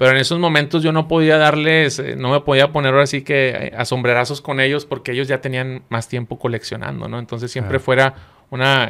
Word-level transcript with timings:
Pero 0.00 0.12
en 0.12 0.16
esos 0.16 0.38
momentos 0.38 0.82
yo 0.82 0.92
no 0.92 1.08
podía 1.08 1.36
darles, 1.36 1.98
eh, 1.98 2.16
no 2.16 2.30
me 2.30 2.40
podía 2.40 2.72
poner 2.72 2.94
ahora 2.94 3.06
sí 3.06 3.20
que 3.20 3.50
eh, 3.50 3.72
a 3.76 3.84
sombrerazos 3.84 4.40
con 4.40 4.58
ellos 4.58 4.86
porque 4.86 5.12
ellos 5.12 5.28
ya 5.28 5.42
tenían 5.42 5.82
más 5.90 6.08
tiempo 6.08 6.38
coleccionando, 6.38 7.06
¿no? 7.06 7.18
Entonces 7.18 7.52
siempre 7.52 7.78
fuera 7.80 8.14
una 8.48 8.88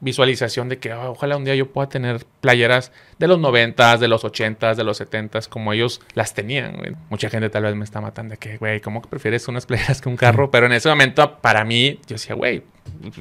visualización 0.00 0.68
de 0.68 0.78
que 0.78 0.90
ah, 0.90 1.10
ojalá 1.10 1.36
un 1.36 1.44
día 1.44 1.54
yo 1.54 1.70
pueda 1.70 1.88
tener 1.88 2.26
playeras 2.40 2.90
de 3.20 3.28
los 3.28 3.38
90 3.38 3.98
de 3.98 4.08
los 4.08 4.24
80 4.24 4.74
de 4.74 4.82
los 4.82 4.96
70 4.96 5.42
como 5.48 5.72
ellos 5.72 6.00
las 6.14 6.34
tenían. 6.34 6.96
Mucha 7.08 7.30
gente 7.30 7.48
tal 7.48 7.62
vez 7.62 7.76
me 7.76 7.84
está 7.84 8.00
matando 8.00 8.32
de 8.32 8.38
que, 8.38 8.56
güey, 8.56 8.80
¿cómo 8.80 9.00
que 9.00 9.08
prefieres 9.08 9.46
unas 9.46 9.64
playeras 9.66 10.00
que 10.00 10.08
un 10.08 10.16
carro? 10.16 10.50
Pero 10.50 10.66
en 10.66 10.72
ese 10.72 10.88
momento, 10.88 11.38
para 11.40 11.64
mí, 11.64 12.00
yo 12.08 12.14
decía, 12.14 12.34
güey, 12.34 12.64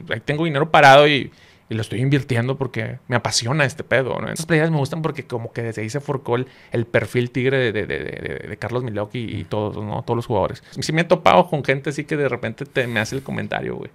ahí 0.09 0.21
tengo 0.21 0.45
dinero 0.45 0.71
parado 0.71 1.07
y, 1.07 1.31
y, 1.71 1.75
lo 1.75 1.81
estoy 1.81 2.01
invirtiendo 2.01 2.57
porque 2.57 2.99
me 3.07 3.15
apasiona 3.15 3.65
este 3.65 3.83
pedo. 3.83 4.19
¿no? 4.19 4.29
Estas 4.29 4.45
playeras 4.45 4.71
me 4.71 4.77
gustan 4.77 5.01
porque 5.01 5.25
como 5.25 5.51
que 5.53 5.63
desde 5.63 5.81
ahí 5.81 5.89
se 5.89 5.99
forcó 5.99 6.35
el, 6.35 6.85
perfil 6.85 7.31
tigre 7.31 7.71
de, 7.71 7.71
de, 7.71 7.87
de, 7.87 8.57
Carlos 8.57 8.83
Milok 8.83 9.11
y, 9.13 9.43
todos, 9.45 9.83
¿no? 9.83 10.03
Todos 10.03 10.15
los 10.15 10.25
jugadores. 10.25 10.63
Sí 10.79 10.91
me 10.93 11.01
he 11.01 11.05
topado 11.05 11.47
con 11.47 11.63
gente 11.63 11.91
así 11.91 12.03
que 12.03 12.17
de 12.17 12.29
repente 12.29 12.65
te, 12.65 12.87
me 12.87 12.99
hace 12.99 13.15
el 13.15 13.23
comentario, 13.23 13.75
güey 13.75 13.91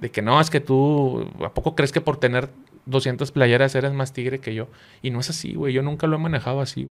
de 0.00 0.10
que 0.10 0.22
no, 0.22 0.40
es 0.40 0.50
que 0.50 0.60
tú, 0.60 1.28
¿a 1.44 1.52
poco 1.52 1.74
crees 1.74 1.92
que 1.92 2.00
por 2.00 2.16
tener 2.16 2.48
200 2.86 3.30
playeras 3.32 3.74
eres 3.74 3.92
más 3.92 4.12
tigre 4.12 4.38
que 4.38 4.54
yo? 4.54 4.68
Y 5.02 5.10
no 5.10 5.20
es 5.20 5.28
así, 5.30 5.54
güey, 5.54 5.74
yo 5.74 5.82
nunca 5.82 6.06
lo 6.06 6.16
he 6.16 6.18
manejado 6.18 6.60
así. 6.60 6.86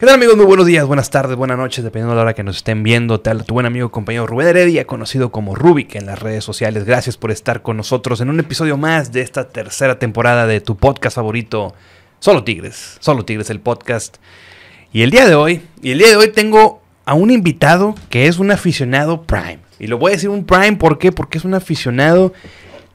¿Qué 0.00 0.06
tal 0.06 0.14
amigos? 0.14 0.34
Muy 0.36 0.46
buenos 0.46 0.64
días, 0.64 0.86
buenas 0.86 1.10
tardes, 1.10 1.36
buenas 1.36 1.58
noches, 1.58 1.84
dependiendo 1.84 2.12
de 2.12 2.16
la 2.16 2.22
hora 2.22 2.34
que 2.34 2.42
nos 2.42 2.56
estén 2.56 2.82
viendo. 2.82 3.20
Tal 3.20 3.44
tu 3.44 3.52
buen 3.52 3.66
amigo 3.66 3.90
compañero 3.90 4.26
Rubén 4.26 4.48
Heredia, 4.48 4.86
conocido 4.86 5.30
como 5.30 5.54
Rubik 5.54 5.94
en 5.94 6.06
las 6.06 6.18
redes 6.18 6.42
sociales. 6.42 6.84
Gracias 6.84 7.18
por 7.18 7.30
estar 7.30 7.60
con 7.60 7.76
nosotros 7.76 8.22
en 8.22 8.30
un 8.30 8.40
episodio 8.40 8.78
más 8.78 9.12
de 9.12 9.20
esta 9.20 9.48
tercera 9.48 9.98
temporada 9.98 10.46
de 10.46 10.62
tu 10.62 10.78
podcast 10.78 11.16
favorito, 11.16 11.74
Solo 12.18 12.44
Tigres. 12.44 12.96
Solo 13.00 13.26
Tigres, 13.26 13.50
el 13.50 13.60
podcast. 13.60 14.16
Y 14.90 15.02
el 15.02 15.10
día 15.10 15.28
de 15.28 15.34
hoy, 15.34 15.62
y 15.82 15.90
el 15.90 15.98
día 15.98 16.08
de 16.08 16.16
hoy 16.16 16.32
tengo 16.32 16.80
a 17.04 17.12
un 17.12 17.30
invitado 17.30 17.94
que 18.08 18.26
es 18.26 18.38
un 18.38 18.50
aficionado 18.50 19.24
Prime. 19.24 19.58
Y 19.78 19.86
lo 19.86 19.98
voy 19.98 20.12
a 20.12 20.14
decir 20.14 20.30
un 20.30 20.46
Prime, 20.46 20.76
¿por 20.76 20.98
qué? 20.98 21.12
Porque 21.12 21.36
es 21.36 21.44
un 21.44 21.52
aficionado 21.52 22.32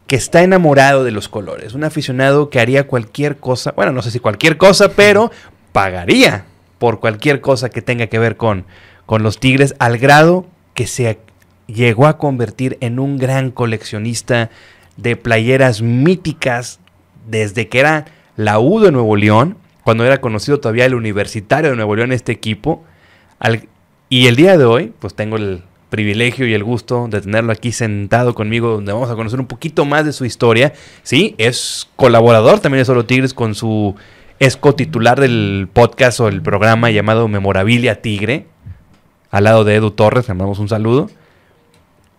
que 0.07 0.15
está 0.15 0.41
enamorado 0.41 1.03
de 1.03 1.11
los 1.11 1.29
colores. 1.29 1.75
Un 1.75 1.83
aficionado 1.83 2.49
que 2.49 2.59
haría 2.59 2.87
cualquier 2.87 3.37
cosa, 3.37 3.73
bueno, 3.75 3.91
no 3.91 4.01
sé 4.01 4.09
si 4.09 4.19
cualquier 4.19 4.57
cosa, 4.57 4.89
pero 4.89 5.31
pagaría 5.71 6.45
por 6.77 6.99
cualquier 6.99 7.41
cosa 7.41 7.69
que 7.69 7.81
tenga 7.81 8.07
que 8.07 8.19
ver 8.19 8.37
con, 8.37 8.65
con 9.05 9.23
los 9.23 9.39
Tigres, 9.39 9.75
al 9.79 9.97
grado 9.97 10.45
que 10.73 10.87
se 10.87 11.19
llegó 11.67 12.07
a 12.07 12.17
convertir 12.17 12.77
en 12.81 12.99
un 12.99 13.17
gran 13.17 13.51
coleccionista 13.51 14.49
de 14.97 15.15
playeras 15.15 15.81
míticas 15.81 16.79
desde 17.27 17.67
que 17.67 17.79
era 17.79 18.05
la 18.35 18.59
U 18.59 18.79
de 18.79 18.91
Nuevo 18.91 19.15
León, 19.15 19.57
cuando 19.83 20.05
era 20.05 20.21
conocido 20.21 20.59
todavía 20.59 20.85
el 20.85 20.95
Universitario 20.95 21.69
de 21.69 21.75
Nuevo 21.75 21.95
León, 21.95 22.11
este 22.11 22.31
equipo. 22.31 22.83
y 24.09 24.27
el 24.27 24.35
día 24.35 24.57
de 24.57 24.65
hoy, 24.65 24.93
pues 24.99 25.15
tengo 25.15 25.37
el, 25.37 25.63
privilegio 25.95 26.45
y 26.45 26.53
el 26.53 26.61
gusto 26.61 27.07
de 27.09 27.21
tenerlo 27.21 27.53
aquí 27.53 27.71
sentado 27.71 28.35
conmigo, 28.35 28.69
donde 28.69 28.91
vamos 28.91 29.09
a 29.09 29.15
conocer 29.15 29.39
un 29.39 29.45
poquito 29.45 29.85
más 29.85 30.05
de 30.05 30.11
su 30.11 30.25
historia. 30.25 30.73
Sí, 31.03 31.35
es 31.37 31.87
colaborador 31.95 32.59
también 32.59 32.81
de 32.81 32.85
Solo 32.85 33.05
Tigres 33.05 33.33
con 33.33 33.55
su 33.55 33.95
es 34.39 34.57
cotitular 34.57 35.19
del 35.19 35.69
podcast 35.71 36.19
o 36.19 36.27
el 36.27 36.41
programa 36.41 36.91
llamado 36.91 37.27
Memorabilia 37.27 38.01
Tigre, 38.01 38.47
al 39.31 39.45
lado 39.45 39.63
de 39.63 39.75
Edu 39.75 39.91
Torres, 39.91 40.27
le 40.27 40.33
mandamos 40.33 40.59
un 40.59 40.69
saludo. 40.69 41.09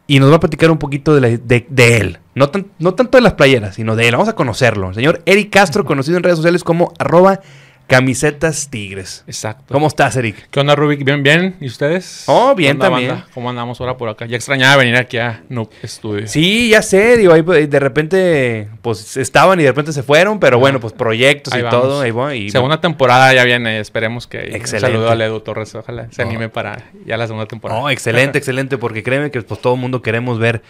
Y 0.08 0.20
nos 0.20 0.30
va 0.30 0.36
a 0.36 0.40
platicar 0.40 0.70
un 0.70 0.78
poquito 0.78 1.18
de, 1.18 1.40
él. 1.76 2.18
No, 2.34 2.50
no 2.78 2.94
tanto 2.94 3.18
de 3.18 3.22
las 3.22 3.32
playeras, 3.32 3.74
sino 3.74 3.96
de 3.96 4.06
él. 4.06 4.12
Vamos 4.12 4.28
a 4.28 4.34
conocerlo. 4.34 4.94
señor 4.94 5.20
Eric 5.26 5.50
Castro, 5.50 5.84
conocido 5.84 6.16
en 6.16 6.22
redes 6.22 6.36
sociales 6.36 6.62
como 6.62 6.92
arroba 6.98 7.40
Camisetas 7.86 8.68
Tigres. 8.68 9.22
Exacto. 9.28 9.72
¿Cómo 9.72 9.86
estás, 9.86 10.16
Eric? 10.16 10.48
¿Qué 10.50 10.58
onda, 10.58 10.74
Rubik? 10.74 11.04
¿Bien, 11.04 11.22
bien? 11.22 11.56
¿Y 11.60 11.66
ustedes? 11.66 12.24
Oh, 12.26 12.54
bien 12.56 12.78
también. 12.78 13.22
¿Cómo 13.32 13.48
andamos 13.48 13.80
ahora 13.80 13.96
por 13.96 14.08
acá? 14.08 14.26
Ya 14.26 14.36
extrañaba 14.36 14.76
venir 14.76 14.96
aquí 14.96 15.18
a 15.18 15.44
Noob 15.48 15.70
Studio. 15.84 16.26
Sí, 16.26 16.70
ya 16.70 16.82
sé. 16.82 17.16
Digo, 17.16 17.32
ahí 17.32 17.42
pues, 17.42 17.70
de 17.70 17.78
repente, 17.78 18.68
pues 18.82 19.16
estaban 19.16 19.60
y 19.60 19.62
de 19.62 19.68
repente 19.70 19.92
se 19.92 20.02
fueron, 20.02 20.40
pero 20.40 20.58
bueno, 20.58 20.80
pues 20.80 20.94
proyectos 20.94 21.54
y 21.56 21.62
todo. 21.62 22.00
Ahí 22.00 22.50
segunda 22.50 22.80
temporada 22.80 23.32
ya 23.32 23.44
viene. 23.44 23.78
Esperemos 23.78 24.26
que. 24.26 24.38
Excelente. 24.38 24.74
Un 24.74 24.80
saludo 24.80 25.10
a 25.10 25.14
Ledo 25.14 25.40
Torres. 25.42 25.72
Ojalá 25.76 26.08
se 26.10 26.22
anime 26.22 26.48
para 26.48 26.90
ya 27.04 27.16
la 27.16 27.26
segunda 27.28 27.46
temporada. 27.46 27.80
Oh, 27.80 27.88
excelente, 27.88 28.38
excelente. 28.38 28.78
Porque 28.78 29.04
créeme 29.04 29.30
que 29.30 29.42
pues 29.42 29.60
todo 29.60 29.74
el 29.74 29.80
mundo 29.80 30.02
queremos 30.02 30.40
ver 30.40 30.62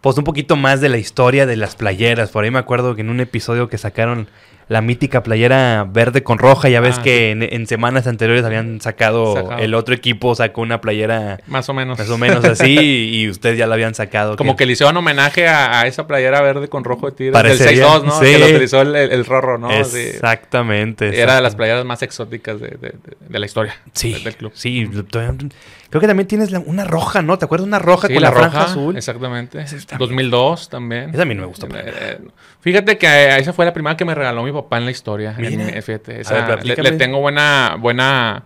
pues 0.00 0.18
un 0.18 0.24
poquito 0.24 0.56
más 0.56 0.80
de 0.80 0.88
la 0.88 0.98
historia 0.98 1.46
de 1.46 1.56
las 1.56 1.76
playeras. 1.76 2.30
Por 2.30 2.44
ahí 2.44 2.50
me 2.50 2.58
acuerdo 2.58 2.94
que 2.94 3.02
en 3.02 3.10
un 3.10 3.20
episodio 3.20 3.68
que 3.68 3.78
sacaron 3.78 4.28
la 4.68 4.80
mítica 4.80 5.22
playera 5.22 5.86
verde 5.90 6.22
con 6.22 6.38
roja. 6.38 6.68
Ya 6.68 6.80
ves 6.80 6.96
ah, 6.98 7.02
que 7.02 7.30
en, 7.30 7.66
semanas 7.66 8.06
anteriores 8.06 8.44
habían 8.44 8.80
sacado, 8.80 9.52
el 9.58 9.74
otro 9.74 9.94
equipo 9.94 10.34
sacó 10.34 10.60
una 10.60 10.80
playera 10.80 11.40
más 11.46 11.68
o 11.68 11.74
menos 11.74 11.98
más 11.98 12.10
o 12.10 12.18
menos 12.18 12.44
así 12.44 12.76
y 13.14 13.28
ustedes 13.28 13.58
ya 13.58 13.66
la 13.66 13.74
habían 13.74 13.94
sacado. 13.94 14.36
Como 14.36 14.56
que, 14.56 14.66
le 14.66 14.72
hicieron 14.72 14.96
homenaje 14.96 15.48
a, 15.48 15.86
esa 15.86 16.06
playera 16.06 16.40
verde 16.42 16.68
con 16.68 16.84
rojo 16.84 17.10
de 17.10 17.16
tigre 17.16 17.42
del 17.42 17.58
6-2, 17.58 18.04
¿no? 18.04 18.20
Que 18.20 18.38
lo 18.38 18.46
utilizó 18.46 18.82
el, 18.82 19.24
Rorro, 19.24 19.58
¿no? 19.58 19.70
Exactamente. 19.70 21.20
Era 21.20 21.36
de 21.36 21.42
las 21.42 21.56
playeras 21.56 21.84
más 21.84 22.02
exóticas 22.02 22.60
de, 22.60 22.94
la 23.28 23.46
historia 23.46 23.76
sí, 23.92 24.12
del 24.12 24.36
club. 24.36 24.52
Sí, 24.54 24.88
creo 25.94 26.00
que 26.00 26.06
también 26.06 26.26
tienes 26.26 26.52
una 26.52 26.84
roja, 26.84 27.22
¿no? 27.22 27.38
¿Te 27.38 27.44
acuerdas? 27.44 27.66
Una 27.66 27.78
roja 27.78 28.08
con 28.08 28.20
la, 28.20 28.32
franja 28.32 28.64
azul. 28.64 28.96
Exactamente. 28.96 29.64
2002 29.98 30.68
también. 30.68 31.10
Esa 31.10 31.22
a 31.22 31.24
mí 31.24 31.34
no 31.34 31.42
me 31.42 31.46
gustó. 31.46 31.66
Eh, 31.66 31.70
eh, 31.84 32.18
fíjate 32.60 32.98
que 32.98 33.36
esa 33.36 33.52
fue 33.52 33.64
la 33.64 33.72
primera 33.72 33.96
que 33.96 34.04
me 34.04 34.14
regaló 34.14 34.42
mi 34.42 34.50
papá 34.54 34.78
en 34.78 34.86
la 34.86 34.90
historia. 34.90 35.36
le, 35.38 36.92
tengo 36.92 37.20
buena, 37.20 37.76
buena, 37.78 38.44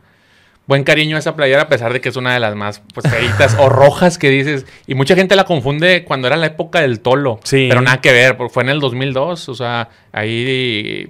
buen 0.67 0.85
cariño 0.85 1.17
a 1.17 1.19
esa 1.21 1.37
playera, 1.37 1.63
a 1.63 1.69
pesar 1.69 1.93
de 1.93 2.01
que 2.01 2.09
es 2.09 2.17
una 2.17 2.35
de 2.35 2.41
las 2.41 2.55
más 2.55 2.83
pues, 2.93 3.09
feitas 3.09 3.57
o 3.59 3.69
rojas 3.69 4.19
que 4.19 4.31
dices. 4.31 4.67
Y 4.87 4.95
mucha 4.95 5.15
gente 5.15 5.37
la 5.37 5.45
confunde 5.45 6.05
cuando 6.05 6.27
era 6.27 6.37
la 6.37 6.47
época 6.47 6.81
del 6.81 7.01
tolo. 7.01 7.41
Sí. 7.45 7.67
Pero 7.69 7.81
nada 7.81 8.01
que 8.01 8.13
ver, 8.13 8.37
porque 8.37 8.53
fue 8.53 8.63
en 8.65 8.71
el 8.71 8.81
2002. 8.81 9.49
O 9.49 9.55
sea, 9.55 9.89
ahí 10.13 11.09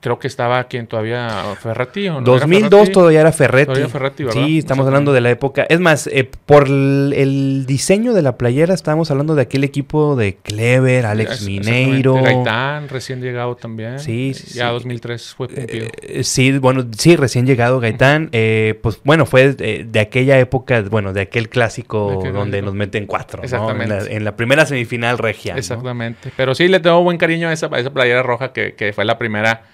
creo 0.00 0.18
que 0.18 0.28
aquí 0.28 0.68
quien 0.70 0.86
todavía 0.86 1.54
Ferretti 1.60 2.08
¿o 2.08 2.14
no 2.14 2.20
2002 2.22 2.90
todavía 2.90 3.20
era 3.20 3.32
Ferretti. 3.32 3.82
Sí, 4.32 4.58
estamos 4.58 4.86
hablando 4.86 5.12
de 5.12 5.20
la 5.20 5.30
época. 5.30 5.66
Es 5.68 5.78
más, 5.80 6.06
eh, 6.06 6.28
por 6.46 6.68
el, 6.68 7.64
diseño 7.66 8.14
de 8.14 8.22
la 8.22 8.36
playera 8.36 8.74
estábamos 8.74 9.10
hablando 9.10 9.34
de 9.34 9.42
aquel 9.42 9.64
equipo 9.64 10.16
de 10.16 10.36
Clever, 10.36 11.06
Alex 11.06 11.42
Mineiro. 11.42 12.14
Gaitán, 12.14 12.88
recién 12.88 13.20
llegado 13.20 13.56
también. 13.56 13.98
Sí, 13.98 14.32
sí 14.34 14.58
Ya 14.58 14.70
2003 14.70 15.34
fue 15.34 15.48
cumplido. 15.48 15.88
Eh, 16.02 16.24
sí, 16.24 16.58
bueno, 16.58 16.86
sí, 16.96 17.16
recién 17.16 17.46
llegado 17.46 17.80
Gaitán. 17.80 18.30
Eh, 18.32 18.78
pues 18.82 19.00
bueno, 19.04 19.26
fue 19.26 19.52
de, 19.52 20.00
aquella 20.00 20.38
época, 20.38 20.82
bueno, 20.82 21.12
de 21.12 21.22
aquel 21.22 21.48
clásico 21.48 22.22
donde 22.32 22.62
nos 22.62 22.74
meten 22.74 23.06
cuatro. 23.06 23.42
Exactamente. 23.42 24.16
En, 24.16 24.24
la, 24.24 24.36
primera 24.36 24.64
semifinal 24.64 25.18
regia. 25.18 25.56
Exactamente. 25.56 26.32
Pero 26.36 26.54
sí, 26.54 26.68
le 26.68 26.80
tengo 26.80 27.02
buen 27.02 27.18
cariño 27.18 27.48
a 27.48 27.52
esa, 27.52 27.66
esa 27.76 27.92
playera 27.92 28.22
roja 28.22 28.52
que, 28.52 28.74
que 28.74 28.92
fue 28.92 29.04
la 29.04 29.18
primera 29.18 29.64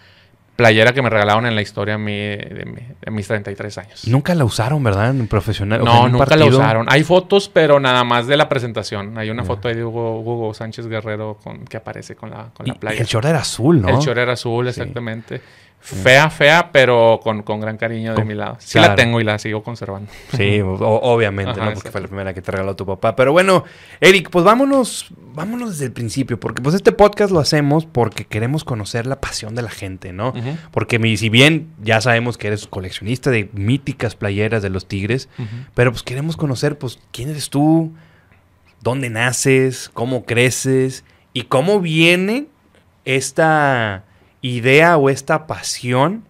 playera 0.57 0.93
que 0.93 1.03
me 1.03 1.11
regalaron 1.11 1.47
en 1.47 1.55
la 1.55 1.63
historia 1.63 1.99
de, 1.99 2.85
mis 3.11 3.29
33 3.29 3.79
años. 3.79 4.09
Nunca 4.09 4.35
la 4.35 4.45
usaron, 4.45 4.83
¿verdad? 4.83 5.11
En 5.11 5.29
profesional. 5.29 5.85
No, 5.85 6.09
nunca 6.09 6.35
la 6.37 6.47
usaron. 6.47 6.87
Hay 6.89 7.05
fotos, 7.05 7.49
pero 7.49 7.79
nada 7.79 8.03
más 8.05 8.27
de 8.27 8.37
la 8.37 8.49
presentación. 8.49 9.17
Hay 9.19 9.31
una 9.31 9.45
foto 9.45 9.69
de 9.69 9.85
Hugo, 9.85 10.53
Sánchez 10.55 10.87
Guerrero 10.89 11.39
con, 11.43 11.65
que 11.65 11.77
aparece 11.77 12.17
con 12.17 12.31
la, 12.31 12.51
con 12.55 12.67
la 12.67 12.75
playera. 12.75 13.03
El 13.03 13.09
short 13.09 13.27
era 13.27 13.41
azul, 13.41 13.81
¿no? 13.81 13.89
El 13.89 13.99
short 13.99 14.19
era 14.19 14.33
azul, 14.33 14.67
exactamente. 14.67 15.41
Fea, 15.81 16.31
fea, 16.31 16.71
pero 16.73 17.21
con, 17.23 17.61
gran 17.61 17.77
cariño 17.77 18.17
de 18.17 18.25
mi 18.25 18.35
lado. 18.35 18.57
Sí 18.59 18.77
la 18.77 18.97
tengo 18.97 19.21
y 19.21 19.25
la 19.25 19.39
sigo 19.39 19.63
conservando. 19.63 20.11
Sí, 20.37 20.61
obviamente, 20.61 21.61
¿no? 21.61 21.73
Porque 21.75 21.93
fue 21.93 22.01
la 22.01 22.09
primera 22.09 22.35
que 22.35 22.43
te 22.43 22.51
regaló 22.51 22.75
tu 22.75 22.85
papá. 22.85 23.15
Pero 23.15 23.31
bueno, 23.31 23.63
Eric, 24.01 24.31
pues 24.31 24.45
vámonos, 24.45 25.07
vámonos 25.33 25.71
desde 25.71 25.85
el 25.85 25.93
principio. 25.93 26.41
Porque 26.41 26.61
pues 26.61 26.75
este 26.75 26.91
podcast 26.91 27.31
lo 27.31 27.39
hacemos 27.39 27.87
porque 27.87 28.25
queremos 28.25 28.65
conocer 28.65 29.07
la 29.07 29.21
pasión 29.21 29.55
de 29.55 29.63
la 29.63 29.71
gente, 29.71 30.13
¿no? 30.13 30.33
Porque 30.73 30.99
si 31.17 31.29
bien 31.29 31.73
ya 31.81 32.01
sabemos 32.01 32.37
que 32.37 32.49
eres 32.49 32.67
coleccionista 32.67 33.31
de 33.31 33.49
míticas 33.53 34.17
playeras 34.17 34.63
de 34.63 34.71
los 34.71 34.89
Tigres, 34.89 35.29
pero 35.75 35.93
pues 35.93 36.03
queremos 36.03 36.37
conocer, 36.37 36.79
pues, 36.79 36.99
quién 37.13 37.29
eres 37.29 37.49
tú, 37.49 37.95
dónde 38.81 39.09
naces, 39.09 39.89
cómo 39.93 40.25
creces 40.25 41.05
y 41.33 41.43
cómo 41.43 41.81
viene 41.81 42.47
esta 43.05 44.05
idea 44.55 44.97
o 44.97 45.11
esta 45.11 45.47
pasión 45.47 46.25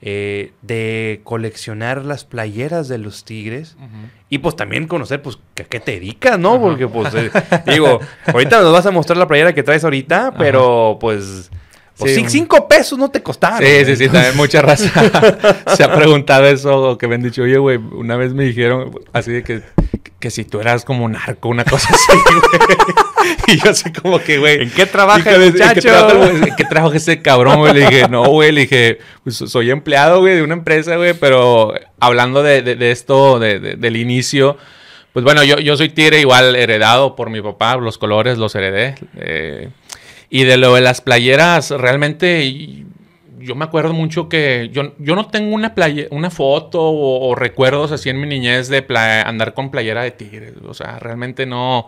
eh, 0.00 0.52
de 0.62 1.20
coleccionar 1.24 2.04
las 2.04 2.24
playeras 2.24 2.86
de 2.88 2.98
los 2.98 3.24
Tigres 3.24 3.76
y 4.28 4.38
pues 4.38 4.54
también 4.54 4.86
conocer 4.86 5.20
pues 5.22 5.38
a 5.60 5.64
qué 5.64 5.80
te 5.80 5.92
dedicas, 5.92 6.38
¿no? 6.38 6.60
Porque 6.60 6.86
pues 6.86 7.12
eh, 7.14 7.30
digo, 7.66 7.98
ahorita 8.26 8.60
nos 8.62 8.72
vas 8.72 8.86
a 8.86 8.92
mostrar 8.92 9.16
la 9.16 9.26
playera 9.26 9.52
que 9.52 9.62
traes 9.62 9.82
ahorita, 9.82 10.34
pero 10.38 10.98
pues 11.00 11.50
Pues 11.98 12.14
sí, 12.14 12.24
cinco 12.28 12.68
pesos 12.68 12.98
no 12.98 13.10
te 13.10 13.22
costaron. 13.22 13.58
Sí, 13.58 13.84
sí, 13.84 13.96
sí, 13.96 14.08
también 14.08 14.36
mucha 14.36 14.62
raza 14.62 14.88
se 15.76 15.82
ha 15.82 15.92
preguntado 15.92 16.46
eso, 16.46 16.90
o 16.90 16.98
que 16.98 17.08
me 17.08 17.16
han 17.16 17.22
dicho, 17.22 17.42
oye, 17.42 17.58
güey, 17.58 17.76
una 17.76 18.16
vez 18.16 18.34
me 18.34 18.44
dijeron 18.44 18.92
así 19.12 19.32
de 19.32 19.42
que, 19.42 19.62
que 20.20 20.30
si 20.30 20.44
tú 20.44 20.60
eras 20.60 20.84
como 20.84 21.08
narco, 21.08 21.48
una 21.48 21.64
cosa 21.64 21.88
así, 21.92 22.12
güey. 22.24 23.56
y 23.56 23.60
yo 23.60 23.70
así 23.70 23.92
como 23.92 24.20
que, 24.20 24.38
güey. 24.38 24.62
¿En 24.62 24.70
qué 24.70 24.86
trabaja 24.86 25.34
el 25.34 25.50
muchacho? 25.50 25.64
¿En 25.68 25.74
qué 25.74 25.80
trabaja, 25.80 26.30
¿En 26.30 26.56
qué 26.56 26.64
trabaja 26.64 26.96
ese 26.96 27.20
cabrón, 27.20 27.58
güey? 27.58 27.74
Le 27.74 27.80
dije, 27.80 28.08
no, 28.08 28.24
güey, 28.28 28.52
le 28.52 28.60
dije, 28.62 28.98
pues 29.24 29.36
soy 29.36 29.70
empleado, 29.70 30.20
güey, 30.20 30.36
de 30.36 30.42
una 30.42 30.54
empresa, 30.54 30.96
güey, 30.96 31.14
pero 31.14 31.74
hablando 31.98 32.44
de, 32.44 32.62
de, 32.62 32.76
de 32.76 32.92
esto, 32.92 33.40
de, 33.40 33.58
del 33.58 33.96
inicio, 33.96 34.56
pues 35.12 35.24
bueno, 35.24 35.42
yo, 35.42 35.58
yo 35.58 35.76
soy 35.76 35.88
tigre 35.88 36.20
igual 36.20 36.54
heredado 36.54 37.16
por 37.16 37.28
mi 37.28 37.40
papá, 37.40 37.76
los 37.76 37.98
colores 37.98 38.38
los 38.38 38.54
heredé. 38.54 38.94
Eh, 39.16 39.68
y 40.30 40.44
de 40.44 40.56
lo 40.56 40.74
de 40.74 40.80
las 40.80 41.00
playeras, 41.00 41.70
realmente 41.70 42.84
yo 43.38 43.54
me 43.54 43.64
acuerdo 43.64 43.92
mucho 43.94 44.28
que 44.28 44.68
yo, 44.72 44.94
yo 44.98 45.14
no 45.14 45.28
tengo 45.28 45.54
una, 45.54 45.74
una 46.10 46.30
foto 46.30 46.80
o, 46.82 47.34
recuerdos 47.34 47.92
así 47.92 48.10
en 48.10 48.20
mi 48.20 48.26
niñez 48.26 48.68
de 48.68 48.84
andar 49.24 49.54
con 49.54 49.70
playera 49.70 50.02
de 50.02 50.10
tigre. 50.10 50.54
O 50.66 50.74
sea, 50.74 50.98
realmente 50.98 51.46
no, 51.46 51.86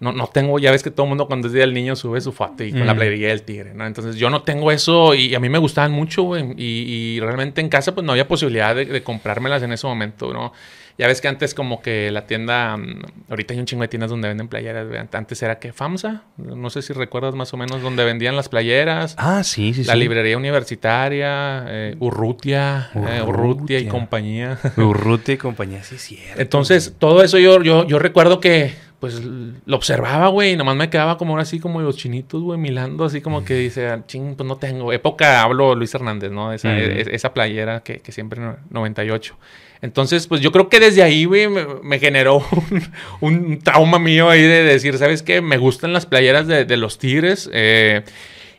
no, 0.00 0.12
no 0.12 0.26
tengo, 0.26 0.58
ya 0.58 0.70
ves 0.70 0.82
que 0.82 0.90
todo 0.90 1.04
el 1.04 1.08
mundo 1.08 1.26
cuando 1.26 1.46
es 1.46 1.54
día 1.54 1.62
del 1.62 1.74
niño 1.74 1.96
sube 1.96 2.20
su 2.20 2.32
foto 2.32 2.64
y 2.64 2.72
con 2.72 2.86
la 2.86 2.94
playera 2.94 3.28
del 3.28 3.42
tigre, 3.42 3.72
¿no? 3.74 3.86
Entonces 3.86 4.16
yo 4.16 4.28
no 4.30 4.42
tengo 4.42 4.70
eso 4.70 5.14
y 5.14 5.34
a 5.34 5.40
mí 5.40 5.48
me 5.48 5.58
gustaban 5.58 5.92
mucho, 5.92 6.22
güey. 6.22 6.54
Y, 6.56 7.20
realmente 7.20 7.60
en 7.60 7.68
casa 7.68 7.94
pues 7.94 8.04
no 8.04 8.12
había 8.12 8.28
posibilidad 8.28 8.74
de, 8.74 8.84
de 8.84 9.02
comprármelas 9.02 9.62
en 9.62 9.72
ese 9.72 9.86
momento, 9.86 10.32
¿no? 10.32 10.52
Ya 10.96 11.08
ves 11.08 11.20
que 11.20 11.26
antes 11.26 11.54
como 11.54 11.82
que 11.82 12.10
la 12.12 12.26
tienda, 12.26 12.76
mm, 12.76 13.02
ahorita 13.30 13.52
hay 13.52 13.60
un 13.60 13.66
chingo 13.66 13.82
de 13.82 13.88
tiendas 13.88 14.10
donde 14.10 14.28
venden 14.28 14.46
playeras. 14.46 14.86
Antes 15.12 15.42
era 15.42 15.58
que 15.58 15.72
FAMSA, 15.72 16.22
no 16.36 16.70
sé 16.70 16.82
si 16.82 16.92
recuerdas 16.92 17.34
más 17.34 17.52
o 17.52 17.56
menos 17.56 17.82
donde 17.82 18.04
vendían 18.04 18.36
las 18.36 18.48
playeras. 18.48 19.16
Ah, 19.18 19.42
sí, 19.42 19.74
sí, 19.74 19.84
la 19.84 19.96
librería 19.96 20.36
universitaria, 20.36 21.64
eh, 21.68 21.96
Urrutia, 21.98 22.90
eh, 22.94 23.22
Urrutia, 23.26 23.80
y 23.80 23.86
compañía. 23.86 24.58
Urrutia 24.76 25.34
y 25.34 25.38
compañía, 25.38 25.82
sí, 25.82 25.98
cierto. 25.98 26.40
Entonces, 26.40 26.94
todo 26.98 27.24
eso 27.24 27.38
yo, 27.38 27.60
yo, 27.62 27.86
yo 27.86 27.98
recuerdo 27.98 28.38
que 28.38 28.72
pues 29.00 29.20
lo 29.22 29.76
observaba, 29.76 30.28
güey, 30.28 30.52
y 30.52 30.56
nomás 30.56 30.76
me 30.76 30.88
quedaba 30.88 31.18
como 31.18 31.36
así 31.36 31.60
como 31.60 31.82
los 31.82 31.96
chinitos, 31.96 32.40
güey, 32.40 32.58
milando, 32.58 33.04
así 33.04 33.20
como 33.20 33.44
que 33.44 33.54
dice, 33.54 33.88
ah, 33.88 34.02
ching, 34.06 34.34
pues 34.34 34.48
no 34.48 34.56
tengo. 34.56 34.94
Época, 34.94 35.42
hablo 35.42 35.74
Luis 35.74 35.94
Hernández, 35.94 36.30
¿no? 36.30 36.54
Esa, 36.54 36.74
e, 36.78 37.14
esa 37.14 37.34
playera 37.34 37.80
que, 37.80 37.98
que 37.98 38.12
siempre 38.12 38.40
98. 38.70 39.36
Entonces, 39.84 40.26
pues 40.26 40.40
yo 40.40 40.50
creo 40.50 40.70
que 40.70 40.80
desde 40.80 41.02
ahí, 41.02 41.26
güey, 41.26 41.46
me, 41.46 41.98
generó 41.98 42.42
un, 43.20 43.58
trauma 43.58 43.98
mío 43.98 44.30
ahí 44.30 44.40
de 44.40 44.64
decir, 44.64 44.96
¿sabes 44.96 45.22
qué? 45.22 45.42
Me 45.42 45.58
gustan 45.58 45.92
las 45.92 46.06
playeras 46.06 46.46
de, 46.46 46.76
los 46.78 46.96
Tigres. 46.96 47.50
Eh, 47.52 48.02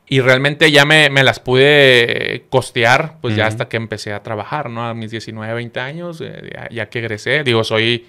y 0.07 0.19
realmente 0.19 0.72
ya 0.72 0.86
me, 0.86 1.10
las 1.24 1.39
pude 1.39 2.45
costear, 2.51 3.16
pues 3.22 3.36
ya 3.36 3.48
hasta 3.48 3.68
que 3.68 3.75
empecé 3.75 4.13
a 4.13 4.22
trabajar, 4.22 4.69
¿no? 4.69 4.86
A 4.88 4.94
mis 4.94 5.10
19, 5.10 5.51
20 5.51 5.80
años, 5.80 6.22
eh, 6.22 6.51
ya, 6.69 6.89
que 6.89 7.00
egresé. 7.00 7.44
Digo, 7.44 7.63
soy 7.63 8.06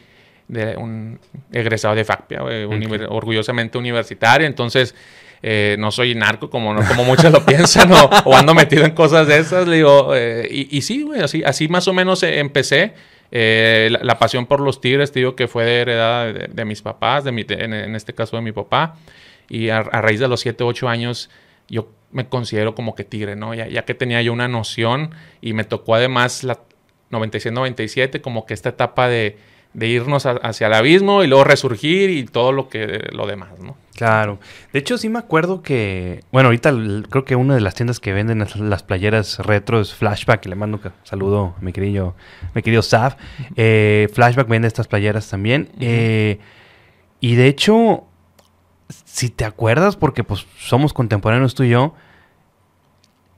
de 0.48 0.76
un 0.76 1.18
egresado 1.52 1.94
de 1.94 2.04
FACPIA, 2.04 2.42
orgullosamente 3.08 3.78
universitario. 3.78 4.46
Entonces, 4.46 4.94
eh, 5.48 5.76
no 5.78 5.92
soy 5.92 6.16
narco 6.16 6.50
como, 6.50 6.74
como 6.74 7.04
muchos 7.04 7.30
lo 7.30 7.40
piensan 7.46 7.92
o, 7.92 8.34
ando 8.34 8.52
metido 8.52 8.84
en 8.84 8.90
cosas 8.90 9.28
de 9.28 9.38
esas. 9.38 9.64
Digo, 9.70 10.12
eh, 10.12 10.48
y, 10.50 10.82
sí, 10.82 11.02
güey, 11.02 11.20
así, 11.20 11.44
así 11.44 11.68
más 11.68 11.86
o 11.86 11.92
menos 11.92 12.24
eh, 12.24 12.40
empecé. 12.40 12.94
la, 13.30 14.18
pasión 14.18 14.46
por 14.46 14.58
los 14.58 14.80
tigres, 14.80 15.12
te 15.12 15.20
digo 15.20 15.36
que 15.36 15.46
fue 15.46 15.82
heredada 15.82 16.32
de, 16.32 16.64
mis 16.64 16.82
papás, 16.82 17.22
de 17.22 17.30
mi, 17.30 17.46
en, 17.48 17.94
este 17.94 18.12
caso 18.12 18.34
de 18.34 18.42
mi 18.42 18.50
papá. 18.50 18.96
Y 19.48 19.68
a, 19.68 19.84
raíz 19.84 20.18
de 20.18 20.26
los 20.26 20.40
7, 20.40 20.64
8 20.64 20.88
años, 20.88 21.30
yo 21.68 21.92
me 22.10 22.28
considero 22.28 22.74
como 22.74 22.96
que 22.96 23.04
tigre, 23.04 23.36
¿no? 23.36 23.54
Ya, 23.54 23.68
ya 23.68 23.84
que 23.84 23.94
tenía 23.94 24.20
yo 24.22 24.32
una 24.32 24.48
noción 24.48 25.14
y 25.40 25.52
me 25.52 25.62
tocó 25.62 25.94
además 25.94 26.42
la 26.42 26.58
96-97, 27.12 28.20
como 28.20 28.46
que 28.46 28.54
esta 28.54 28.70
etapa 28.70 29.06
de 29.06 29.38
de 29.76 29.88
irnos 29.88 30.24
hacia 30.24 30.68
el 30.68 30.72
abismo 30.72 31.22
y 31.22 31.26
luego 31.26 31.44
resurgir 31.44 32.08
y 32.08 32.24
todo 32.24 32.50
lo 32.50 32.70
que 32.70 33.10
lo 33.12 33.26
demás, 33.26 33.58
¿no? 33.60 33.76
Claro. 33.96 34.38
De 34.74 34.78
hecho, 34.78 34.98
sí 34.98 35.08
me 35.08 35.18
acuerdo 35.18 35.62
que, 35.62 36.22
bueno, 36.30 36.48
ahorita 36.48 36.70
creo 37.08 37.24
que 37.24 37.34
una 37.34 37.54
de 37.54 37.62
las 37.62 37.74
tiendas 37.74 37.98
que 37.98 38.12
venden 38.12 38.44
las 38.58 38.82
playeras 38.82 39.38
retro 39.38 39.80
es 39.80 39.94
Flashback, 39.94 40.44
y 40.44 40.50
le 40.50 40.54
mando 40.54 40.78
un 40.84 40.92
saludo 41.02 41.54
a 41.58 41.62
mi 41.62 41.72
querido, 41.72 42.14
mi 42.54 42.62
querido 42.62 42.82
Saf. 42.82 43.16
Eh, 43.56 44.08
Flashback 44.12 44.48
vende 44.48 44.68
estas 44.68 44.86
playeras 44.86 45.30
también. 45.30 45.70
Eh, 45.80 46.38
y 47.20 47.36
de 47.36 47.46
hecho, 47.46 48.04
si 49.06 49.30
te 49.30 49.46
acuerdas, 49.46 49.96
porque 49.96 50.24
pues 50.24 50.46
somos 50.58 50.92
contemporáneos 50.92 51.54
tú 51.54 51.62
y 51.62 51.70
yo, 51.70 51.94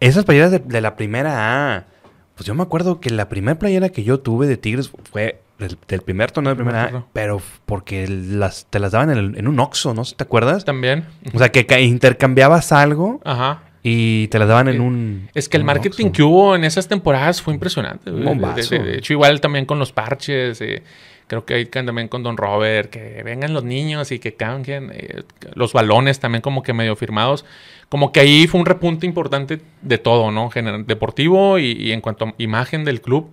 esas 0.01 0.25
playeras 0.25 0.51
de, 0.51 0.59
de 0.59 0.81
la 0.81 0.97
primera 0.97 1.77
A, 1.77 1.87
pues 2.35 2.47
yo 2.47 2.55
me 2.57 2.65
acuerdo 2.65 3.01
que 3.01 3.11
la 3.11 3.29
primera 3.29 3.61
playera 3.61 3.91
que 3.91 4.03
yo 4.03 4.19
tuve 4.19 4.49
de 4.49 4.57
Tigres 4.57 4.91
fue 5.13 5.41
del, 5.59 6.03
primer 6.03 6.31
torneo 6.31 6.55
de 6.55 6.57
primera 6.57 7.05
pero 7.13 7.43
porque 7.67 8.07
las, 8.07 8.67
te 8.71 8.79
las 8.79 8.93
daban 8.93 9.37
en, 9.37 9.49
un 9.49 9.61
Oxxo, 9.61 9.93
¿no? 9.93 10.05
¿Te 10.05 10.23
acuerdas? 10.23 10.65
También. 10.65 11.05
O 11.35 11.39
sea, 11.39 11.51
que, 11.51 11.81
intercambiabas 11.81 12.71
algo 12.71 13.21
Ajá. 13.25 13.63
y 13.83 14.29
te 14.29 14.39
las 14.39 14.49
daban 14.49 14.69
en 14.69 14.81
un... 14.81 15.29
Es 15.35 15.49
que 15.49 15.57
el 15.57 15.65
marketing 15.65 16.11
que 16.11 16.23
hubo 16.23 16.55
en 16.55 16.65
esas 16.65 16.87
temporadas 16.87 17.43
fue 17.43 17.55
impresionante. 17.55 18.11
De, 18.11 18.99
hecho, 18.99 19.13
igual 19.13 19.41
también 19.41 19.67
con 19.67 19.81
los 19.81 19.93
parches. 19.93 20.61
Eh, 20.61 20.83
creo 21.27 21.45
que 21.45 21.55
ahí 21.55 21.67
también 21.67 22.07
con 22.07 22.23
Don 22.23 22.37
Robert, 22.37 22.89
que 22.91 23.23
vengan 23.25 23.53
los 23.53 23.65
niños 23.65 24.13
y 24.13 24.21
que 24.21 24.35
cambien. 24.35 24.93
Eh, 24.95 25.23
los 25.55 25.73
balones 25.73 26.21
también 26.21 26.41
como 26.41 26.63
que 26.63 26.73
medio 26.73 26.95
firmados. 26.95 27.45
Como 27.89 28.13
que 28.13 28.21
ahí 28.21 28.47
fue 28.47 28.61
un 28.61 28.67
repunte 28.67 29.07
importante 29.07 29.61
de 29.83 29.99
todo, 29.99 30.31
¿no? 30.31 30.51
deportivo 30.87 31.59
y 31.59 31.91
en 31.91 32.01
cuanto 32.01 32.27
a 32.27 32.35
imagen 32.39 32.85
del 32.85 33.01
club 33.01 33.31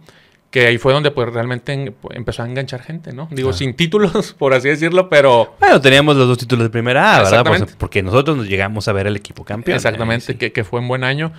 que 0.55 0.67
ahí 0.67 0.77
fue 0.77 0.93
donde 0.93 1.11
pues 1.11 1.27
realmente 1.33 1.93
empezó 2.11 2.41
a 2.41 2.45
enganchar 2.45 2.81
gente, 2.81 3.11
¿no? 3.11 3.27
Digo, 3.29 3.51
sin 3.51 3.73
títulos, 3.73 4.33
por 4.39 4.53
así 4.53 4.69
decirlo, 4.69 5.09
pero... 5.09 5.57
Bueno, 5.59 5.81
teníamos 5.81 6.15
los 6.15 6.29
dos 6.29 6.37
títulos 6.37 6.63
de 6.63 6.69
primera 6.69 7.17
A, 7.17 7.23
¿verdad? 7.23 7.43
Pues, 7.45 7.75
porque 7.77 8.01
nosotros 8.01 8.37
nos 8.37 8.47
llegamos 8.47 8.87
a 8.87 8.93
ver 8.93 9.07
el 9.07 9.17
equipo 9.17 9.43
campeón. 9.43 9.75
Exactamente, 9.75 10.37
que, 10.37 10.63
fue 10.63 10.79
un 10.79 10.87
buen 10.87 11.03
año. 11.03 11.33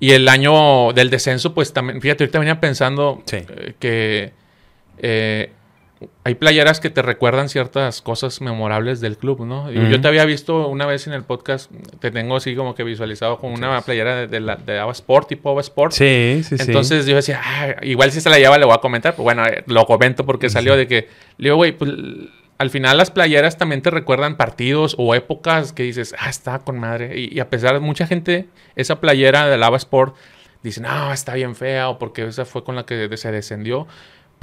Y 0.00 0.12
el 0.12 0.26
año 0.26 0.94
del 0.94 1.10
descenso, 1.10 1.52
pues 1.52 1.74
también, 1.74 2.00
fíjate, 2.00 2.24
ahorita 2.24 2.38
venía 2.38 2.60
pensando 2.60 3.22
eh, 3.30 3.74
que 3.78 4.32
eh, 4.96 5.50
hay 6.24 6.34
playeras 6.34 6.80
que 6.80 6.90
te 6.90 7.02
recuerdan 7.02 7.48
ciertas 7.48 8.02
cosas 8.02 8.40
memorables 8.40 9.00
del 9.00 9.16
club, 9.16 9.44
¿no? 9.44 9.70
Yo 9.70 10.00
te 10.00 10.08
había 10.08 10.24
visto 10.24 10.68
una 10.68 10.86
vez 10.86 11.06
en 11.06 11.12
el 11.12 11.24
podcast, 11.24 11.70
te 12.00 12.10
tengo 12.10 12.36
así 12.36 12.54
como 12.54 12.74
que 12.74 12.84
visualizado 12.84 13.38
con 13.38 13.52
una 13.52 13.80
playera 13.80 14.26
de, 14.26 14.40
la, 14.40 14.56
de 14.56 14.78
Ava 14.78 14.92
Sport, 14.92 15.28
tipo 15.28 15.50
Ava 15.50 15.60
Sport. 15.60 15.92
Sí, 15.92 16.42
sí, 16.44 16.56
sí. 16.56 16.64
Entonces 16.66 17.06
yo 17.06 17.16
decía, 17.16 17.40
ah, 17.42 17.76
igual 17.82 18.12
si 18.12 18.20
se 18.20 18.30
la 18.30 18.38
lleva 18.38 18.58
le 18.58 18.64
voy 18.64 18.74
a 18.74 18.78
comentar, 18.78 19.14
pues 19.14 19.24
bueno, 19.24 19.44
eh, 19.46 19.64
lo 19.66 19.84
comento 19.86 20.24
porque 20.24 20.48
salió 20.50 20.76
de 20.76 20.86
que, 20.86 21.08
le 21.38 21.48
digo, 21.48 21.56
güey, 21.56 21.72
pues 21.72 21.90
al 22.58 22.70
final 22.70 22.96
las 22.96 23.10
playeras 23.10 23.58
también 23.58 23.82
te 23.82 23.90
recuerdan 23.90 24.36
partidos 24.36 24.94
o 24.98 25.14
épocas 25.14 25.72
que 25.72 25.82
dices, 25.82 26.14
ah, 26.18 26.30
está 26.30 26.60
con 26.60 26.78
madre. 26.78 27.18
Y, 27.18 27.40
a 27.40 27.50
pesar 27.50 27.74
de 27.74 27.80
mucha 27.80 28.06
gente, 28.06 28.46
esa 28.76 29.00
playera 29.00 29.48
de 29.48 29.62
Ava 29.64 29.76
Sport, 29.76 30.14
dice, 30.62 30.80
no, 30.80 31.12
está 31.12 31.34
bien 31.34 31.56
fea 31.56 31.88
o 31.88 31.98
porque 31.98 32.24
esa 32.24 32.44
fue 32.44 32.62
con 32.62 32.76
la 32.76 32.86
que 32.86 33.16
se 33.16 33.32
descendió. 33.32 33.88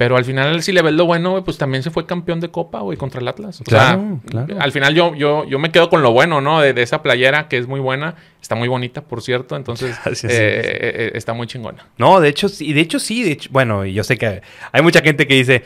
Pero 0.00 0.16
al 0.16 0.24
final, 0.24 0.62
si 0.62 0.72
le 0.72 0.80
ves 0.80 0.94
lo 0.94 1.04
bueno, 1.04 1.44
pues 1.44 1.58
también 1.58 1.82
se 1.82 1.90
fue 1.90 2.06
campeón 2.06 2.40
de 2.40 2.50
Copa, 2.50 2.80
güey, 2.80 2.96
contra 2.96 3.20
el 3.20 3.28
Atlas. 3.28 3.60
claro, 3.66 4.18
claro. 4.24 4.56
Al 4.58 4.72
final 4.72 4.94
yo, 4.94 5.14
yo, 5.14 5.44
yo 5.44 5.58
me 5.58 5.70
quedo 5.70 5.90
con 5.90 6.00
lo 6.00 6.10
bueno, 6.10 6.40
¿no? 6.40 6.62
De, 6.62 6.72
esa 6.80 7.02
playera 7.02 7.48
que 7.48 7.58
es 7.58 7.66
muy 7.66 7.80
buena. 7.80 8.14
Está 8.40 8.54
muy 8.54 8.66
bonita, 8.66 9.02
por 9.02 9.20
cierto. 9.20 9.56
Entonces, 9.56 9.94
eh, 10.06 10.22
eh, 10.24 11.10
está 11.12 11.34
muy 11.34 11.46
chingona. 11.46 11.86
No, 11.98 12.18
de 12.18 12.30
hecho, 12.30 12.48
sí. 12.48 12.72
De 12.72 12.80
hecho, 12.80 12.98
sí. 12.98 13.24
De 13.24 13.32
hecho, 13.32 13.50
bueno, 13.52 13.84
yo 13.84 14.02
sé 14.02 14.16
que 14.16 14.40
hay 14.72 14.80
mucha 14.80 15.02
gente 15.02 15.26
que 15.26 15.34
dice, 15.34 15.64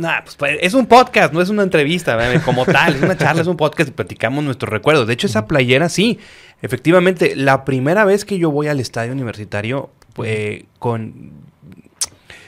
nah, 0.00 0.22
pues, 0.24 0.34
pues, 0.34 0.58
es 0.60 0.74
un 0.74 0.86
podcast, 0.86 1.32
no 1.32 1.40
es 1.40 1.48
una 1.48 1.62
entrevista, 1.62 2.18
como 2.44 2.66
tal. 2.66 2.96
Es 2.96 3.02
una 3.02 3.16
charla, 3.16 3.42
es 3.42 3.46
un 3.46 3.56
podcast 3.56 3.90
y 3.90 3.92
platicamos 3.92 4.42
nuestros 4.42 4.70
recuerdos. 4.70 5.06
De 5.06 5.12
hecho, 5.12 5.28
esa 5.28 5.46
playera, 5.46 5.88
sí. 5.88 6.18
Efectivamente, 6.62 7.36
la 7.36 7.64
primera 7.64 8.04
vez 8.04 8.24
que 8.24 8.38
yo 8.38 8.50
voy 8.50 8.66
al 8.66 8.80
estadio 8.80 9.12
universitario, 9.12 9.90
pues, 10.14 10.64
con 10.80 11.41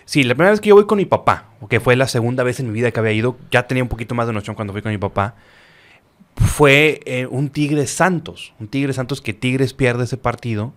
Sí, 0.05 0.23
la 0.23 0.35
primera 0.35 0.51
vez 0.51 0.61
que 0.61 0.69
yo 0.69 0.75
voy 0.75 0.87
con 0.87 0.99
mi 0.99 1.07
papá, 1.07 1.49
que 1.69 1.81
fue 1.81 1.97
la 1.97 2.09
segunda 2.09 2.43
vez 2.43 2.61
en 2.61 2.67
mi 2.67 2.73
vida 2.73 2.91
que 2.91 3.01
había 3.01 3.13
ido, 3.13 3.37
ya 3.51 3.67
tenía 3.67 3.83
un 3.83 3.89
poquito 3.89 4.15
más 4.15 4.27
de 4.27 4.33
noción 4.33 4.55
cuando 4.55 4.73
fui 4.73 4.83
con 4.83 4.93
mi 4.93 4.99
papá, 4.99 5.35
fue 6.37 7.01
eh, 7.05 7.27
un 7.27 7.49
Tigres 7.49 7.91
Santos. 7.91 8.55
Un 8.61 8.69
Tigres 8.69 8.97
Santos 8.97 9.21
que 9.21 9.33
Tigres 9.33 9.73
pierde 9.73 10.05
ese 10.05 10.17
partido. 10.17 10.73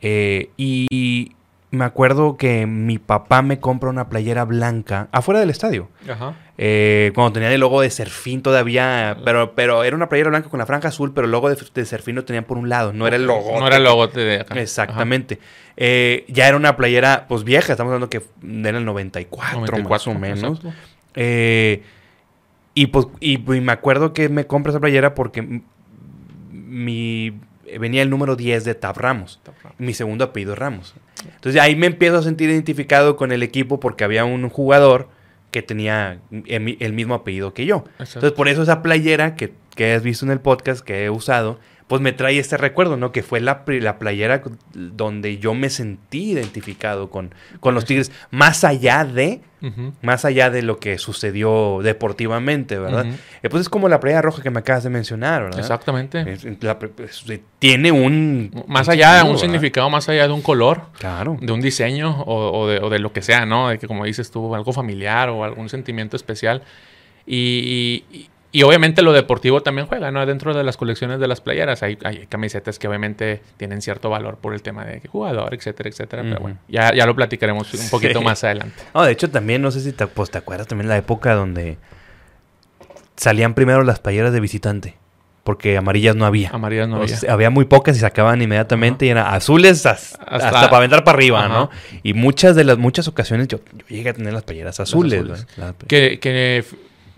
Eh, 0.00 0.50
y 0.56 1.32
me 1.70 1.84
acuerdo 1.84 2.36
que 2.36 2.66
mi 2.66 2.98
papá 2.98 3.42
me 3.42 3.60
compra 3.60 3.90
una 3.90 4.08
playera 4.08 4.44
blanca 4.44 5.08
afuera 5.12 5.40
del 5.40 5.50
estadio. 5.50 5.88
Ajá. 6.08 6.34
Eh, 6.60 7.12
cuando 7.14 7.34
tenía 7.34 7.52
el 7.52 7.60
logo 7.60 7.80
de 7.80 7.88
Serfín 7.88 8.42
todavía, 8.42 9.16
pero, 9.24 9.54
pero 9.54 9.84
era 9.84 9.94
una 9.94 10.08
playera 10.08 10.30
blanca 10.30 10.48
con 10.48 10.58
la 10.58 10.66
franja 10.66 10.88
azul, 10.88 11.12
pero 11.14 11.26
el 11.26 11.30
logo 11.30 11.48
de, 11.48 11.86
Serfín 11.86 12.16
lo 12.16 12.24
tenían 12.24 12.42
por 12.42 12.58
un 12.58 12.68
lado, 12.68 12.92
no 12.92 13.06
era 13.06 13.14
el 13.14 13.26
logo. 13.26 13.60
No 13.60 13.68
era 13.68 13.76
el 13.76 13.84
logo 13.84 14.08
de 14.08 14.40
acá. 14.40 14.60
Exactamente. 14.60 15.38
Eh, 15.76 16.24
ya 16.26 16.48
era 16.48 16.56
una 16.56 16.76
playera, 16.76 17.26
pues 17.28 17.44
vieja, 17.44 17.72
estamos 17.72 17.92
hablando 17.92 18.10
que 18.10 18.22
era 18.42 18.76
el 18.76 18.84
94, 18.84 19.88
más 19.88 20.06
o 20.08 20.14
menos. 20.14 20.60
Eh, 21.14 21.84
y 22.74 22.88
pues 22.88 23.06
y, 23.20 23.38
me 23.38 23.70
acuerdo 23.70 24.12
que 24.12 24.28
me 24.28 24.48
compra 24.48 24.70
esa 24.70 24.80
playera 24.80 25.14
porque 25.14 25.62
mi 26.50 27.34
venía 27.78 28.02
el 28.02 28.10
número 28.10 28.34
10 28.34 28.64
de 28.64 28.74
Tab 28.74 28.98
Ramos. 28.98 29.40
Mi 29.78 29.94
segundo 29.94 30.24
apellido 30.24 30.56
Ramos. 30.56 30.94
Entonces 31.24 31.62
ahí 31.62 31.76
me 31.76 31.86
empiezo 31.86 32.18
a 32.18 32.22
sentir 32.22 32.50
identificado 32.50 33.14
con 33.14 33.30
el 33.30 33.44
equipo 33.44 33.78
porque 33.78 34.02
había 34.02 34.24
un 34.24 34.48
jugador 34.48 35.08
que 35.50 35.62
tenía 35.62 36.20
el, 36.46 36.92
mismo 36.92 37.14
apellido 37.14 37.54
que 37.54 37.66
yo. 37.66 37.84
Entonces 37.98 38.32
por 38.32 38.48
eso 38.48 38.62
esa 38.62 38.82
playera 38.82 39.34
que, 39.34 39.54
que 39.74 39.94
has 39.94 40.02
visto 40.02 40.24
en 40.24 40.32
el 40.32 40.40
podcast, 40.40 40.84
que 40.84 41.04
he 41.04 41.10
usado, 41.10 41.58
pues 41.88 42.02
me 42.02 42.12
trae 42.12 42.38
este 42.38 42.58
recuerdo, 42.58 42.98
¿no? 42.98 43.12
Que 43.12 43.22
fue 43.22 43.40
la, 43.40 43.64
la 43.66 43.98
playera 43.98 44.42
donde 44.74 45.38
yo 45.38 45.54
me 45.54 45.70
sentí 45.70 46.32
identificado 46.32 47.08
con, 47.08 47.34
con 47.60 47.74
los 47.74 47.86
Tigres, 47.86 48.12
más 48.30 48.62
allá 48.62 49.06
de, 49.06 49.40
más 50.02 50.26
allá 50.26 50.50
de 50.50 50.60
lo 50.60 50.78
que 50.78 50.98
sucedió 50.98 51.80
deportivamente, 51.82 52.78
¿verdad? 52.78 53.06
Eh, 53.42 53.48
pues 53.48 53.62
es 53.62 53.68
como 53.70 53.88
la 53.88 54.00
playera 54.00 54.20
roja 54.20 54.42
que 54.42 54.50
me 54.50 54.60
acabas 54.60 54.84
de 54.84 54.90
mencionar, 54.90 55.44
¿verdad? 55.44 55.60
Exactamente. 55.60 56.36
Tiene 57.58 57.90
un... 57.90 58.64
Más 58.68 58.90
allá 58.90 59.16
de 59.16 59.22
un 59.22 59.38
significado, 59.38 59.88
más 59.88 60.10
allá 60.10 60.28
de 60.28 60.34
un 60.34 60.42
color, 60.42 60.82
claro. 60.98 61.38
de 61.40 61.50
un 61.52 61.62
diseño 61.62 62.22
o, 62.26 62.68
de, 62.68 62.80
o, 62.80 62.90
de, 62.90 62.98
lo 62.98 63.14
que 63.14 63.22
sea, 63.22 63.46
¿no? 63.46 63.70
De 63.70 63.78
que 63.78 63.86
como 63.86 64.04
dices 64.04 64.30
tú, 64.30 64.54
algo 64.54 64.74
familiar 64.74 65.30
o 65.30 65.42
algún 65.42 65.70
sentimiento 65.70 66.16
especial. 66.16 66.62
y 67.26 68.04
y 68.10 68.28
obviamente 68.62 69.02
lo 69.02 69.12
deportivo 69.12 69.62
también 69.62 69.86
juega, 69.86 70.10
¿no? 70.10 70.24
Dentro 70.24 70.54
de 70.54 70.64
las 70.64 70.76
colecciones 70.76 71.20
de 71.20 71.28
las 71.28 71.40
playeras 71.40 71.82
hay, 71.82 71.98
hay 72.02 72.26
camisetas 72.26 72.78
que 72.78 72.88
obviamente 72.88 73.42
tienen 73.56 73.82
cierto 73.82 74.08
valor 74.08 74.38
por 74.38 74.54
el 74.54 74.62
tema 74.62 74.84
de 74.84 75.00
jugador, 75.06 75.52
etcétera, 75.54 75.90
etcétera. 75.90 76.22
Pero 76.22 76.40
bueno, 76.40 76.58
ya, 76.68 76.94
ya 76.94 77.04
lo 77.04 77.14
platicaremos 77.14 77.72
un 77.74 77.90
poquito 77.90 78.22
más 78.22 78.42
adelante. 78.44 78.74
No, 78.94 79.02
de 79.02 79.12
hecho 79.12 79.30
también, 79.30 79.60
no 79.60 79.70
sé 79.70 79.80
si 79.80 79.92
te, 79.92 80.06
pues, 80.06 80.30
te 80.30 80.38
acuerdas 80.38 80.66
también 80.66 80.88
la 80.88 80.96
época 80.96 81.34
donde 81.34 81.76
salían 83.16 83.54
primero 83.54 83.82
las 83.82 84.00
playeras 84.00 84.32
de 84.32 84.40
visitante. 84.40 84.96
Porque 85.44 85.78
amarillas 85.78 86.14
no 86.14 86.26
había. 86.26 86.50
Amarillas 86.50 86.88
no 86.88 86.96
había. 86.96 87.16
había 87.30 87.48
muy 87.48 87.64
pocas 87.64 87.96
y 87.96 88.00
se 88.00 88.06
acababan 88.06 88.42
inmediatamente 88.42 89.06
y 89.06 89.08
eran 89.08 89.26
azules 89.34 89.86
hasta, 89.86 90.18
para 90.20 90.76
aventar 90.76 91.04
para 91.04 91.16
arriba, 91.16 91.48
¿no? 91.48 91.70
Y 92.02 92.12
muchas 92.12 92.54
de 92.54 92.64
las 92.64 92.76
muchas 92.76 93.08
ocasiones 93.08 93.48
yo, 93.48 93.60
llegué 93.88 94.10
a 94.10 94.12
tener 94.12 94.34
las 94.34 94.42
playeras 94.42 94.78
azules. 94.78 95.46
Que, 95.86 96.18
que 96.20 96.66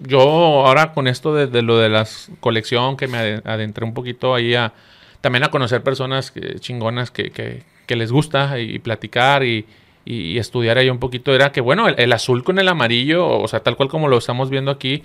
yo 0.01 0.21
ahora 0.21 0.93
con 0.93 1.07
esto 1.07 1.35
de, 1.35 1.63
lo 1.63 1.79
de 1.79 1.89
la 1.89 2.07
colección, 2.41 2.97
que 2.97 3.07
me 3.07 3.41
adentré 3.45 3.85
un 3.85 3.95
poquito 3.95 4.35
ahí 4.35 4.55
a 4.55 4.73
también 5.21 5.45
a 5.45 5.51
conocer 5.51 5.83
personas 5.83 6.33
chingonas 6.61 7.11
que, 7.11 7.31
que, 7.31 7.97
les 7.97 8.13
gusta 8.13 8.59
y, 8.61 8.79
platicar 8.79 9.45
y, 9.45 9.67
y, 10.05 10.39
estudiar 10.39 10.79
ahí 10.79 10.89
un 10.89 10.99
poquito, 10.99 11.35
era 11.35 11.53
que 11.53 11.61
bueno, 11.61 11.89
el, 11.89 12.13
azul 12.13 12.45
con 12.45 12.59
el 12.59 12.69
amarillo, 12.69 13.29
o 13.29 13.49
sea, 13.49 13.61
tal 13.61 13.77
cual 13.77 13.89
como 13.89 14.09
lo 14.09 14.17
estamos 14.17 14.49
viendo 14.49 14.71
aquí, 14.71 15.03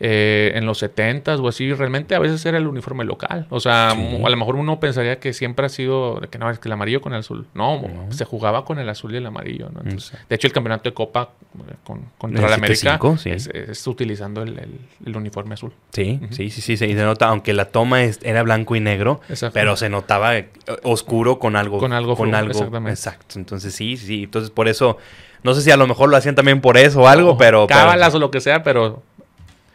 eh, 0.00 0.52
en 0.54 0.66
los 0.66 0.82
70s 0.82 1.40
o 1.40 1.48
así, 1.48 1.72
realmente 1.72 2.14
a 2.14 2.18
veces 2.18 2.44
era 2.44 2.58
el 2.58 2.66
uniforme 2.66 3.04
local. 3.04 3.46
O 3.50 3.60
sea, 3.60 3.90
a 3.90 3.94
lo 3.94 4.36
mejor 4.36 4.56
uno 4.56 4.80
pensaría 4.80 5.20
que 5.20 5.32
siempre 5.32 5.66
ha 5.66 5.68
sido, 5.68 6.20
que 6.30 6.38
no, 6.38 6.50
es 6.50 6.58
que 6.58 6.68
el 6.68 6.72
amarillo 6.72 7.00
con 7.00 7.12
el 7.12 7.20
azul. 7.20 7.46
No, 7.54 7.80
se 8.10 8.24
jugaba 8.24 8.64
con 8.64 8.78
el 8.78 8.88
azul 8.88 9.14
y 9.14 9.18
el 9.18 9.26
amarillo. 9.26 9.70
¿no? 9.72 9.82
de 9.82 10.34
hecho, 10.34 10.46
el 10.46 10.52
campeonato 10.52 10.88
de 10.88 10.94
Copa 10.94 11.30
eh, 11.54 11.74
con, 11.84 12.02
contra 12.18 12.48
la 12.48 12.56
América 12.56 12.98
es, 13.24 13.86
utilizando 13.86 14.42
el, 14.42 15.16
uniforme 15.16 15.54
azul. 15.54 15.72
Sí, 15.92 16.20
sí, 16.30 16.50
sí, 16.50 16.60
sí, 16.60 16.76
se 16.76 16.94
nota, 16.94 17.28
aunque 17.28 17.52
la 17.52 17.66
toma 17.66 18.02
era 18.02 18.42
blanco 18.42 18.76
y 18.76 18.80
negro, 18.80 19.20
pero 19.52 19.76
se 19.76 19.88
notaba 19.88 20.36
eh, 20.36 20.48
oscuro 20.82 21.38
con 21.38 21.56
algo. 21.56 21.78
Con 21.78 21.92
algo, 21.92 22.16
con 22.16 22.34
algo. 22.34 22.70
Exacto. 22.88 23.38
Entonces, 23.38 23.74
sí, 23.74 23.96
sí. 23.96 24.24
Entonces, 24.24 24.50
por 24.50 24.68
eso, 24.68 24.98
no 25.42 25.54
sé 25.54 25.62
si 25.62 25.70
a 25.70 25.76
lo 25.76 25.86
mejor 25.86 26.08
lo 26.08 26.16
hacían 26.16 26.34
también 26.34 26.60
por 26.60 26.76
eso 26.76 27.02
o 27.02 27.08
algo, 27.08 27.36
pero. 27.36 27.66
Cábalas 27.66 28.14
o 28.14 28.18
lo 28.18 28.30
que 28.30 28.40
sea, 28.40 28.62
pero 28.62 29.02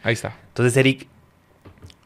Ahí 0.02 0.14
está. 0.14 0.36
Entonces, 0.48 0.76
Eric, 0.76 1.06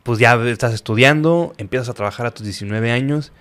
pues 0.02 0.18
ya 0.18 0.34
estás 0.46 0.74
estudiando, 0.74 1.54
empiezas 1.58 1.88
a 1.88 1.94
trabajar 1.94 2.26
a 2.26 2.30
tus 2.30 2.44
19 2.44 2.90
años. 2.90 3.32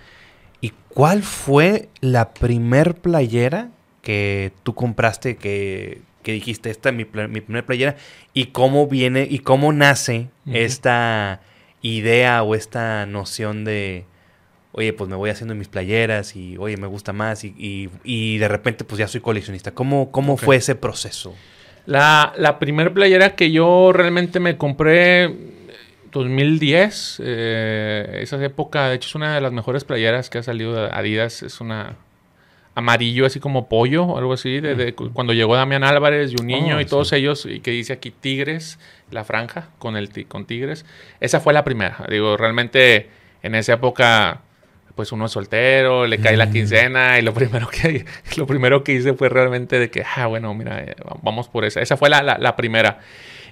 ¿Y 0.60 0.72
cuál 0.88 1.22
fue 1.22 1.88
la 2.00 2.32
primer 2.32 2.94
playera 2.94 3.70
que 4.02 4.52
tú 4.62 4.74
compraste 4.74 5.36
que, 5.36 6.00
dijiste, 6.24 6.70
esta 6.70 6.88
es 6.88 6.94
mi, 6.94 7.04
mi 7.28 7.40
primer 7.42 7.66
playera? 7.66 7.96
¿Y 8.32 8.46
cómo 8.46 8.86
viene 8.86 9.26
y 9.28 9.40
cómo 9.40 9.72
nace 9.72 10.28
esta 10.46 11.42
idea 11.82 12.42
o 12.42 12.54
esta 12.54 13.04
noción 13.04 13.64
de, 13.64 14.06
oye, 14.72 14.94
pues 14.94 15.10
me 15.10 15.16
voy 15.16 15.28
haciendo 15.28 15.54
mis 15.54 15.68
playeras 15.68 16.34
y, 16.34 16.56
oye, 16.56 16.78
me 16.78 16.86
gusta 16.86 17.12
más 17.12 17.44
y, 17.44 17.90
y, 18.02 18.38
de 18.38 18.48
repente 18.48 18.84
pues 18.84 18.98
ya 18.98 19.06
soy 19.06 19.20
coleccionista? 19.20 19.72
¿Cómo, 19.72 20.10
cómo 20.10 20.38
fue 20.38 20.56
ese 20.56 20.74
proceso? 20.74 21.34
La, 21.86 22.32
la 22.36 22.58
primera 22.58 22.92
playera 22.92 23.34
que 23.36 23.50
yo 23.50 23.92
realmente 23.92 24.40
me 24.40 24.56
compré 24.56 25.34
2010, 26.14 27.20
eh, 27.24 28.20
esa 28.22 28.42
época, 28.42 28.88
de 28.88 28.94
hecho 28.94 29.08
es 29.08 29.14
una 29.16 29.34
de 29.34 29.40
las 29.40 29.52
mejores 29.52 29.84
playeras 29.84 30.30
que 30.30 30.38
ha 30.38 30.42
salido 30.42 30.72
de 30.74 30.88
Adidas, 30.92 31.42
es 31.42 31.60
una 31.60 31.96
amarillo 32.76 33.26
así 33.26 33.38
como 33.40 33.68
pollo 33.68 34.04
o 34.04 34.18
algo 34.18 34.32
así, 34.32 34.60
de, 34.60 34.94
cuando 34.94 35.32
llegó 35.32 35.54
Damián 35.54 35.84
Álvarez 35.84 36.32
y 36.32 36.40
un 36.40 36.46
niño 36.46 36.76
oh, 36.76 36.80
y 36.80 36.86
todos 36.86 37.12
ellos, 37.12 37.46
y 37.46 37.60
que 37.60 37.70
dice 37.70 37.92
aquí 37.92 38.10
Tigres, 38.10 38.78
la 39.10 39.24
franja 39.24 39.68
con, 39.78 39.96
el, 39.96 40.26
con 40.26 40.44
Tigres, 40.46 40.84
esa 41.20 41.40
fue 41.40 41.52
la 41.52 41.64
primera, 41.64 42.04
digo, 42.08 42.36
realmente 42.36 43.10
en 43.42 43.54
esa 43.54 43.74
época 43.74 44.40
pues 44.94 45.12
uno 45.12 45.26
es 45.26 45.32
soltero, 45.32 46.06
le 46.06 46.18
cae 46.18 46.36
la 46.36 46.46
mm. 46.46 46.52
quincena 46.52 47.18
y 47.18 47.22
lo 47.22 47.34
primero 47.34 47.68
que 47.68 48.04
lo 48.36 48.46
primero 48.46 48.84
que 48.84 48.92
hice 48.92 49.14
fue 49.14 49.28
realmente 49.28 49.78
de 49.78 49.90
que, 49.90 50.04
ah, 50.16 50.26
bueno, 50.26 50.54
mira, 50.54 50.82
eh, 50.82 50.96
vamos 51.22 51.48
por 51.48 51.64
esa. 51.64 51.80
Esa 51.80 51.96
fue 51.96 52.08
la, 52.08 52.56
primera. 52.56 53.00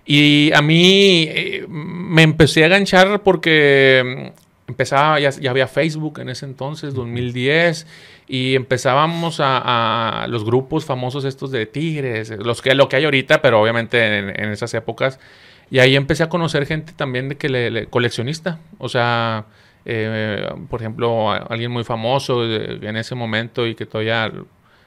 Y 0.05 0.51
a 0.55 0.63
mí 0.63 1.27
eh, 1.29 1.67
me 1.69 2.23
empecé 2.23 2.65
a 2.65 2.69
ganchar 2.69 3.23
porque 3.23 4.33
mm, 4.67 4.71
empezaba, 4.71 5.19
ya, 5.21 5.31
había 5.49 5.67
Facebook 5.67 6.21
en 6.21 6.29
ese 6.29 6.47
entonces, 6.47 6.95
2010, 6.95 7.87
y 8.29 8.55
empezábamos 8.55 9.39
a, 9.41 10.27
los 10.29 10.45
grupos 10.45 10.85
famosos 10.85 11.25
estos 11.25 11.51
de 11.51 11.67
Tigres, 11.67 12.31
los 12.31 12.63
que, 12.63 12.75
lo 12.75 12.89
que 12.89 12.97
hay 12.97 13.05
ahorita, 13.05 13.43
pero 13.43 13.61
obviamente 13.61 14.19
en, 14.19 14.51
esas 14.51 14.73
épocas. 14.75 15.19
Y 15.71 15.79
ahí 15.79 15.97
empecé 15.97 16.23
a 16.23 16.29
conocer 16.29 16.67
gente 16.67 16.93
también 16.95 17.31
de 17.31 17.37
que 17.37 17.49
le 17.49 17.87
coleccionista. 17.87 18.59
O 18.79 18.89
sea, 18.89 19.47
eh, 19.85 20.49
por 20.71 20.81
ejemplo, 20.81 21.31
alguien 21.31 21.71
muy 21.71 21.85
famoso 21.85 22.45
en 22.45 22.97
ese 22.97 23.15
momento 23.15 23.67
y 23.67 23.75
que 23.75 23.87
todavía 23.87 24.31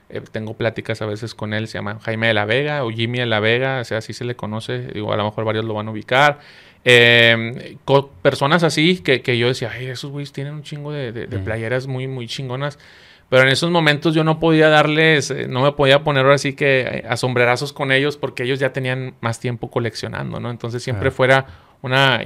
eh, 0.10 0.22
tengo 0.32 0.54
pláticas 0.54 1.02
a 1.02 1.06
veces 1.06 1.34
con 1.34 1.54
él, 1.54 1.68
se 1.68 1.78
llama 1.78 2.00
Jaime 2.02 2.28
de 2.28 2.34
la 2.34 2.46
Vega 2.46 2.84
o 2.86 2.92
Jimmy 2.92 3.20
de 3.20 3.26
la 3.26 3.40
Vega, 3.40 3.80
o 3.82 3.84
sea, 3.84 3.98
así 3.98 4.14
se 4.14 4.24
le 4.24 4.36
conoce, 4.36 4.88
digo, 4.94 5.12
a 5.12 5.18
lo 5.18 5.26
mejor 5.26 5.46
varios 5.46 5.66
lo 5.66 5.74
van 5.74 5.88
a 5.88 5.92
ubicar. 5.92 6.40
Eh, 6.88 7.78
personas 8.22 8.64
así 8.64 9.00
que, 9.00 9.22
que, 9.22 9.38
yo 9.38 9.48
decía, 9.48 9.72
ay, 9.74 9.88
esos 9.88 10.12
güeyes 10.12 10.32
tienen 10.32 10.54
un 10.54 10.62
chingo 10.62 10.92
de, 10.92 11.12
de, 11.12 11.40
playeras 11.40 11.88
muy, 11.88 12.08
muy 12.08 12.28
chingonas. 12.28 12.78
Pero 13.28 13.42
en 13.42 13.50
esos 13.50 13.72
momentos 13.72 14.14
yo 14.14 14.24
no 14.24 14.40
podía 14.40 14.70
darles, 14.70 15.34
no 15.50 15.64
me 15.64 15.72
podía 15.72 16.04
poner 16.04 16.28
así 16.28 16.54
que 16.54 17.04
a 17.10 17.18
sombrerazos 17.18 17.74
con 17.74 17.92
ellos 17.92 18.18
porque 18.18 18.44
ellos 18.44 18.60
ya 18.60 18.72
tenían 18.72 19.16
más 19.20 19.40
tiempo 19.40 19.72
coleccionando, 19.72 20.40
¿no? 20.40 20.52
Entonces 20.52 20.84
siempre 20.84 21.10
fuera 21.10 21.48
una 21.86 22.22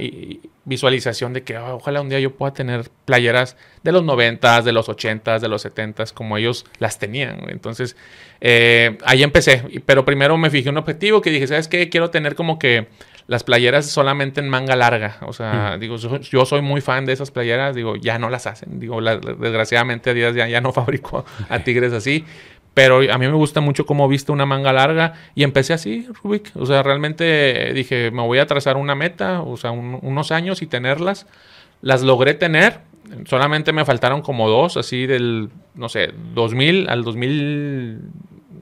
visualización 0.64 1.32
de 1.32 1.42
que 1.42 1.56
ah, 1.56 1.74
ojalá 1.74 2.00
un 2.00 2.08
día 2.08 2.18
yo 2.18 2.34
pueda 2.34 2.54
tener 2.54 2.90
playeras 3.04 3.56
de 3.82 3.92
los 3.92 4.02
90 4.04 4.62
de 4.62 4.72
los 4.72 4.88
80 4.88 5.38
de 5.38 5.48
los 5.48 5.62
70 5.62 6.04
como 6.14 6.38
ellos 6.38 6.64
las 6.78 6.98
tenían. 6.98 7.48
Entonces, 7.48 7.96
eh, 8.40 8.96
ahí 9.04 9.22
empecé. 9.22 9.64
Pero 9.84 10.04
primero 10.04 10.36
me 10.38 10.48
fijé 10.48 10.70
un 10.70 10.78
objetivo 10.78 11.20
que 11.20 11.30
dije, 11.30 11.46
¿sabes 11.46 11.68
qué? 11.68 11.88
Quiero 11.90 12.10
tener 12.10 12.34
como 12.34 12.58
que 12.58 12.88
las 13.26 13.44
playeras 13.44 13.86
solamente 13.86 14.40
en 14.40 14.48
manga 14.48 14.76
larga. 14.76 15.18
O 15.22 15.32
sea, 15.32 15.76
digo, 15.78 15.96
yo, 15.96 16.46
soy 16.46 16.62
muy 16.62 16.80
fan 16.80 17.04
de 17.04 17.12
esas 17.12 17.30
playeras. 17.30 17.74
Digo, 17.74 17.96
ya 17.96 18.18
no 18.18 18.30
las 18.30 18.46
hacen. 18.46 18.80
Digo, 18.80 19.00
desgraciadamente 19.02 20.10
a 20.10 20.14
días 20.14 20.34
ya, 20.34 20.48
ya 20.48 20.60
no 20.60 20.72
fabrico 20.80 21.24
a 21.48 21.58
tigres 21.60 21.92
así. 21.92 22.24
Pero 22.74 23.00
a 23.12 23.18
mí 23.18 23.26
me 23.26 23.34
gusta 23.34 23.60
mucho 23.60 23.84
cómo 23.84 24.06
viste 24.08 24.30
una 24.30 24.46
manga 24.46 24.72
larga 24.72 25.14
y 25.34 25.42
empecé 25.42 25.72
así, 25.72 26.06
Rubik. 26.22 26.52
O 26.54 26.66
sea, 26.66 26.82
realmente 26.82 27.72
dije, 27.74 28.10
me 28.10 28.22
voy 28.22 28.38
a 28.38 28.46
trazar 28.46 28.76
una 28.76 28.94
meta, 28.94 29.42
o 29.42 29.56
sea, 29.56 29.72
unos 29.72 30.30
años 30.30 30.62
y 30.62 30.66
tenerlas. 30.66 31.26
Las 31.82 32.02
logré 32.02 32.34
tener, 32.34 32.80
solamente 33.26 33.72
me 33.72 33.84
faltaron 33.84 34.22
como 34.22 34.48
dos, 34.48 34.76
así 34.76 35.06
del, 35.06 35.50
no 35.74 35.88
sé, 35.88 36.12
2000 36.34 36.88
al 36.88 37.02
2000, 37.02 38.00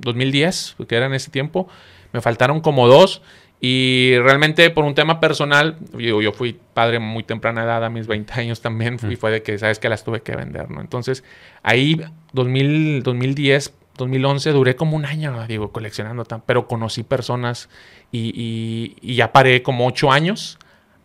2010, 0.00 0.76
que 0.88 0.96
era 0.96 1.06
en 1.06 1.14
ese 1.14 1.30
tiempo. 1.30 1.68
Me 2.12 2.22
faltaron 2.22 2.60
como 2.60 2.88
dos 2.88 3.20
y 3.60 4.16
realmente 4.18 4.70
por 4.70 4.84
un 4.84 4.94
tema 4.94 5.18
personal, 5.18 5.76
yo, 5.98 6.22
yo 6.22 6.32
fui 6.32 6.58
padre 6.74 7.00
muy 7.00 7.24
temprana 7.24 7.64
edad, 7.64 7.84
a 7.84 7.90
mis 7.90 8.06
20 8.06 8.32
años 8.40 8.60
también, 8.60 8.98
y 9.10 9.16
fue 9.16 9.32
de 9.32 9.42
que, 9.42 9.58
sabes 9.58 9.80
que 9.80 9.88
las 9.88 10.04
tuve 10.04 10.22
que 10.22 10.36
vender, 10.36 10.70
¿no? 10.70 10.80
Entonces, 10.80 11.24
ahí, 11.62 12.00
2000, 12.32 13.02
2010 13.02 13.74
2011 13.98 14.50
duré 14.52 14.76
como 14.76 14.96
un 14.96 15.04
año, 15.04 15.46
digo, 15.46 15.70
coleccionando, 15.72 16.24
pero 16.46 16.66
conocí 16.66 17.02
personas 17.02 17.68
y, 18.10 18.96
ya 19.02 19.32
paré 19.32 19.62
como 19.62 19.86
ocho 19.86 20.10
años 20.10 20.58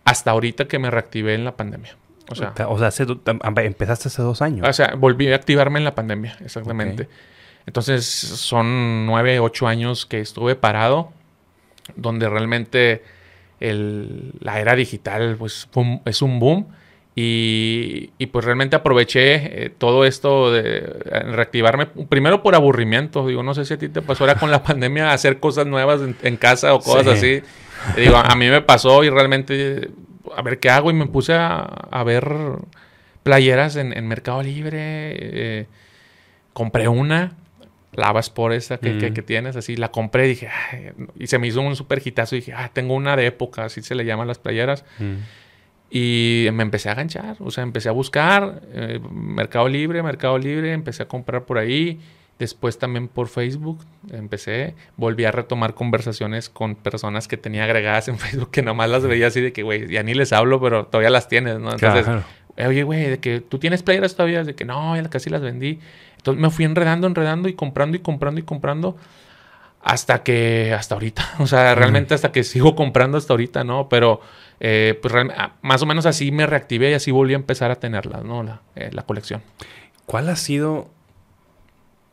hasta 0.05 0.31
ahorita 0.31 0.67
que 0.67 0.79
me 0.79 0.89
reactivé 0.89 1.35
en 1.35 1.43
la 1.43 1.57
pandemia. 1.57 1.97
O 2.29 2.35
sea, 2.35 2.53
o 2.67 2.77
sea 2.77 3.05
empezaste 3.63 4.07
hace 4.07 4.21
dos 4.21 4.41
años. 4.41 4.67
O 4.67 4.71
sea, 4.71 4.95
volví 4.95 5.31
a 5.31 5.35
activarme 5.35 5.79
en 5.79 5.85
la 5.85 5.93
pandemia, 5.93 6.37
exactamente. 6.39 7.09
Entonces 7.65 8.05
son 8.05 9.05
nueve, 9.05 9.39
ocho 9.39 9.67
años 9.67 10.05
que 10.05 10.19
estuve 10.19 10.55
parado, 10.55 11.11
donde 11.95 12.29
realmente 12.29 13.03
el, 13.59 14.33
la 14.39 14.59
era 14.59 14.75
digital 14.75 15.35
pues, 15.37 15.67
es 16.05 16.21
un 16.21 16.39
boom 16.39 16.67
Y, 17.15 18.09
y, 18.17 18.25
pues 18.27 18.43
realmente 18.43 18.75
aproveché 18.75 19.65
eh, 19.65 19.69
todo 19.69 20.03
esto 20.03 20.51
de 20.51 20.81
reactivarme, 20.81 21.85
primero 21.85 22.41
por 22.41 22.55
aburrimiento, 22.55 23.27
digo, 23.27 23.43
no 23.43 23.53
sé 23.53 23.65
si 23.65 23.75
a 23.75 23.77
ti 23.77 23.87
te 23.87 24.01
pasó 24.01 24.23
ahora 24.23 24.39
con 24.39 24.49
la 24.49 24.63
pandemia 24.63 25.13
hacer 25.13 25.39
cosas 25.39 25.67
nuevas 25.67 26.01
en, 26.23 26.37
casa 26.37 26.73
o 26.73 26.79
cosas 26.79 27.05
así. 27.17 27.43
digo, 27.95 28.17
a, 28.17 28.35
mí 28.35 28.49
me 28.49 28.61
pasó 28.61 29.03
y 29.03 29.11
realmente, 29.11 29.91
a 30.35 30.41
ver 30.41 30.59
qué 30.59 30.71
hago 30.71 30.89
y 30.89 30.95
me 30.95 31.05
puse 31.05 31.33
a, 31.33 31.59
a 31.59 32.03
ver 32.03 32.25
playeras 33.21 33.75
en, 33.75 33.95
en 33.95 34.07
Mercado 34.07 34.41
Libre, 34.43 34.71
eh, 34.73 35.67
compré 36.53 36.87
una, 36.87 37.33
lavas 37.93 38.29
por 38.29 38.53
esa 38.53 38.77
que, 38.77 39.13
que, 39.13 39.21
tienes, 39.21 39.55
así, 39.55 39.75
la 39.75 39.91
compré 39.91 40.25
y 40.25 40.29
dije, 40.29 40.49
y 41.17 41.27
se 41.27 41.39
me 41.39 41.47
hizo 41.47 41.61
un 41.61 41.75
super 41.75 42.01
hitazo 42.03 42.35
y 42.35 42.39
dije, 42.39 42.53
ah, 42.53 42.69
tengo 42.73 42.93
una 42.93 43.15
de 43.15 43.27
época, 43.27 43.65
así 43.65 43.81
se 43.81 43.95
le 43.95 44.05
llaman 44.05 44.27
las 44.27 44.39
playeras. 44.39 44.83
Y 45.95 46.49
me 46.53 46.63
empecé 46.63 46.89
a 46.89 46.95
ganchar, 46.95 47.35
o 47.39 47.51
sea, 47.51 47.63
empecé 47.63 47.87
a 47.87 47.91
buscar 47.91 48.63
eh, 48.73 48.99
Mercado 49.11 49.69
Libre, 49.69 50.01
Mercado 50.01 50.39
Libre, 50.39 50.73
empecé 50.73 51.03
a 51.03 51.07
comprar 51.07 51.45
por 51.45 51.59
ahí. 51.59 51.99
Después 52.39 52.79
también 52.79 53.07
por 53.07 53.27
Facebook 53.27 53.85
empecé, 54.11 54.73
volví 54.97 55.25
a 55.25 55.31
retomar 55.31 55.75
conversaciones 55.75 56.49
con 56.49 56.73
personas 56.73 57.27
que 57.27 57.37
tenía 57.37 57.65
agregadas 57.65 58.07
en 58.07 58.17
Facebook 58.19 58.49
que 58.49 58.63
nomás 58.63 58.89
las 58.89 59.03
veía 59.03 59.27
así 59.27 59.39
de 59.39 59.53
que, 59.53 59.61
güey, 59.61 59.87
ya 59.87 60.01
ni 60.01 60.15
les 60.15 60.33
hablo, 60.33 60.59
pero 60.59 60.87
todavía 60.87 61.11
las 61.11 61.27
tienes, 61.27 61.59
¿no? 61.59 61.71
Entonces, 61.71 62.07
oye, 62.57 62.81
güey, 62.81 63.11
de 63.11 63.19
que 63.19 63.41
tú 63.41 63.59
tienes 63.59 63.83
playeras 63.83 64.15
todavía, 64.15 64.43
de 64.43 64.55
que 64.55 64.65
no, 64.65 64.95
ya 64.95 65.07
casi 65.11 65.29
las 65.29 65.41
vendí. 65.41 65.77
Entonces 66.17 66.41
me 66.41 66.49
fui 66.49 66.65
enredando, 66.65 67.05
enredando 67.05 67.49
y 67.49 67.53
comprando 67.53 67.97
y 67.97 67.99
comprando 67.99 68.39
y 68.39 68.43
comprando 68.43 68.97
hasta 69.83 70.23
que, 70.23 70.73
hasta 70.73 70.95
ahorita, 70.95 71.33
o 71.39 71.45
sea, 71.45 71.75
realmente 71.75 72.15
hasta 72.15 72.31
que 72.31 72.43
sigo 72.43 72.75
comprando 72.75 73.19
hasta 73.19 73.33
ahorita, 73.33 73.63
¿no? 73.63 73.89
Pero 73.89 74.21
eh, 74.59 74.97
pues 75.01 75.13
ah, 75.35 75.55
más 75.61 75.81
o 75.81 75.85
menos 75.85 76.05
así 76.05 76.31
me 76.31 76.45
reactivé 76.45 76.91
y 76.91 76.93
así 76.93 77.11
volví 77.11 77.33
a 77.33 77.37
empezar 77.37 77.71
a 77.71 77.75
tenerlas, 77.75 78.23
¿no? 78.23 78.43
La, 78.43 78.61
eh, 78.75 78.89
la 78.91 79.03
colección. 79.03 79.41
¿Cuál 80.05 80.29
ha 80.29 80.35
sido, 80.35 80.89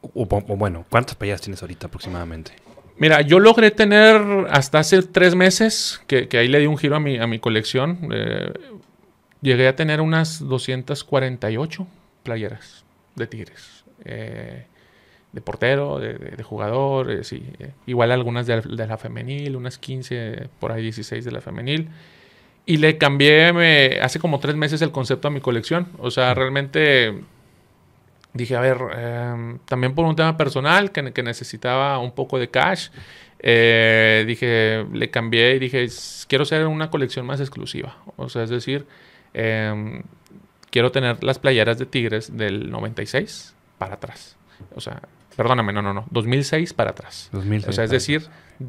o, 0.03 0.27
bueno, 0.27 0.85
cuántas 0.91 1.17
playeras 1.17 1.41
tienes 1.41 1.63
ahorita 1.63 1.89
aproximadamente? 1.89 2.53
Mira, 2.99 3.23
yo 3.23 3.41
logré 3.41 3.71
tener 3.71 4.21
hasta 4.51 4.79
hace 4.79 5.03
tres 5.03 5.35
meses, 5.35 6.03
que, 6.07 6.29
que 6.29 6.39
ahí 6.39 6.49
le 6.49 6.61
di 6.61 6.67
un 6.67 6.77
giro 6.77 6.97
a 6.97 7.01
mi, 7.01 7.19
a 7.19 7.27
mi 7.27 7.39
colección, 7.39 8.11
eh, 8.13 8.53
llegué 9.41 9.69
a 9.69 9.77
tener 9.77 10.01
unas 10.01 10.47
248 10.47 11.87
playeras 12.23 12.85
de 13.17 13.27
Tigres. 13.27 13.85
Eh, 14.05 14.67
de 15.33 15.41
portero, 15.41 16.01
de, 16.01 16.43
jugador, 16.43 17.11
eh, 17.11 17.23
eh, 17.31 17.73
igual 17.87 18.11
algunas 18.11 18.47
de, 18.47 18.87
la 18.87 18.97
femenil, 18.97 19.55
unas 19.55 19.79
15, 19.79 20.49
por 20.59 20.73
ahí 20.73 20.83
16 20.83 21.25
de 21.25 21.31
la 21.31 21.41
femenil. 21.41 21.89
Y 22.71 22.77
le 22.77 22.99
cambié 22.99 24.01
hace 24.01 24.21
como 24.21 24.39
tres 24.39 24.55
meses 24.55 24.81
el 24.81 24.93
concepto 24.93 25.27
a 25.27 25.33
mi 25.33 25.41
colección. 25.41 25.89
O 25.99 26.13
sea, 26.13 26.35
realmente 26.35 27.21
dije, 28.33 28.55
a 28.55 28.61
ver, 28.61 28.79
em, 28.97 29.59
también 29.65 29.93
por 29.93 30.05
un 30.07 30.15
tema 30.15 30.37
personal 30.37 30.93
que, 30.93 31.13
que, 31.13 31.25
necesitaba 31.25 31.99
un 31.99 32.13
poco 32.13 32.39
de 32.39 32.49
cash, 32.49 32.91
dije, 33.43 34.87
le 34.93 35.11
cambié 35.11 35.57
y 35.57 35.59
dije, 35.59 35.89
quiero 36.29 36.45
ser 36.45 36.69
una 36.69 36.91
colección 36.91 37.27
más 37.27 37.41
exclusiva. 37.41 37.97
O 38.15 38.29
sea, 38.29 38.45
es 38.45 38.51
decir, 38.51 38.87
em, 39.35 40.05
quiero 40.71 40.93
tener 40.93 41.25
las 41.25 41.41
playeras 41.41 41.77
de 41.77 41.87
Tigres 41.87 42.37
del 42.37 42.71
96 42.71 43.53
para 43.79 43.95
atrás. 43.95 44.37
O 44.77 44.81
sea, 44.81 45.03
perdóname, 45.35 45.73
no, 45.73 45.83
no, 45.83 45.93
no. 45.93 46.05
2006 46.11 46.73
para 46.73 46.91
atrás. 46.91 47.31
2006 47.33 47.69
o 47.69 47.73
sea, 47.73 47.83
es 47.83 47.91
decir, 47.91 48.29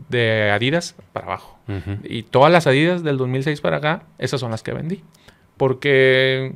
de 0.09 0.49
Adidas 0.51 0.95
para 1.13 1.27
abajo. 1.27 1.59
Y 2.03 2.23
todas 2.23 2.51
las 2.51 2.65
Adidas 2.67 3.03
del 3.03 3.17
2006 3.17 3.61
para 3.61 3.77
acá, 3.77 4.03
esas 4.17 4.39
son 4.39 4.51
las 4.51 4.63
que 4.63 4.73
vendí. 4.73 5.03
Porque, 5.57 6.53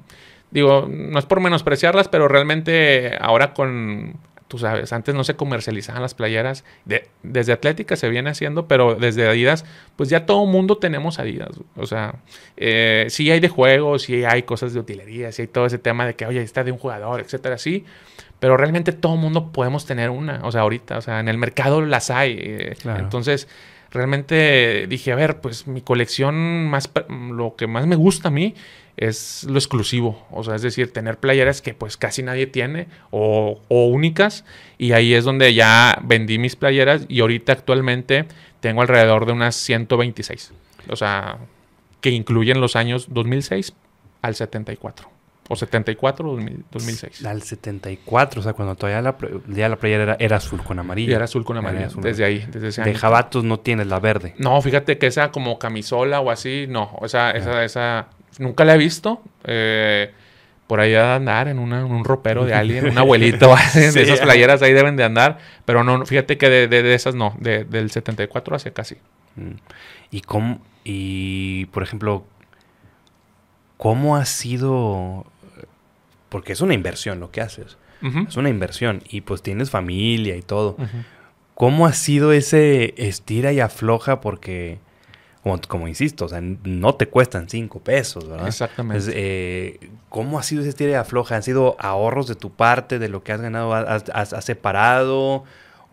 digo, 0.51 0.87
no 0.89 1.19
es 1.19 1.25
por 1.25 1.39
menospreciarlas, 1.39 2.07
pero 2.07 2.27
realmente 2.27 3.15
ahora 3.19 3.53
con 3.53 4.17
tú 4.47 4.59
sabes, 4.59 4.93
antes 4.93 5.15
no 5.15 5.23
se 5.23 5.35
comercializaban 5.35 6.01
las 6.01 6.13
playeras. 6.13 6.63
desde 7.23 7.51
Atlética 7.51 7.95
se 7.95 8.09
viene 8.09 8.29
haciendo, 8.29 8.67
pero 8.67 8.95
desde 8.95 9.27
Adidas, 9.27 9.65
pues 9.95 10.09
ya 10.09 10.25
todo 10.25 10.45
mundo 10.45 10.77
tenemos 10.77 11.19
Adidas. 11.19 11.49
O 11.75 11.87
sea, 11.87 12.15
eh, 12.57 13.07
sí 13.09 13.31
hay 13.31 13.39
de 13.39 13.49
juegos, 13.49 14.03
sí 14.03 14.23
hay 14.23 14.43
cosas 14.43 14.73
de 14.73 14.79
utilería, 14.79 15.31
sí 15.31 15.43
hay 15.43 15.47
todo 15.47 15.65
ese 15.65 15.79
tema 15.79 16.05
de 16.05 16.15
que, 16.15 16.25
oye, 16.25 16.41
está 16.41 16.63
de 16.63 16.71
un 16.71 16.77
jugador, 16.77 17.21
etcétera, 17.21 17.57
sí. 17.57 17.85
Pero 18.39 18.57
realmente 18.57 18.91
todo 18.91 19.15
mundo 19.15 19.51
podemos 19.51 19.85
tener 19.85 20.09
una. 20.09 20.41
O 20.43 20.51
sea, 20.51 20.61
ahorita, 20.61 20.97
o 20.97 21.01
sea, 21.01 21.19
en 21.19 21.27
el 21.27 21.37
mercado 21.37 21.81
las 21.81 22.11
hay. 22.11 22.37
Eh, 22.39 22.77
entonces, 22.97 23.47
realmente 23.91 24.87
dije, 24.87 25.11
a 25.11 25.15
ver, 25.15 25.41
pues 25.41 25.67
mi 25.67 25.81
colección 25.81 26.67
más, 26.67 26.91
lo 27.09 27.55
que 27.55 27.67
más 27.67 27.87
me 27.87 27.95
gusta 27.95 28.27
a 28.27 28.31
mí 28.31 28.53
es 28.97 29.45
lo 29.45 29.57
exclusivo. 29.57 30.25
O 30.31 30.43
sea, 30.43 30.55
es 30.55 30.61
decir, 30.61 30.91
tener 30.93 31.17
playeras 31.17 31.61
que 31.61 31.73
pues 31.73 31.97
casi 31.97 32.23
nadie 32.23 32.47
tiene 32.47 32.87
o, 33.11 33.59
únicas. 33.69 34.45
Y 34.77 34.91
ahí 34.91 35.13
es 35.13 35.23
donde 35.23 35.53
ya 35.53 35.99
vendí 36.03 36.37
mis 36.37 36.55
playeras 36.55 37.05
y 37.07 37.21
ahorita 37.21 37.53
actualmente 37.53 38.25
tengo 38.59 38.81
alrededor 38.81 39.25
de 39.25 39.33
unas 39.33 39.55
126. 39.55 40.51
O 40.89 40.95
sea, 40.95 41.37
que 42.01 42.09
incluyen 42.09 42.61
los 42.61 42.75
años 42.75 43.07
2006 43.09 43.73
al 44.21 44.35
74. 44.35 45.14
O 45.47 45.55
74 45.55 46.27
o 46.27 46.37
2006. 46.71 47.23
Al 47.25 47.43
74, 47.43 48.39
o 48.39 48.43
sea, 48.43 48.53
cuando 48.53 48.75
todavía 48.75 49.01
la, 49.01 49.15
ya 49.47 49.69
la 49.69 49.75
playera 49.75 50.17
era, 50.19 50.37
azul 50.37 50.63
con 50.63 50.79
amarillo. 50.79 51.15
era 51.15 51.25
azul 51.25 51.45
con 51.45 51.57
amarillo, 51.57 51.89
desde 52.01 52.25
ahí, 52.25 52.47
desde 52.51 52.69
ese 52.69 52.81
De 52.81 52.95
jabatos 52.95 53.43
no 53.43 53.59
tienes 53.59 53.85
la 53.85 53.99
verde. 53.99 54.33
No, 54.39 54.59
fíjate 54.61 54.97
que 54.97 55.05
esa 55.05 55.31
como 55.31 55.59
camisola 55.59 56.19
o 56.19 56.31
así, 56.31 56.65
no. 56.67 56.95
O 56.99 57.07
sea, 57.07 57.31
esa, 57.31 57.63
esa 57.63 58.07
Nunca 58.39 58.65
la 58.65 58.75
he 58.75 58.77
visto. 58.77 59.21
Eh, 59.43 60.11
por 60.67 60.79
ahí 60.79 60.95
a 60.95 61.15
andar 61.15 61.47
en, 61.47 61.59
un 61.59 62.03
ropero 62.03 62.43
de 62.43 62.55
alguien, 62.55 62.87
un 62.87 62.97
abuelito, 62.97 63.55
de 63.75 64.01
esas 64.01 64.19
playeras 64.19 64.61
ahí 64.61 64.73
deben 64.73 64.95
de 64.95 65.03
andar. 65.03 65.37
Pero 65.63 65.83
no, 65.83 66.05
fíjate 66.05 66.37
que 66.37 66.49
de, 66.49 66.95
esas 66.95 67.15
no, 67.15 67.35
del 67.39 67.91
74 67.91 68.55
hacia 68.55 68.73
casi. 68.73 68.95
Mm. 69.35 69.57
¿Y 70.11 70.21
cómo, 70.21 70.61
y 70.83 71.65
por 71.67 71.83
ejemplo, 71.83 72.25
cómo 73.77 74.15
ha 74.15 74.25
sido? 74.25 75.25
Porque 76.29 76.53
es 76.53 76.61
una 76.61 76.73
inversión 76.73 77.19
lo 77.19 77.31
que 77.31 77.41
haces. 77.41 77.77
Es 78.27 78.37
una 78.37 78.49
inversión 78.49 79.01
y 79.09 79.21
pues 79.21 79.41
tienes 79.41 79.71
familia 79.71 80.35
y 80.35 80.43
todo. 80.43 80.77
¿Cómo 81.55 81.87
ha 81.87 81.93
sido 81.93 82.33
ese 82.33 82.93
estira 82.97 83.51
y 83.51 83.59
afloja? 83.59 84.21
Porque 84.21 84.79
como, 85.67 85.87
insisto, 85.87 86.25
o 86.25 86.27
sea, 86.27 86.41
no 86.41 86.95
te 86.95 87.07
cuestan 87.07 87.47
cinco 87.49 87.79
pesos, 87.79 88.27
¿verdad? 88.27 88.47
Exactamente. 88.47 89.11
Eh, 89.13 89.91
¿Cómo 90.09 90.39
ha 90.39 90.43
sido 90.43 90.61
ese 90.61 90.69
estira 90.69 90.89
de 90.91 90.97
afloja? 90.97 91.35
¿Han 91.35 91.43
sido 91.43 91.75
ahorros 91.79 92.27
de 92.27 92.33
tu 92.33 92.51
parte, 92.51 92.97
de 92.97 93.09
lo 93.09 93.23
que 93.23 93.31
has 93.31 93.41
ganado? 93.41 93.73
¿Has, 93.75 94.43
separado? 94.43 95.43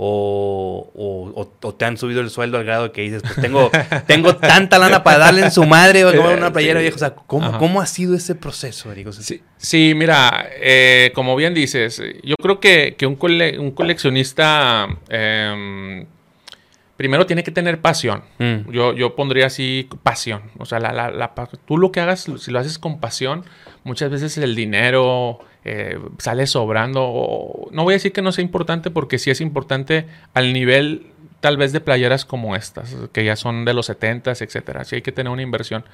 O, 0.04 1.74
te 1.78 1.84
han 1.84 1.96
subido 1.96 2.20
el 2.20 2.30
sueldo 2.30 2.58
al 2.58 2.64
grado 2.64 2.90
que 2.90 3.02
dices, 3.02 3.22
pues 3.22 3.36
tengo, 3.36 3.70
tengo 4.06 4.34
tanta 4.36 4.78
lana 4.78 5.04
para 5.04 5.18
darle 5.18 5.42
en 5.42 5.50
su 5.52 5.64
madre 5.64 6.04
o 6.04 6.34
una 6.34 6.52
playera 6.52 6.80
vieja. 6.80 6.96
O 6.96 6.98
sea, 6.98 7.14
¿cómo, 7.14 7.80
ha 7.80 7.86
sido 7.86 8.16
ese 8.16 8.34
proceso, 8.34 8.90
Eric? 8.90 9.12
sí, 9.12 9.42
sí, 9.56 9.92
mira, 9.94 10.48
eh, 10.60 11.12
como 11.14 11.36
bien 11.36 11.54
dices, 11.54 12.02
yo 12.24 12.34
creo 12.36 12.58
que, 12.58 12.96
un, 13.06 13.16
un, 13.60 13.70
coleccionista 13.70 14.88
em, 15.08 16.06
primero 16.96 17.24
tiene 17.24 17.44
que 17.44 17.52
tener 17.52 17.80
pasión. 17.80 18.24
Mm. 18.38 18.70
Yo, 18.72 18.94
yo 18.94 19.14
pondría 19.14 19.46
así 19.46 19.88
pasión. 20.02 20.42
O 20.58 20.66
sea, 20.66 20.80
la, 20.80 20.92
la, 20.92 21.34
tú 21.64 21.78
lo 21.78 21.92
que 21.92 22.00
hagas, 22.00 22.28
si 22.38 22.50
lo 22.50 22.58
haces 22.58 22.78
con 22.78 22.98
pasión, 22.98 23.44
muchas 23.84 24.10
veces 24.10 24.36
el 24.38 24.56
dinero 24.56 25.40
eh, 25.64 25.98
sale 26.18 26.46
sobrando. 26.46 27.68
no 27.70 27.84
voy 27.84 27.94
a 27.94 27.96
decir 27.96 28.12
que 28.12 28.22
no 28.22 28.32
sea 28.32 28.44
importante 28.44 28.90
porque 28.90 29.18
sí 29.18 29.30
es 29.30 29.40
importante 29.40 30.06
al 30.34 30.52
nivel 30.52 31.06
tal 31.40 31.56
vez 31.56 31.72
de 31.72 31.80
playeras 31.80 32.24
como 32.24 32.54
estas, 32.54 32.96
que 33.12 33.24
ya 33.24 33.36
son 33.36 33.64
de 33.64 33.74
los 33.74 33.90
70s, 33.90 34.42
etcétera. 34.42 34.84
Sí 34.84 34.96
hay 34.96 35.02
que 35.02 35.12
tener 35.12 35.32
una 35.32 35.42
inversión. 35.42 35.84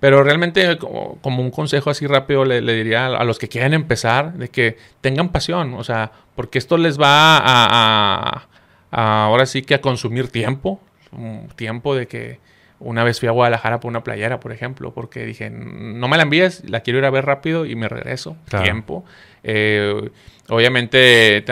Pero 0.00 0.22
realmente, 0.24 0.78
como, 0.78 1.42
un 1.42 1.50
consejo 1.50 1.88
así 1.88 2.06
rápido, 2.06 2.44
le, 2.44 2.60
diría 2.60 3.06
a, 3.06 3.24
los 3.24 3.38
que 3.38 3.48
quieren 3.48 3.72
empezar, 3.72 4.34
de 4.34 4.48
que 4.48 4.76
tengan 5.00 5.30
pasión, 5.30 5.74
o 5.74 5.84
sea, 5.84 6.10
porque 6.34 6.58
esto 6.58 6.76
les 6.76 7.00
va 7.00 7.38
a 7.40 8.48
ahora 8.92 9.46
sí 9.46 9.62
que 9.62 9.74
a 9.74 9.80
consumir 9.80 10.28
tiempo, 10.28 10.80
tiempo 11.56 11.94
de 11.94 12.06
que 12.06 12.40
una 12.84 13.04
vez 13.04 13.20
fui 13.20 13.28
a 13.28 13.32
Guadalajara 13.32 13.80
por 13.80 13.88
una 13.88 14.04
playera, 14.04 14.40
por 14.40 14.52
ejemplo, 14.52 14.92
porque 14.92 15.24
dije, 15.24 15.50
no 15.50 16.08
me 16.08 16.16
la 16.16 16.24
envíes, 16.24 16.68
la 16.68 16.80
quiero 16.80 16.98
ir 16.98 17.04
a 17.04 17.10
ver 17.10 17.24
rápido 17.24 17.64
y 17.64 17.74
me 17.76 17.88
regreso. 17.88 18.36
Tiempo. 18.48 19.04
Eh, 19.44 20.10
obviamente, 20.48 21.44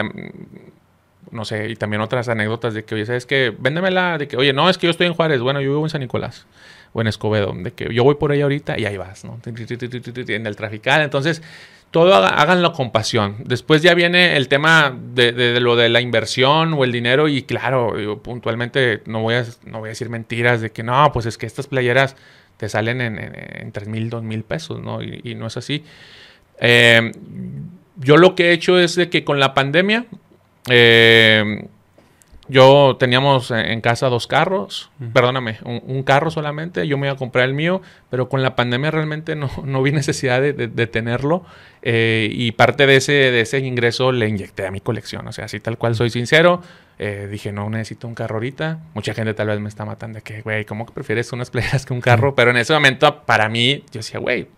no 1.31 1.45
sé, 1.45 1.69
y 1.69 1.77
también 1.77 2.03
otras 2.03 2.29
anécdotas 2.29 2.75
de 2.75 2.85
que, 2.85 2.95
oye, 2.95 3.07
¿sabes 3.07 3.27
qué? 3.27 3.55
Véndemela, 3.57 4.19
de 4.19 4.29
que, 4.29 4.37
oye, 4.37 4.53
no, 4.53 4.69
es 4.69 4.79
que 4.79 4.87
yo 4.87 4.90
estoy 4.90 5.07
en 5.07 5.14
Juárez, 5.14 5.40
bueno, 5.40 5.61
yo 5.61 5.71
vivo 5.71 5.85
en 5.85 5.90
San 5.90 6.01
Nicolás 6.01 6.47
o 6.93 7.01
en 7.01 7.07
Escobedo, 7.07 7.53
de 7.55 7.73
que 7.73 7.93
yo 7.95 8.03
voy 8.03 8.16
por 8.16 8.33
ahí 8.33 8.40
ahorita 8.40 8.79
y 8.79 8.85
ahí 8.85 8.97
vas, 8.97 9.25
¿no? 9.25 9.38
En 9.45 10.47
el 10.47 10.57
trafical. 10.57 11.03
Entonces, 11.03 11.43
todo 11.90 12.14
háganlo 12.14 12.72
con 12.72 12.92
pasión. 12.92 13.37
Después 13.44 13.83
ya 13.83 13.94
viene 13.94 14.37
el 14.37 14.48
tema 14.48 14.96
de, 14.96 15.59
lo 15.61 15.76
de 15.76 15.88
la 15.88 16.00
inversión 16.00 16.74
o 16.74 16.85
el 16.85 16.92
dinero 16.92 17.29
y 17.29 17.42
claro, 17.42 18.20
puntualmente 18.22 19.03
no 19.07 19.22
voy, 19.22 19.35
a, 19.35 19.44
no 19.64 19.81
voy 19.81 19.88
a 19.88 19.90
decir 19.90 20.09
mentiras 20.09 20.61
de 20.61 20.70
que 20.70 20.83
no, 20.83 21.11
pues 21.12 21.26
es 21.26 21.37
que 21.37 21.46
estas 21.46 21.66
playeras 21.66 22.16
te 22.57 22.68
salen 22.68 23.00
en, 23.00 23.72
3 23.72 23.88
mil, 23.88 24.11
2 24.11 24.22
mil 24.22 24.44
pesos, 24.44 24.81
¿no? 24.81 25.03
Y, 25.03 25.35
no 25.35 25.46
es 25.46 25.57
así. 25.57 25.83
Eh, 26.61 27.11
yo 27.96 28.16
lo 28.16 28.35
que 28.35 28.50
he 28.50 28.53
hecho 28.53 28.79
es 28.79 28.96
de 28.96 29.09
que 29.09 29.24
con 29.24 29.40
la 29.40 29.55
pandemia, 29.55 30.05
eh, 30.68 31.64
yo 32.51 32.97
teníamos 32.99 33.51
en 33.51 33.81
casa 33.81 34.09
dos 34.09 34.27
carros, 34.27 34.91
perdóname, 35.13 35.59
un, 35.65 36.03
carro 36.03 36.31
solamente, 36.31 36.87
yo 36.87 36.99
me 36.99 37.07
iba 37.07 37.15
a 37.15 37.17
comprar 37.17 37.45
el 37.45 37.55
mío, 37.55 37.81
pero 38.11 38.29
con 38.29 38.43
la 38.43 38.57
pandemia 38.57 38.91
realmente 38.91 39.37
no, 39.37 39.49
no 39.65 39.83
vi 39.83 39.93
necesidad 39.93 40.43
de, 40.43 40.87
tenerlo 40.87 41.45
eh, 41.83 42.29
y 42.33 42.53
parte 42.53 42.87
de 42.87 42.97
ese, 42.97 43.13
de 43.13 43.41
ese 43.41 43.59
ingreso 43.61 44.11
le 44.11 44.29
inyecté 44.29 44.67
a 44.67 44.71
mi 44.71 44.81
colección, 44.81 45.27
o 45.29 45.33
sea, 45.33 45.45
así 45.45 45.61
tal 45.61 45.79
cual 45.79 45.95
soy 45.95 46.11
sincero, 46.11 46.61
eh, 46.99 47.29
dije, 47.31 47.53
no 47.53 47.71
necesito 47.71 48.09
un 48.09 48.15
carro 48.15 48.37
ahorita, 48.37 48.81
mucha 48.95 49.15
gente 49.15 49.33
tal 49.33 49.47
vez 49.47 49.61
me 49.61 49.69
está 49.69 49.85
matando 49.85 50.17
de 50.17 50.23
que, 50.23 50.43
güey, 50.43 50.65
¿cómo 50.65 50.85
que 50.87 50.93
prefieres 50.93 51.33
unas 51.33 51.51
playeras 51.51 51.87
que 51.87 51.93
un 51.93 52.01
carro? 52.01 52.35
Pero 52.35 52.51
en 52.51 52.57
ese 52.57 52.73
momento, 52.73 53.23
para 53.25 53.49
mí, 53.49 53.85
yo 53.93 54.01
decía, 54.01 54.19
güey, 54.19 54.49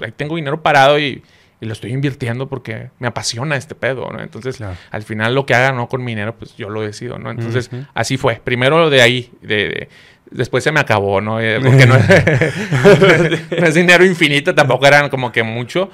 ahí 0.00 0.12
tengo 0.12 0.36
dinero 0.36 0.62
parado 0.62 0.98
y 0.98 1.22
y 1.66 1.68
lo 1.68 1.72
estoy 1.72 1.92
invirtiendo 1.92 2.48
porque 2.48 2.90
me 3.00 3.08
apasiona 3.08 3.56
este 3.56 3.74
pedo, 3.74 4.08
¿no? 4.12 4.22
Entonces, 4.22 4.60
al 4.90 5.02
final 5.02 5.34
lo 5.34 5.46
que 5.46 5.54
haga 5.54 5.72
no 5.72 5.88
con 5.88 6.04
mi 6.04 6.12
dinero, 6.12 6.36
pues 6.38 6.56
yo 6.56 6.70
lo 6.70 6.80
decido, 6.80 7.18
¿no? 7.18 7.28
Entonces, 7.32 7.70
así 7.92 8.16
fue. 8.16 8.36
Primero 8.36 8.88
de 8.88 9.02
ahí, 9.02 9.32
de, 9.42 9.88
después 10.30 10.62
se 10.62 10.70
me 10.70 10.78
acabó, 10.78 11.20
¿no? 11.20 11.40
Eh, 11.40 11.58
porque 11.64 11.86
no, 13.60 13.66
es 13.66 13.74
dinero 13.74 14.04
infinito, 14.04 14.54
tampoco 14.54 14.86
eran 14.86 15.08
como 15.08 15.32
que 15.32 15.42
mucho. 15.42 15.90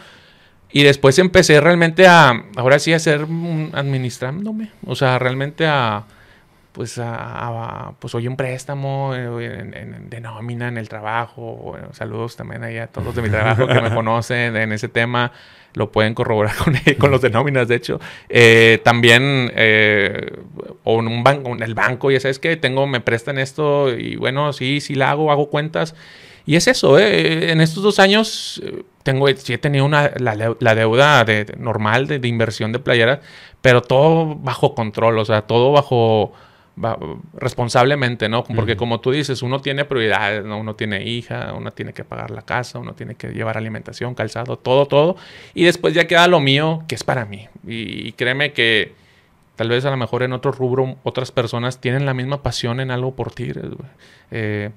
Y 0.70 0.82
después 0.82 1.18
empecé 1.18 1.58
realmente 1.58 2.06
a, 2.06 2.34
ahora 2.56 2.78
sí, 2.78 2.92
a 2.92 2.98
ser 2.98 3.22
administrándome, 3.72 4.72
o 4.84 4.94
sea, 4.94 5.18
realmente 5.18 5.64
a 5.66 6.04
pues, 6.72 6.98
a, 6.98 7.92
pues 7.98 8.14
hoy 8.14 8.26
un 8.26 8.36
préstamo 8.36 9.14
eh, 9.14 10.00
de 10.08 10.20
nómina 10.20 10.68
en 10.68 10.78
el 10.78 10.88
trabajo. 10.88 11.76
saludos 11.92 12.36
también 12.36 12.64
ahí 12.64 12.78
a 12.78 12.86
todos 12.86 13.14
de 13.14 13.22
mi 13.22 13.28
trabajo 13.28 13.66
que 13.66 13.80
me 13.80 13.90
conocen 13.94 14.56
en 14.56 14.72
ese 14.72 14.88
tema. 14.88 15.32
Lo 15.74 15.90
pueden 15.92 16.14
corroborar 16.14 16.54
con, 16.56 16.74
con 16.98 17.10
los 17.10 17.20
de 17.20 17.30
nóminas, 17.30 17.68
de 17.68 17.76
hecho. 17.76 18.00
Eh, 18.28 18.80
también, 18.84 19.52
eh, 19.54 20.32
o 20.84 21.00
en 21.00 21.08
un 21.08 21.22
banco, 21.22 21.50
en 21.50 21.62
el 21.62 21.74
banco, 21.74 22.10
ya 22.10 22.20
sabes 22.20 22.38
que 22.38 22.56
tengo, 22.56 22.86
me 22.86 23.00
prestan 23.00 23.38
esto 23.38 23.94
y 23.94 24.16
bueno, 24.16 24.52
sí, 24.52 24.80
sí 24.80 24.94
la 24.94 25.10
hago, 25.10 25.30
hago 25.30 25.50
cuentas. 25.50 25.94
Y 26.44 26.56
es 26.56 26.66
eso, 26.66 26.98
en 26.98 27.60
estos 27.60 27.84
dos 27.84 28.00
años 28.00 28.60
tengo, 29.04 29.28
sí 29.28 29.52
he 29.52 29.58
tenido 29.58 29.84
una, 29.84 30.10
la, 30.18 30.74
deuda 30.74 31.24
de, 31.24 31.46
normal 31.56 32.08
de, 32.08 32.18
de 32.18 32.26
inversión 32.26 32.72
de 32.72 32.80
playeras, 32.80 33.20
pero 33.60 33.80
todo 33.80 34.34
bajo 34.34 34.74
control, 34.74 35.18
o 35.18 35.24
sea, 35.24 35.42
todo 35.42 35.70
bajo 35.70 36.32
responsablemente, 37.34 38.28
¿no? 38.28 38.44
Porque 38.44 38.76
como 38.76 39.00
tú 39.00 39.10
dices, 39.10 39.42
uno 39.42 39.60
tiene 39.60 39.84
prioridades, 39.84 40.44
¿no? 40.44 40.58
Uno 40.58 40.74
tiene 40.74 41.04
hija, 41.04 41.52
uno 41.54 41.70
tiene 41.70 41.92
que 41.92 42.04
pagar 42.04 42.30
la 42.30 42.42
casa, 42.42 42.78
uno 42.78 42.94
tiene 42.94 43.14
que 43.14 43.28
llevar 43.28 43.58
alimentación, 43.58 44.14
calzado, 44.14 44.56
todo, 44.56 44.86
todo. 44.86 45.16
Y 45.54 45.64
después 45.64 45.92
ya 45.94 46.06
queda 46.06 46.26
lo 46.28 46.40
mío, 46.40 46.84
que 46.88 46.94
es 46.94 47.04
para 47.04 47.24
mí. 47.26 47.48
Y, 47.66 48.12
créeme 48.12 48.52
que 48.52 48.94
tal 49.56 49.68
vez 49.68 49.84
a 49.84 49.90
lo 49.90 49.96
mejor 49.96 50.22
en 50.22 50.32
otro 50.32 50.50
rubro 50.50 50.96
otras 51.02 51.30
personas 51.30 51.80
tienen 51.80 52.06
la 52.06 52.14
misma 52.14 52.42
pasión 52.42 52.80
en 52.80 52.90
algo 52.90 53.14
por 53.14 53.32
ti. 53.32 53.52
Eh, 54.30 54.70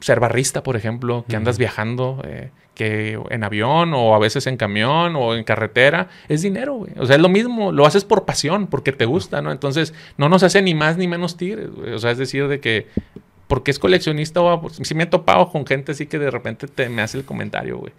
ser 0.00 0.20
barrista, 0.20 0.62
por 0.62 0.76
ejemplo, 0.76 1.24
que 1.28 1.36
andas 1.36 1.58
viajando, 1.58 2.22
eh, 2.24 2.50
en 2.84 3.44
avión 3.44 3.92
o 3.94 4.14
a 4.14 4.18
veces 4.18 4.46
en 4.46 4.56
camión 4.56 5.16
o 5.16 5.34
en 5.34 5.44
carretera, 5.44 6.08
es 6.28 6.42
dinero, 6.42 6.74
güey. 6.74 6.92
O 6.98 7.06
sea, 7.06 7.16
es 7.16 7.22
lo 7.22 7.28
mismo, 7.28 7.72
lo 7.72 7.86
haces 7.86 8.04
por 8.04 8.24
pasión, 8.24 8.66
porque 8.66 8.92
te 8.92 9.04
gusta, 9.04 9.42
¿no? 9.42 9.52
Entonces, 9.52 9.94
no 10.16 10.28
nos 10.28 10.42
hace 10.42 10.62
ni 10.62 10.74
más 10.74 10.96
ni 10.96 11.08
menos 11.08 11.36
tigres, 11.36 11.70
güey. 11.70 11.92
O 11.92 11.98
sea, 11.98 12.10
es 12.10 12.18
decir, 12.18 12.48
de 12.48 12.60
que, 12.60 12.86
porque 13.46 13.70
es 13.70 13.78
coleccionista 13.78 14.40
o 14.40 14.68
si 14.70 14.94
me 14.94 15.04
he 15.04 15.06
topado 15.06 15.48
con 15.50 15.66
gente 15.66 15.92
así 15.92 16.06
que 16.06 16.18
de 16.18 16.30
repente 16.30 16.68
te, 16.68 16.88
me 16.88 17.02
hace 17.02 17.18
el 17.18 17.24
comentario, 17.24 17.78
güey. 17.78 17.92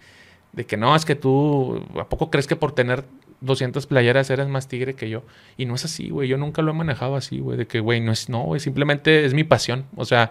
De 0.52 0.66
que 0.66 0.76
no, 0.76 0.94
es 0.94 1.04
que 1.04 1.14
tú, 1.14 1.82
¿a 1.98 2.08
poco 2.08 2.30
crees 2.30 2.46
que 2.46 2.56
por 2.56 2.72
tener 2.72 3.04
200 3.40 3.86
playeras 3.86 4.28
eres 4.30 4.48
más 4.48 4.68
tigre 4.68 4.94
que 4.94 5.08
yo? 5.08 5.22
Y 5.56 5.64
no 5.64 5.74
es 5.74 5.84
así, 5.84 6.10
güey. 6.10 6.28
Yo 6.28 6.36
nunca 6.36 6.60
lo 6.60 6.72
he 6.72 6.74
manejado 6.74 7.16
así, 7.16 7.38
güey. 7.38 7.56
De 7.56 7.66
que, 7.66 7.80
güey, 7.80 8.00
no 8.00 8.12
es, 8.12 8.28
no, 8.28 8.42
güey. 8.42 8.60
Simplemente 8.60 9.24
es 9.24 9.32
mi 9.32 9.44
pasión. 9.44 9.86
O 9.96 10.04
sea, 10.04 10.30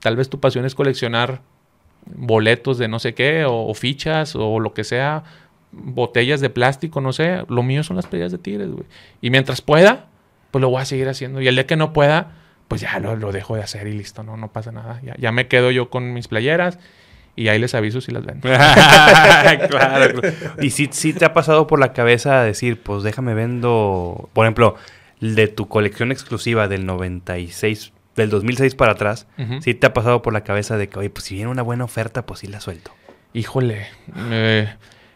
tal 0.00 0.16
vez 0.16 0.28
tu 0.28 0.40
pasión 0.40 0.64
es 0.64 0.74
coleccionar 0.74 1.42
boletos 2.06 2.78
de 2.78 2.88
no 2.88 2.98
sé 2.98 3.14
qué, 3.14 3.44
o, 3.46 3.72
fichas, 3.74 4.34
o 4.36 4.60
lo 4.60 4.74
que 4.74 4.84
sea, 4.84 5.24
botellas 5.72 6.40
de 6.40 6.50
plástico, 6.50 7.00
no 7.00 7.12
sé. 7.12 7.44
Lo 7.48 7.62
mío 7.62 7.82
son 7.82 7.96
las 7.96 8.06
playeras 8.06 8.32
de 8.32 8.38
Tigres, 8.38 8.70
güey. 8.70 8.86
Y 9.20 9.30
mientras 9.30 9.60
pueda, 9.60 10.06
pues 10.50 10.60
lo 10.60 10.70
voy 10.70 10.82
a 10.82 10.84
seguir 10.84 11.08
haciendo. 11.08 11.40
Y 11.40 11.48
el 11.48 11.54
día 11.54 11.66
que 11.66 11.76
no 11.76 11.92
pueda, 11.92 12.32
pues 12.68 12.80
ya 12.80 12.98
lo, 12.98 13.32
dejo 13.32 13.56
de 13.56 13.62
hacer 13.62 13.86
y 13.86 13.92
listo, 13.92 14.22
no, 14.22 14.36
no 14.36 14.52
pasa 14.52 14.72
nada. 14.72 15.00
Ya, 15.02 15.14
ya 15.18 15.32
me 15.32 15.48
quedo 15.48 15.70
yo 15.70 15.90
con 15.90 16.12
mis 16.12 16.28
playeras 16.28 16.78
y 17.34 17.48
ahí 17.48 17.58
les 17.58 17.74
aviso 17.74 18.00
si 18.00 18.12
las 18.12 18.24
ven. 18.24 18.40
claro, 18.40 20.20
Y 20.60 20.70
si, 20.70 20.88
si 20.92 21.12
te 21.12 21.24
ha 21.24 21.32
pasado 21.32 21.66
por 21.66 21.78
la 21.78 21.92
cabeza 21.92 22.42
decir, 22.42 22.82
pues 22.82 23.02
déjame 23.02 23.34
vendo, 23.34 24.28
por 24.32 24.44
ejemplo, 24.44 24.76
de 25.20 25.48
tu 25.48 25.68
colección 25.68 26.12
exclusiva 26.12 26.68
del 26.68 26.84
96 26.84 27.92
del 28.16 28.30
2006 28.30 28.74
para 28.74 28.92
atrás, 28.92 29.26
¿sí 29.60 29.74
te 29.74 29.86
ha 29.86 29.92
pasado 29.92 30.22
por 30.22 30.32
la 30.32 30.44
cabeza 30.44 30.76
de 30.76 30.88
que, 30.88 30.98
oye, 30.98 31.10
pues 31.10 31.24
si 31.24 31.36
viene 31.36 31.50
una 31.50 31.62
buena 31.62 31.84
oferta, 31.84 32.26
pues 32.26 32.40
sí 32.40 32.46
la 32.46 32.60
suelto? 32.60 32.92
Híjole, 33.32 33.86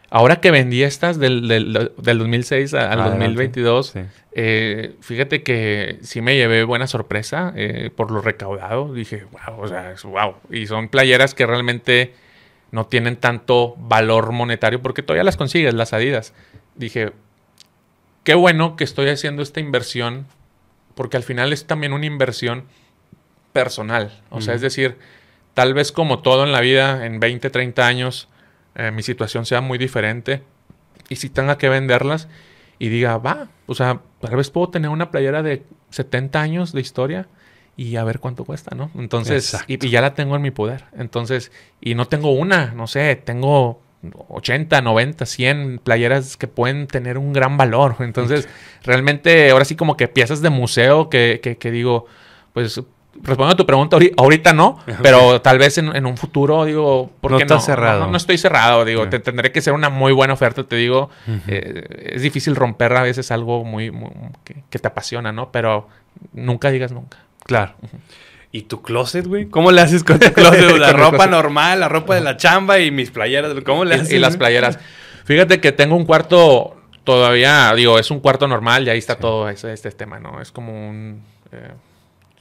ahora 0.09 0.37
que 0.41 0.51
vendí 0.51 0.83
estas 0.83 1.19
del, 1.19 1.47
del, 1.47 2.17
2006 2.17 2.73
al 2.73 3.03
2022, 3.03 3.93
eh, 4.31 4.95
fíjate 5.01 5.43
que 5.43 5.99
sí 6.01 6.21
me 6.21 6.35
llevé 6.35 6.63
buena 6.63 6.87
sorpresa 6.87 7.53
eh, 7.55 7.91
por 7.95 8.11
lo 8.11 8.21
recaudado. 8.21 8.93
Dije, 8.93 9.25
wow, 9.31 9.59
o 9.59 9.67
sea, 9.67 9.93
wow. 10.03 10.35
Y 10.49 10.65
son 10.67 10.89
playeras 10.89 11.35
que 11.35 11.45
realmente 11.45 12.13
no 12.71 12.87
tienen 12.87 13.15
tanto 13.15 13.75
valor 13.77 14.31
monetario 14.31 14.81
porque 14.81 15.03
todavía 15.03 15.23
las 15.23 15.37
consigues, 15.37 15.73
las 15.73 15.93
Adidas. 15.93 16.33
Dije, 16.75 17.11
qué 18.23 18.33
bueno 18.33 18.75
que 18.75 18.83
estoy 18.83 19.09
haciendo 19.09 19.41
esta 19.41 19.59
inversión 19.59 20.25
porque 20.95 21.17
al 21.17 21.23
final 21.23 21.53
es 21.53 21.65
también 21.65 21.93
una 21.93 22.07
inversión 22.07 22.65
personal. 23.57 24.11
O 24.29 24.39
sea, 24.39 24.53
es 24.53 24.61
decir, 24.61 24.99
tal 25.55 25.73
vez 25.73 25.91
como 25.91 26.19
todo 26.19 26.43
en 26.43 26.51
la 26.51 26.61
vida, 26.61 27.07
en 27.07 27.19
20, 27.19 27.49
30 27.49 27.87
años, 27.87 28.29
eh, 28.75 28.91
mi 28.91 29.01
situación 29.01 29.47
sea 29.47 29.61
muy 29.61 29.79
diferente. 29.79 30.43
Y 31.09 31.15
si 31.15 31.27
tenga 31.31 31.57
que 31.57 31.67
venderlas 31.67 32.27
y 32.77 32.89
diga, 32.89 33.17
va, 33.17 33.47
o 33.65 33.73
sea, 33.73 34.01
tal 34.21 34.35
vez 34.35 34.51
puedo 34.51 34.69
tener 34.69 34.91
una 34.91 35.09
playera 35.09 35.41
de 35.41 35.63
70 35.89 36.39
años 36.39 36.71
de 36.71 36.81
historia 36.81 37.27
y 37.75 37.95
a 37.95 38.03
ver 38.03 38.19
cuánto 38.19 38.45
cuesta, 38.45 38.75
¿no? 38.75 38.91
Entonces, 38.93 39.57
y, 39.65 39.83
y, 39.83 39.89
ya 39.89 40.01
la 40.01 40.13
tengo 40.13 40.35
en 40.35 40.43
mi 40.43 40.51
poder. 40.51 40.83
Entonces, 40.95 41.51
y 41.81 41.95
no 41.95 42.07
tengo 42.07 42.29
una, 42.33 42.73
no 42.75 42.85
sé, 42.85 43.15
tengo 43.15 43.81
80, 44.27 44.81
90, 44.81 45.25
100 45.25 45.79
playeras 45.83 46.37
que 46.37 46.47
pueden 46.47 46.85
tener 46.85 47.17
un 47.17 47.33
gran 47.33 47.57
valor. 47.57 47.95
Entonces, 48.01 48.47
realmente, 48.83 49.49
ahora 49.49 49.65
sí 49.65 49.75
como 49.75 49.97
que 49.97 50.07
piezas 50.07 50.43
de 50.43 50.51
museo 50.51 51.09
que, 51.09 51.39
que, 51.41 51.57
que 51.57 51.71
digo, 51.71 52.05
pues 52.53 52.79
respondiendo 53.23 53.53
a 53.53 53.57
tu 53.57 53.65
pregunta, 53.65 53.97
ahorita 54.17 54.53
no, 54.53 54.79
pero 55.03 55.41
tal 55.41 55.57
vez 55.57 55.77
en, 55.77 56.05
un 56.05 56.17
futuro, 56.17 56.65
digo, 56.65 57.11
¿por 57.21 57.31
no 57.31 57.37
qué 57.37 57.45
no? 57.45 57.59
cerrado. 57.59 58.07
No, 58.07 58.17
estoy 58.17 58.37
cerrado, 58.37 58.85
digo, 58.85 59.07
tendré 59.09 59.51
que 59.51 59.61
ser 59.61 59.73
una 59.73 59.89
muy 59.89 60.13
buena 60.13 60.33
oferta, 60.33 60.63
te 60.63 60.75
digo. 60.75 61.09
Eh, 61.47 62.11
es 62.13 62.21
difícil 62.21 62.55
romper 62.55 62.93
a 62.93 63.03
veces 63.03 63.31
algo 63.31 63.63
muy, 63.63 63.91
que, 64.43 64.79
te 64.79 64.87
apasiona, 64.87 65.31
¿no? 65.31 65.51
Pero 65.51 65.87
nunca 66.33 66.71
digas 66.71 66.91
nunca. 66.91 67.17
Claro. 67.43 67.73
¿Y 68.51 68.63
tu 68.63 68.81
closet, 68.81 69.27
güey? 69.27 69.47
¿Cómo 69.47 69.71
le 69.71 69.81
haces 69.81 70.03
con 70.03 70.19
tu 70.19 70.31
closet? 70.33 70.77
la 70.77 70.93
ropa 70.93 71.27
normal, 71.27 71.79
la 71.79 71.89
ropa 71.89 72.15
de 72.15 72.21
la 72.21 72.37
chamba 72.37 72.79
y 72.79 72.91
mis 72.91 73.11
playeras. 73.11 73.53
¿Cómo 73.65 73.85
le 73.85 73.95
haces? 73.95 74.11
Y, 74.11 74.19
las 74.19 74.37
playeras. 74.37 74.79
Fíjate 75.25 75.59
que 75.59 75.71
tengo 75.71 75.95
un 75.95 76.05
cuarto 76.05 76.77
todavía, 77.03 77.73
digo, 77.73 77.99
es 77.99 78.11
un 78.11 78.19
cuarto 78.19 78.47
normal 78.47 78.85
y 78.85 78.89
ahí 78.89 78.97
está 78.97 79.15
todo 79.15 79.47
este, 79.49 79.71
este 79.71 79.91
tema, 79.91 80.19
¿no? 80.19 80.41
Es 80.41 80.51
como 80.51 80.71
un... 80.73 81.23
Eh, 81.51 81.71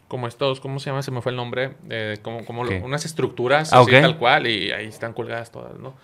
como 0.08 0.28
estos, 0.28 0.60
¿cómo 0.60 0.78
se 0.78 0.90
llama? 0.90 1.02
Se 1.02 1.10
me 1.10 1.20
fue 1.20 1.30
el 1.30 1.36
nombre, 1.36 1.74
eh, 1.90 2.18
como, 2.22 2.44
como 2.44 2.62
unas 2.62 3.04
estructuras 3.04 3.72
ah, 3.72 3.80
así 3.80 3.90
tal 3.90 4.18
cual 4.18 4.46
y 4.46 4.70
ahí 4.70 4.86
están 4.86 5.12
colgadas 5.12 5.50
todas, 5.50 5.78
¿no? 5.78 5.94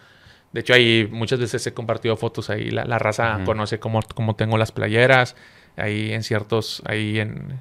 De 0.52 0.60
hecho, 0.60 0.74
ahí 0.74 1.08
muchas 1.10 1.40
veces 1.40 1.66
he 1.66 1.72
compartido 1.72 2.16
fotos 2.16 2.50
ahí, 2.50 2.70
la, 2.70 2.98
raza 2.98 3.40
conoce 3.44 3.78
cómo, 3.78 4.00
cómo, 4.14 4.36
tengo 4.36 4.58
las 4.58 4.70
playeras, 4.70 5.34
ahí 5.76 6.12
en 6.12 6.22
ciertos, 6.22 6.82
ahí 6.84 7.20
en 7.20 7.58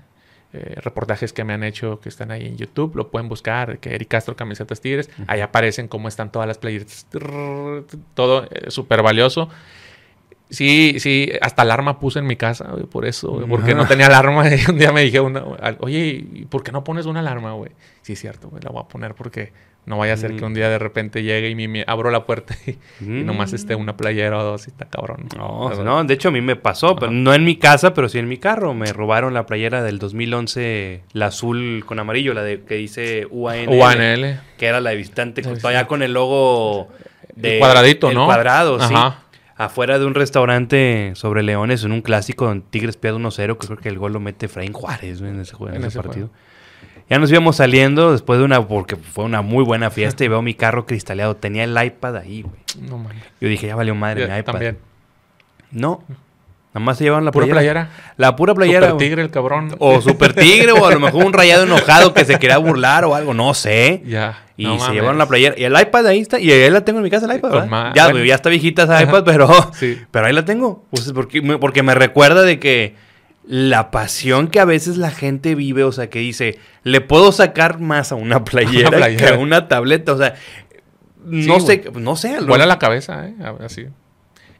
eh, 0.51 0.75
reportajes 0.81 1.31
que 1.31 1.45
me 1.45 1.53
han 1.53 1.63
hecho 1.63 2.01
que 2.01 2.09
están 2.09 2.31
ahí 2.31 2.45
en 2.45 2.57
YouTube, 2.57 2.97
lo 2.97 3.09
pueden 3.09 3.29
buscar, 3.29 3.79
que 3.79 3.95
Eric 3.95 4.09
Castro 4.09 4.35
Camisetas 4.35 4.81
Tigres, 4.81 5.09
ahí 5.27 5.39
aparecen 5.39 5.87
cómo 5.87 6.09
están 6.09 6.33
todas 6.33 6.47
las 6.47 6.57
playeras, 6.57 7.07
todo 8.13 8.43
eh, 8.51 8.69
súper 8.69 9.01
valioso. 9.01 9.47
Sí, 10.51 10.99
sí, 10.99 11.31
hasta 11.41 11.61
alarma 11.61 11.97
puse 11.97 12.19
en 12.19 12.27
mi 12.27 12.35
casa, 12.35 12.67
güey, 12.71 12.83
por 12.83 13.05
eso, 13.05 13.31
güey, 13.31 13.47
porque 13.47 13.73
no 13.73 13.87
tenía 13.87 14.07
alarma. 14.07 14.43
Y 14.51 14.69
un 14.69 14.77
día 14.77 14.91
me 14.91 15.01
dije, 15.01 15.21
una, 15.21 15.43
oye, 15.79 16.25
¿y 16.33 16.45
¿por 16.45 16.61
qué 16.61 16.73
no 16.73 16.83
pones 16.83 17.05
una 17.05 17.21
alarma, 17.21 17.53
güey? 17.53 17.71
Sí, 18.01 18.13
es 18.13 18.19
cierto, 18.19 18.49
güey, 18.49 18.61
la 18.61 18.69
voy 18.69 18.83
a 18.83 18.87
poner 18.87 19.15
porque 19.15 19.53
no 19.85 19.97
vaya 19.97 20.13
a 20.13 20.17
ser 20.17 20.35
que 20.35 20.45
un 20.45 20.53
día 20.53 20.69
de 20.69 20.77
repente 20.77 21.23
llegue 21.23 21.49
y 21.49 21.67
me, 21.67 21.83
abro 21.87 22.11
la 22.11 22.25
puerta 22.25 22.55
y, 22.67 22.77
nomás 22.99 23.53
esté 23.53 23.75
una 23.75 23.97
playera 23.97 24.39
o 24.39 24.43
dos 24.43 24.67
y 24.67 24.71
está 24.71 24.85
cabrón. 24.85 25.27
No, 25.35 25.71
no, 25.83 26.03
de 26.03 26.13
hecho 26.13 26.27
a 26.27 26.31
mí 26.31 26.41
me 26.41 26.55
pasó, 26.55 26.95
pero 26.95 27.11
no 27.11 27.33
en 27.33 27.43
mi 27.43 27.55
casa, 27.55 27.93
pero 27.93 28.07
sí 28.09 28.19
en 28.19 28.27
mi 28.27 28.37
carro. 28.37 28.73
Me 28.73 28.91
robaron 28.93 29.33
la 29.33 29.45
playera 29.45 29.81
del 29.81 29.99
2011, 29.99 31.03
la 31.13 31.27
azul 31.27 31.83
con 31.85 31.97
amarillo, 31.97 32.33
la 32.33 32.43
de 32.43 32.61
que 32.61 32.75
dice 32.75 33.25
UANL. 33.29 33.69
UANL. 33.69 34.41
Que 34.57 34.65
era 34.67 34.81
la 34.81 34.91
de 34.91 34.97
visitante, 34.97 35.41
todavía 35.41 35.87
con 35.87 36.03
el 36.03 36.13
logo 36.13 36.89
de... 37.35 37.57
cuadradito, 37.57 38.11
¿no? 38.11 38.25
cuadrado, 38.25 38.79
sí. 38.87 38.93
Afuera 39.65 39.99
de 39.99 40.05
un 40.05 40.15
restaurante 40.15 41.11
sobre 41.15 41.43
Leones, 41.43 41.83
en 41.83 41.91
un 41.91 42.01
clásico, 42.01 42.45
donde 42.45 42.65
Tigres 42.69 42.97
pierde 42.97 43.19
1-0, 43.19 43.57
que 43.57 43.67
creo 43.67 43.77
que 43.77 43.89
el 43.89 43.99
gol 43.99 44.13
lo 44.13 44.19
mete 44.19 44.47
Efraín 44.47 44.73
Juárez 44.73 45.21
en 45.21 45.39
ese, 45.39 45.55
en 45.71 45.83
ese, 45.83 46.01
partido. 46.01 46.29
Ya 47.09 47.19
nos 47.19 47.29
íbamos 47.29 47.57
saliendo 47.57 48.11
después 48.11 48.39
de 48.39 48.45
una, 48.45 48.67
porque 48.67 48.95
fue 48.95 49.23
una 49.23 49.41
muy 49.41 49.63
buena 49.63 49.91
fiesta 49.91 50.23
y 50.23 50.27
veo 50.29 50.41
mi 50.41 50.55
carro 50.55 50.85
cristaleado. 50.85 51.35
Tenía 51.35 51.63
el 51.63 51.77
iPad 51.79 52.17
ahí, 52.17 52.41
güey. 52.41 52.55
No 52.89 52.97
mames. 52.97 53.23
Yo 53.39 53.49
dije, 53.49 53.67
ya 53.67 53.75
valió 53.75 53.93
madre 53.93 54.27
mi 54.27 54.35
iPad. 54.35 54.53
También. 54.53 54.77
No. 55.71 56.03
Nada 56.73 56.85
más 56.85 56.97
se 56.97 57.03
llevaron 57.03 57.25
la 57.25 57.31
pura 57.31 57.47
playera. 57.47 57.89
La 58.15 58.35
pura 58.37 58.53
playera. 58.53 58.91
Super 58.91 58.97
tigre, 58.97 59.21
el 59.21 59.29
cabrón. 59.29 59.75
O 59.79 59.99
super 60.01 60.33
tigre, 60.33 60.71
o 60.71 60.85
a 60.85 60.91
lo 60.93 61.01
mejor 61.01 61.25
un 61.25 61.33
rayado 61.33 61.63
enojado 61.63 62.13
que 62.13 62.23
se 62.23 62.39
quería 62.39 62.57
burlar 62.59 63.03
o 63.03 63.13
algo, 63.13 63.33
no 63.33 63.53
sé. 63.53 64.01
Ya. 64.05 64.45
Y 64.55 64.79
se 64.79 64.93
llevaron 64.93 65.17
la 65.17 65.27
playera. 65.27 65.55
Y 65.57 65.65
el 65.65 65.77
iPad 65.77 66.07
ahí 66.07 66.19
está. 66.19 66.39
Y 66.39 66.49
ahí 66.49 66.69
la 66.69 66.85
tengo 66.85 66.99
en 66.99 67.03
mi 67.03 67.09
casa, 67.09 67.25
el 67.25 67.37
iPad. 67.37 67.67
Ya, 67.93 68.13
ya 68.13 68.35
está 68.35 68.49
viejita 68.49 68.83
esa 68.83 69.03
iPad, 69.03 69.23
pero, 69.25 69.71
pero 70.11 70.25
ahí 70.25 70.33
la 70.33 70.45
tengo. 70.45 70.85
Pues 70.91 71.11
porque, 71.11 71.41
porque 71.59 71.83
me 71.83 71.93
recuerda 71.93 72.43
de 72.43 72.57
que 72.57 72.95
la 73.45 73.91
pasión 73.91 74.47
que 74.47 74.61
a 74.61 74.65
veces 74.65 74.95
la 74.95 75.11
gente 75.11 75.55
vive, 75.55 75.83
o 75.83 75.91
sea, 75.91 76.09
que 76.09 76.19
dice, 76.19 76.57
le 76.83 77.01
puedo 77.01 77.33
sacar 77.33 77.79
más 77.79 78.13
a 78.13 78.15
una 78.15 78.43
playera, 78.45 79.13
que 79.17 79.27
a 79.27 79.37
una 79.37 79.67
tableta, 79.67 80.13
o 80.13 80.17
sea, 80.17 80.35
no 81.25 81.59
sé, 81.59 81.83
no 81.95 82.15
sé. 82.15 82.39
Vuela 82.39 82.65
la 82.65 82.79
cabeza, 82.79 83.27
¿eh? 83.27 83.35
Así. 83.59 83.87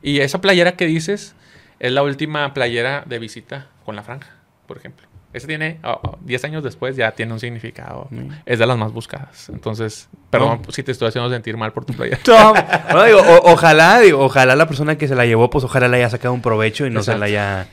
Y 0.02 0.20
esa 0.20 0.42
playera 0.42 0.74
que 0.74 0.88
dices 0.88 1.36
es 1.82 1.92
la 1.92 2.04
última 2.04 2.54
playera 2.54 3.04
de 3.08 3.18
visita 3.18 3.68
con 3.84 3.96
la 3.96 4.04
franja, 4.04 4.30
por 4.68 4.78
ejemplo. 4.78 5.08
Esa 5.34 5.48
tiene, 5.48 5.80
10 6.22 6.46
años 6.46 6.64
después 6.64 6.96
ya 6.96 7.14
tiene 7.14 7.34
un 7.34 7.40
significado. 7.40 8.08
Mm. 8.12 8.28
Es 8.46 8.60
de 8.60 8.68
las 8.68 8.78
más 8.78 8.92
buscadas. 8.92 9.50
Entonces, 9.50 10.08
perdón 10.30 10.62
si 10.70 10.84
te 10.84 10.92
estoy 10.92 11.08
haciendo 11.08 11.32
sentir 11.32 11.58
mal 11.58 11.74
por 11.74 11.86
tu 11.86 11.94
playera. 11.94 12.20
No, 12.94 13.04
digo, 13.04 13.20
ojalá, 13.46 14.00
digo, 14.00 14.20
ojalá 14.20 14.56
la 14.56 14.68
persona 14.68 14.98
que 14.98 15.08
se 15.08 15.16
la 15.16 15.26
llevó, 15.26 15.50
pues 15.50 15.64
ojalá 15.64 15.88
le 15.88 15.98
haya 15.98 16.10
sacado 16.10 16.36
un 16.36 16.42
provecho 16.42 16.86
y 16.86 16.92
no 16.92 17.02
se 17.02 17.18
la 17.18 17.26
haya 17.26 17.68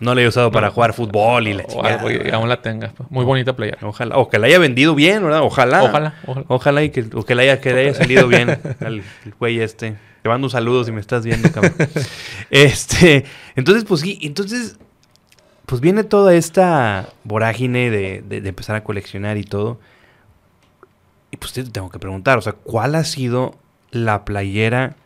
no 0.00 0.14
la 0.14 0.22
he 0.22 0.28
usado 0.28 0.50
para 0.50 0.70
jugar 0.70 0.92
fútbol 0.92 1.48
y 1.48 1.54
la 1.54 1.64
chingada. 1.64 2.12
y 2.12 2.30
aún 2.30 2.48
la 2.48 2.60
tenga. 2.60 2.92
Muy 3.08 3.24
bonita 3.24 3.56
playera. 3.56 3.78
Ojalá. 3.82 4.18
O 4.18 4.28
que 4.28 4.38
la 4.38 4.48
haya 4.48 4.58
vendido 4.58 4.94
bien, 4.94 5.22
¿verdad? 5.22 5.40
Ojalá. 5.42 5.82
Ojalá. 5.82 6.14
Ojalá, 6.48 6.82
y 6.82 6.90
que, 6.90 7.06
o 7.14 7.24
que, 7.24 7.34
le 7.34 7.42
haya, 7.42 7.60
que 7.60 7.72
le 7.72 7.80
haya 7.80 7.94
salido 7.94 8.28
bien 8.28 8.58
al 8.84 9.02
güey 9.38 9.60
este. 9.60 9.96
Te 10.26 10.28
mando 10.28 10.48
un 10.48 10.50
saludo 10.50 10.82
si 10.82 10.90
me 10.90 11.00
estás 11.00 11.24
viendo, 11.24 11.52
cabrón. 11.52 11.76
este. 12.50 13.24
Entonces, 13.54 13.84
pues 13.84 14.00
sí. 14.00 14.18
Entonces, 14.22 14.76
pues 15.66 15.80
viene 15.80 16.02
toda 16.02 16.34
esta 16.34 17.10
vorágine 17.22 17.90
de, 17.90 18.24
de 18.26 18.48
empezar 18.48 18.74
a 18.74 18.82
coleccionar 18.82 19.36
y 19.36 19.44
todo. 19.44 19.78
Y 21.30 21.36
pues 21.36 21.52
te 21.52 21.62
tengo 21.62 21.90
que 21.90 22.00
preguntar, 22.00 22.38
o 22.38 22.40
sea, 22.40 22.54
¿cuál 22.54 22.96
ha 22.96 23.04
sido 23.04 23.54
la 23.92 24.24
playera 24.24 24.96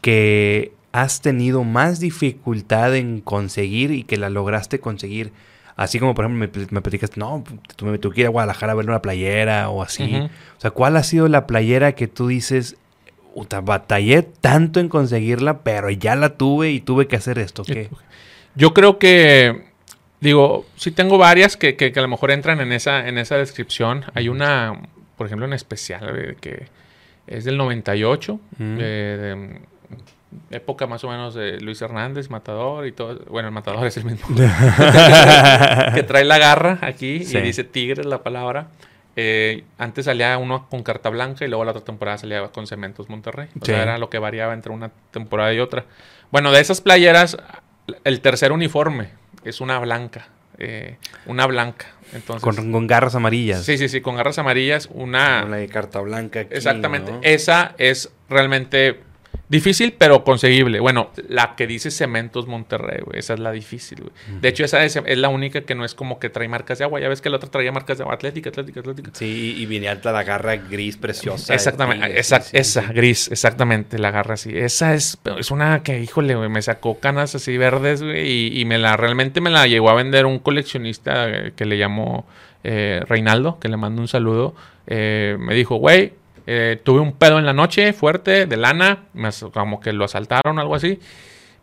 que 0.00 0.72
has 0.92 1.20
tenido 1.20 1.64
más 1.64 2.00
dificultad 2.00 2.96
en 2.96 3.20
conseguir 3.20 3.90
y 3.90 4.04
que 4.04 4.16
la 4.16 4.30
lograste 4.30 4.80
conseguir? 4.80 5.32
Así 5.76 5.98
como, 5.98 6.14
por 6.14 6.24
ejemplo, 6.24 6.48
me, 6.50 6.66
me 6.70 6.80
platicaste, 6.80 7.20
no, 7.20 7.44
tú 7.76 7.84
me 7.84 7.98
tuve 7.98 8.14
que 8.14 8.20
ir 8.22 8.26
a 8.26 8.30
Guadalajara 8.30 8.72
a 8.72 8.76
ver 8.76 8.88
una 8.88 9.02
playera 9.02 9.68
o 9.68 9.82
así. 9.82 10.16
O 10.56 10.60
sea, 10.62 10.70
¿cuál 10.70 10.96
ha 10.96 11.02
sido 11.02 11.28
la 11.28 11.46
playera 11.46 11.92
que 11.92 12.08
tú 12.08 12.28
dices, 12.28 12.78
batallé 13.62 14.22
tanto 14.22 14.80
en 14.80 14.88
conseguirla, 14.88 15.62
pero 15.62 15.90
ya 15.90 16.14
la 16.16 16.36
tuve 16.36 16.70
y 16.70 16.80
tuve 16.80 17.06
que 17.06 17.16
hacer 17.16 17.38
esto? 17.38 17.64
¿Qué? 17.64 17.88
Yo 18.54 18.72
creo 18.72 18.98
que, 18.98 19.64
digo, 20.20 20.64
sí 20.76 20.90
tengo 20.90 21.18
varias 21.18 21.56
que, 21.56 21.76
que, 21.76 21.92
a 21.94 22.02
lo 22.02 22.08
mejor 22.08 22.30
entran 22.30 22.60
en 22.60 22.72
esa, 22.72 23.08
en 23.08 23.18
esa 23.18 23.36
descripción. 23.36 24.04
Hay 24.14 24.28
una, 24.28 24.80
por 25.16 25.26
ejemplo, 25.26 25.46
en 25.46 25.52
especial, 25.52 26.14
eh, 26.16 26.36
que 26.40 26.66
es 27.26 27.44
del 27.44 27.56
98, 27.56 28.40
de, 28.58 29.60
época 30.50 30.86
más 30.86 31.04
o 31.04 31.08
menos 31.08 31.34
de 31.34 31.60
Luis 31.60 31.80
Hernández, 31.82 32.30
Matador 32.30 32.86
y 32.86 32.92
todo. 32.92 33.18
Bueno, 33.28 33.48
el 33.48 33.54
Matador 33.54 33.86
es 33.86 33.96
el 33.96 34.04
mismo. 34.04 34.26
que 35.94 36.02
trae 36.02 36.24
la 36.24 36.38
garra 36.38 36.78
aquí 36.82 37.22
y 37.22 37.40
dice 37.40 37.64
tigre 37.64 38.04
la 38.04 38.22
palabra. 38.22 38.68
Eh, 39.16 39.64
antes 39.78 40.06
salía 40.06 40.36
uno 40.38 40.68
con 40.68 40.82
carta 40.82 41.08
blanca 41.08 41.44
y 41.44 41.48
luego 41.48 41.64
la 41.64 41.70
otra 41.70 41.84
temporada 41.84 42.18
salía 42.18 42.48
con 42.48 42.66
Cementos 42.66 43.08
Monterrey. 43.08 43.48
O 43.60 43.64
sea, 43.64 43.82
era 43.82 43.98
lo 43.98 44.10
que 44.10 44.18
variaba 44.18 44.54
entre 44.54 44.72
una 44.72 44.90
temporada 45.10 45.52
y 45.54 45.60
otra. 45.60 45.84
Bueno, 46.30 46.50
de 46.50 46.60
esas 46.60 46.80
playeras, 46.80 47.36
el 48.02 48.20
tercer 48.20 48.52
uniforme 48.52 49.10
es 49.44 49.60
una 49.60 49.78
blanca. 49.78 50.28
Eh, 50.58 50.96
una 51.26 51.46
blanca. 51.46 51.86
Entonces, 52.12 52.42
con, 52.42 52.86
garras 52.86 53.14
amarillas. 53.14 53.64
Sí, 53.64 53.78
sí, 53.78 53.88
sí, 53.88 54.00
con 54.00 54.16
garras 54.16 54.38
amarillas. 54.38 54.88
Una. 54.92 55.44
Una 55.44 55.56
de 55.56 55.68
carta 55.68 56.00
blanca. 56.00 56.40
exactamente. 56.40 57.12
Esa 57.22 57.74
es 57.78 58.12
realmente 58.28 59.00
Difícil, 59.48 59.94
pero 59.96 60.24
conseguible. 60.24 60.80
Bueno, 60.80 61.10
la 61.28 61.54
que 61.54 61.66
dice 61.66 61.90
Cementos 61.90 62.46
Monterrey, 62.46 63.00
güey. 63.04 63.18
Esa 63.18 63.34
es 63.34 63.40
la 63.40 63.52
difícil, 63.52 64.00
güey. 64.00 64.40
De 64.40 64.48
hecho, 64.48 64.64
esa 64.64 64.84
es, 64.84 64.98
la 65.04 65.28
única 65.28 65.60
que 65.62 65.74
no 65.74 65.84
es 65.84 65.94
como 65.94 66.18
que 66.18 66.30
trae 66.30 66.48
marcas 66.48 66.78
de 66.78 66.84
agua. 66.84 66.98
Ya 67.00 67.08
ves 67.08 67.20
que 67.20 67.30
la 67.30 67.36
otra 67.36 67.50
traía 67.50 67.70
marcas 67.70 67.98
de 67.98 68.04
agua. 68.04 68.14
Atlética, 68.14 68.48
Atlética, 68.48 68.80
Atlética. 68.80 69.10
Sí, 69.12 69.54
y 69.58 69.66
viene 69.66 69.88
alta 69.88 70.12
la 70.12 70.24
garra 70.24 70.56
gris 70.56 70.96
preciosa. 70.96 71.54
Exactamente. 71.54 72.18
esa, 72.18 72.82
gris, 72.92 73.30
exactamente. 73.30 73.98
La 73.98 74.10
garra 74.10 74.34
así. 74.34 74.56
Esa 74.56 74.94
es, 74.94 75.18
es 75.38 75.50
una 75.50 75.82
que, 75.82 76.00
híjole, 76.00 76.34
güey, 76.34 76.48
me 76.48 76.62
sacó 76.62 76.98
canas 76.98 77.34
así 77.34 77.58
verdes, 77.58 78.02
güey. 78.02 78.58
Y, 78.58 78.64
me 78.64 78.78
la, 78.78 78.96
realmente 78.96 79.40
me 79.40 79.50
la 79.50 79.66
llegó 79.66 79.90
a 79.90 79.94
vender 79.94 80.26
un 80.26 80.38
coleccionista 80.38 81.28
eh, 81.28 81.52
que 81.54 81.66
le 81.66 81.76
llamó 81.76 82.26
eh, 82.62 83.02
Reinaldo, 83.06 83.58
que 83.60 83.68
le 83.68 83.76
mando 83.76 84.00
un 84.00 84.08
saludo. 84.08 84.54
Eh, 84.86 85.36
me 85.38 85.54
dijo, 85.54 85.76
güey 85.76 86.23
eh, 86.46 86.80
tuve 86.82 87.00
un 87.00 87.12
pedo 87.12 87.38
en 87.38 87.46
la 87.46 87.52
noche 87.52 87.92
fuerte 87.92 88.46
de 88.46 88.56
lana, 88.56 89.04
como 89.52 89.80
que 89.80 89.92
lo 89.92 90.04
asaltaron 90.04 90.58
algo 90.58 90.74
así. 90.74 90.98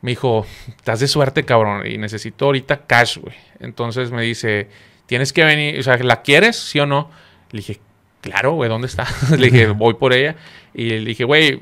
Me 0.02 0.12
dijo, 0.12 0.46
estás 0.68 1.00
de 1.00 1.08
suerte, 1.08 1.44
cabrón, 1.44 1.86
y 1.86 1.98
necesito 1.98 2.46
ahorita 2.46 2.88
cash, 2.88 3.18
güey. 3.18 3.36
Entonces 3.60 4.12
me 4.12 4.24
dice, 4.24 4.68
tienes 5.06 5.32
que 5.32 5.44
venir, 5.44 5.80
o 5.80 5.84
sea, 5.84 5.98
¿la 5.98 6.24
quieres, 6.24 6.58
sí 6.58 6.80
o 6.80 6.88
no? 6.88 7.12
Le 7.52 7.60
dije, 7.60 7.80
claro, 8.22 8.54
güey, 8.54 8.70
¿dónde 8.70 8.88
está? 8.88 9.06
le 9.38 9.50
dije, 9.50 9.68
voy 9.68 9.94
por 9.94 10.14
ella. 10.14 10.36
Y 10.74 10.90
le 10.90 11.06
dije, 11.06 11.24
güey, 11.24 11.62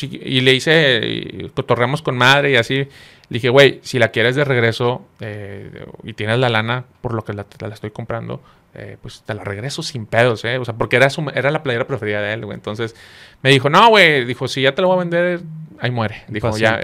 y 0.00 0.40
le 0.40 0.54
hice, 0.54 1.50
cotorreamos 1.54 2.00
con 2.00 2.16
madre 2.16 2.52
y 2.52 2.56
así. 2.56 2.76
Le 2.76 2.88
dije, 3.28 3.50
güey, 3.50 3.80
si 3.82 3.98
la 3.98 4.08
quieres 4.08 4.34
de 4.36 4.44
regreso 4.44 5.06
eh, 5.20 5.84
y 6.04 6.14
tienes 6.14 6.38
la 6.38 6.48
lana 6.48 6.84
por 7.02 7.12
lo 7.12 7.24
que 7.24 7.34
la 7.34 7.44
estoy 7.72 7.90
comprando, 7.90 8.42
eh, 8.74 8.96
pues 9.02 9.22
te 9.26 9.34
la 9.34 9.44
regreso 9.44 9.82
sin 9.82 10.06
pedos, 10.06 10.44
¿eh? 10.44 10.56
O 10.56 10.64
sea, 10.64 10.74
porque 10.74 10.96
era, 10.96 11.10
su, 11.10 11.30
era 11.34 11.50
la 11.50 11.62
playera 11.62 11.86
preferida 11.86 12.22
de 12.22 12.32
él, 12.32 12.44
güey. 12.44 12.54
Entonces 12.54 12.96
me 13.42 13.50
dijo, 13.50 13.68
no, 13.68 13.88
güey, 13.88 14.24
dijo, 14.24 14.48
si 14.48 14.62
ya 14.62 14.74
te 14.74 14.80
lo 14.80 14.88
voy 14.88 14.96
a 14.96 15.00
vender, 15.00 15.40
ahí 15.78 15.90
muere. 15.90 16.22
Dijo, 16.28 16.56
ya, 16.56 16.76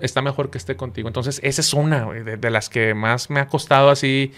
está 0.00 0.22
mejor 0.22 0.50
que 0.50 0.58
esté 0.58 0.76
contigo. 0.76 1.08
Entonces, 1.08 1.40
esa 1.44 1.60
es 1.60 1.72
una, 1.72 2.04
güey, 2.04 2.24
de, 2.24 2.50
las 2.50 2.68
que 2.68 2.94
más 2.94 3.30
me 3.30 3.38
ha 3.38 3.46
costado 3.46 3.90
así. 3.90 4.32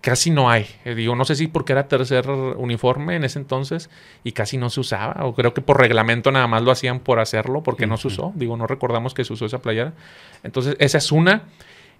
Casi 0.00 0.30
no 0.30 0.50
hay. 0.50 0.66
Eh, 0.84 0.94
digo, 0.94 1.16
no 1.16 1.24
sé 1.24 1.34
si 1.34 1.48
porque 1.48 1.72
era 1.72 1.88
tercer 1.88 2.28
uniforme 2.28 3.16
en 3.16 3.24
ese 3.24 3.38
entonces 3.38 3.88
y 4.22 4.32
casi 4.32 4.58
no 4.58 4.68
se 4.68 4.80
usaba. 4.80 5.24
O 5.24 5.34
creo 5.34 5.54
que 5.54 5.62
por 5.62 5.80
reglamento 5.80 6.30
nada 6.30 6.46
más 6.46 6.62
lo 6.62 6.70
hacían 6.70 7.00
por 7.00 7.20
hacerlo, 7.20 7.62
porque 7.62 7.86
no 7.86 7.96
se 7.96 8.08
usó. 8.08 8.32
Digo, 8.36 8.56
no 8.56 8.66
recordamos 8.66 9.12
que 9.12 9.24
se 9.24 9.32
usó 9.32 9.46
esa 9.46 9.60
playera. 9.60 9.94
Entonces, 10.42 10.76
esa 10.78 10.98
es 10.98 11.10
una. 11.10 11.44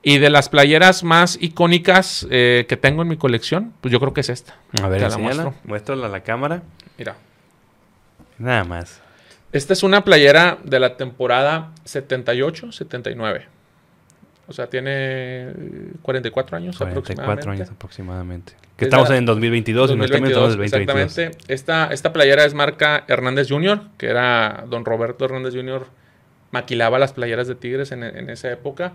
Y 0.03 0.19
de 0.19 0.29
las 0.29 0.49
playeras 0.49 1.03
más 1.03 1.39
icónicas 1.41 2.27
eh, 2.31 2.67
que 2.69 2.77
tengo 2.77 3.03
en 3.03 3.09
mi 3.09 3.17
colección, 3.17 3.73
pues 3.81 3.91
yo 3.91 4.01
creo 4.01 4.13
que 4.13 4.21
es 4.21 4.29
esta. 4.29 4.57
A 4.83 4.89
ver, 4.89 5.01
la 5.01 5.17
muestro. 5.17 5.55
Muéstrala 5.65 6.07
a 6.07 6.11
la 6.11 6.21
cámara. 6.21 6.63
Mira. 6.99 7.17
Nada 8.39 8.65
más. 8.65 9.01
Esta 9.53 9.73
es 9.73 9.83
una 9.83 10.05
playera 10.05 10.59
de 10.65 10.81
la 10.81 10.97
temporada 10.97 11.71
78-79. 11.87 13.45
O 14.47 14.53
sea, 14.53 14.67
tiene 14.67 15.53
44 16.03 16.57
años 16.57 16.77
44 16.77 17.53
años 17.53 17.71
aproximadamente. 17.71 18.53
Que 18.77 18.87
estamos 18.87 19.09
en 19.11 19.25
2022, 19.25 19.91
2022 19.91 20.55
y 20.55 20.57
no 20.57 20.65
Exactamente. 20.65 21.31
Esta, 21.47 21.87
esta 21.93 22.13
playera 22.13 22.45
es 22.45 22.53
marca 22.53 23.05
Hernández 23.07 23.49
Jr., 23.49 23.81
que 23.97 24.07
era 24.07 24.65
don 24.69 24.85
Roberto 24.85 25.25
Hernández 25.25 25.55
Jr., 25.55 25.87
maquilaba 26.51 26.99
las 26.99 27.13
playeras 27.13 27.47
de 27.47 27.55
Tigres 27.55 27.93
en, 27.93 28.03
en 28.03 28.31
esa 28.31 28.51
época. 28.51 28.93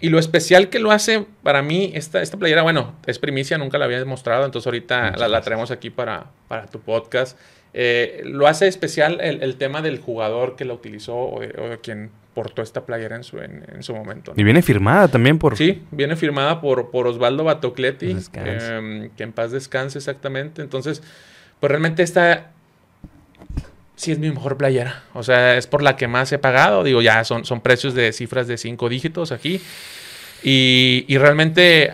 Y 0.00 0.08
lo 0.08 0.18
especial 0.18 0.70
que 0.70 0.78
lo 0.78 0.90
hace 0.90 1.26
para 1.42 1.62
mí, 1.62 1.92
esta, 1.94 2.22
esta 2.22 2.38
playera, 2.38 2.62
bueno, 2.62 2.94
es 3.06 3.18
primicia, 3.18 3.58
nunca 3.58 3.76
la 3.78 3.84
había 3.84 3.98
demostrado, 3.98 4.46
entonces 4.46 4.66
ahorita 4.66 5.16
la, 5.16 5.28
la, 5.28 5.40
traemos 5.42 5.70
aquí 5.70 5.90
para, 5.90 6.26
para 6.48 6.66
tu 6.66 6.80
podcast. 6.80 7.38
Eh, 7.74 8.22
lo 8.24 8.46
hace 8.46 8.66
especial 8.66 9.20
el, 9.20 9.42
el, 9.42 9.56
tema 9.56 9.82
del 9.82 10.00
jugador 10.00 10.56
que 10.56 10.64
la 10.64 10.74
utilizó 10.74 11.14
o, 11.14 11.44
o 11.44 11.80
quien 11.82 12.10
portó 12.34 12.62
esta 12.62 12.86
playera 12.86 13.16
en 13.16 13.24
su, 13.24 13.38
en, 13.38 13.64
en 13.72 13.82
su 13.82 13.94
momento. 13.94 14.32
¿no? 14.34 14.40
Y 14.40 14.44
viene 14.44 14.62
firmada 14.62 15.08
también 15.08 15.38
por... 15.38 15.56
Sí, 15.56 15.82
viene 15.90 16.16
firmada 16.16 16.60
por, 16.60 16.90
por 16.90 17.06
Osvaldo 17.06 17.44
Batocletti, 17.44 18.16
eh, 18.34 19.10
que 19.16 19.22
en 19.22 19.32
paz 19.32 19.52
descanse 19.52 19.98
exactamente. 19.98 20.62
Entonces, 20.62 21.02
pues 21.60 21.70
realmente 21.70 22.02
esta 22.02 22.52
sí 24.00 24.12
es 24.12 24.18
mi 24.18 24.30
mejor 24.30 24.56
playera. 24.56 25.02
O 25.12 25.22
sea, 25.22 25.58
es 25.58 25.66
por 25.66 25.82
la 25.82 25.96
que 25.96 26.08
más 26.08 26.32
he 26.32 26.38
pagado. 26.38 26.82
Digo, 26.82 27.02
ya 27.02 27.22
son, 27.24 27.44
son 27.44 27.60
precios 27.60 27.94
de 27.94 28.12
cifras 28.12 28.48
de 28.48 28.56
cinco 28.56 28.88
dígitos 28.88 29.30
aquí. 29.30 29.60
Y, 30.42 31.04
y 31.06 31.18
realmente 31.18 31.92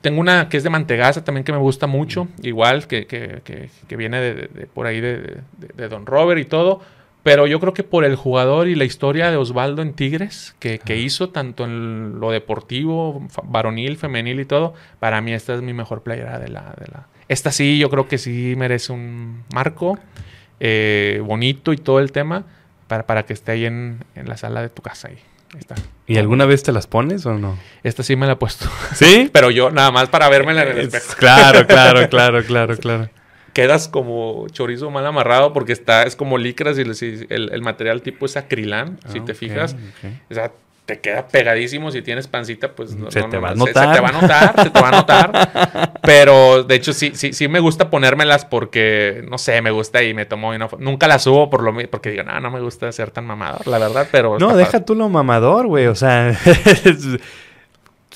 tengo 0.00 0.20
una 0.20 0.48
que 0.48 0.56
es 0.56 0.64
de 0.64 0.70
mantegaza 0.70 1.24
también 1.24 1.44
que 1.44 1.52
me 1.52 1.58
gusta 1.58 1.86
mucho. 1.86 2.26
Igual, 2.42 2.86
que, 2.86 3.06
que, 3.06 3.42
que, 3.44 3.68
que 3.86 3.96
viene 3.96 4.18
de, 4.18 4.34
de, 4.34 4.48
de, 4.48 4.66
por 4.66 4.86
ahí 4.86 5.02
de, 5.02 5.40
de, 5.58 5.88
Don 5.88 6.06
Robert 6.06 6.40
y 6.40 6.46
todo. 6.46 6.80
Pero 7.22 7.46
yo 7.46 7.60
creo 7.60 7.74
que 7.74 7.82
por 7.82 8.06
el 8.06 8.16
jugador 8.16 8.68
y 8.68 8.74
la 8.74 8.84
historia 8.84 9.30
de 9.30 9.36
Osvaldo 9.36 9.82
en 9.82 9.92
Tigres, 9.92 10.54
que, 10.58 10.78
que, 10.78 10.96
hizo 10.96 11.30
tanto 11.30 11.64
en 11.64 12.18
lo 12.18 12.30
deportivo, 12.30 13.26
varonil, 13.44 13.98
femenil 13.98 14.40
y 14.40 14.44
todo, 14.46 14.74
para 15.00 15.20
mí 15.20 15.34
esta 15.34 15.54
es 15.54 15.60
mi 15.60 15.74
mejor 15.74 16.02
playera 16.02 16.38
de 16.38 16.48
la, 16.48 16.74
de 16.78 16.86
la... 16.86 17.08
Esta 17.28 17.50
sí, 17.50 17.78
yo 17.78 17.90
creo 17.90 18.06
que 18.06 18.16
sí 18.16 18.54
merece 18.56 18.92
un 18.92 19.42
marco 19.52 19.98
eh, 20.60 21.22
bonito 21.24 21.72
y 21.72 21.76
todo 21.76 22.00
el 22.00 22.12
tema 22.12 22.44
para, 22.88 23.06
para 23.06 23.24
que 23.24 23.32
esté 23.32 23.52
ahí 23.52 23.66
en, 23.66 24.04
en 24.14 24.28
la 24.28 24.36
sala 24.36 24.62
de 24.62 24.68
tu 24.68 24.82
casa. 24.82 25.08
Ahí. 25.08 25.18
ahí 25.52 25.60
está. 25.60 25.74
¿Y 26.06 26.18
alguna 26.18 26.46
vez 26.46 26.62
te 26.62 26.72
las 26.72 26.86
pones 26.86 27.26
o 27.26 27.34
no? 27.34 27.58
Esta 27.82 28.02
sí 28.02 28.16
me 28.16 28.26
la 28.26 28.32
he 28.32 28.36
puesto. 28.36 28.66
¿Sí? 28.94 29.30
Pero 29.32 29.50
yo 29.50 29.70
nada 29.70 29.90
más 29.90 30.08
para 30.08 30.28
verme 30.28 30.52
en 30.52 30.58
el 30.58 30.78
espejo. 30.78 31.14
Claro, 31.18 31.66
claro, 31.66 32.08
claro, 32.10 32.44
claro, 32.44 32.76
claro. 32.76 33.10
Quedas 33.52 33.88
como 33.88 34.46
chorizo 34.50 34.90
mal 34.90 35.06
amarrado 35.06 35.54
porque 35.54 35.72
está, 35.72 36.02
es 36.02 36.14
como 36.14 36.36
licras 36.36 36.78
y 36.78 36.82
el, 36.82 37.26
el, 37.30 37.52
el 37.52 37.62
material 37.62 38.02
tipo 38.02 38.26
es 38.26 38.36
acrilán, 38.36 38.98
ah, 39.02 39.08
si 39.08 39.20
te 39.20 39.32
okay, 39.32 39.34
fijas. 39.34 39.76
Okay. 39.98 40.20
O 40.30 40.34
sea, 40.34 40.52
te 40.86 41.00
queda 41.00 41.26
pegadísimo. 41.26 41.90
Si 41.90 42.00
tienes 42.00 42.28
pancita, 42.28 42.72
pues 42.72 42.94
no, 42.94 43.10
se, 43.10 43.20
no, 43.20 43.28
te 43.28 43.36
no, 43.36 43.42
va 43.42 43.50
se, 43.50 43.56
se, 43.58 43.72
te 43.72 44.00
va 44.00 44.08
a 44.08 44.12
notar. 44.12 44.62
se 44.62 44.70
te 44.70 44.80
va 44.80 44.88
a 44.88 44.92
notar. 44.92 45.92
Pero 46.02 46.62
de 46.62 46.74
hecho, 46.76 46.92
sí, 46.92 47.12
sí, 47.14 47.32
sí 47.32 47.48
me 47.48 47.58
gusta 47.60 47.90
ponérmelas 47.90 48.44
porque, 48.44 49.24
no 49.28 49.36
sé, 49.36 49.60
me 49.60 49.72
gusta 49.72 50.02
y 50.02 50.14
me 50.14 50.24
tomo. 50.24 50.54
Y 50.54 50.58
no, 50.58 50.70
nunca 50.78 51.08
las 51.08 51.24
subo 51.24 51.50
por 51.50 51.62
lo 51.62 51.76
porque 51.90 52.10
digo, 52.10 52.22
no, 52.22 52.40
no 52.40 52.50
me 52.50 52.60
gusta 52.60 52.90
ser 52.92 53.10
tan 53.10 53.26
mamador, 53.26 53.66
la 53.66 53.78
verdad. 53.78 54.08
Pero. 54.10 54.38
No, 54.38 54.56
deja 54.56 54.72
padre. 54.72 54.84
tú 54.84 54.94
lo 54.94 55.08
mamador, 55.08 55.66
güey. 55.66 55.88
O 55.88 55.94
sea. 55.94 56.38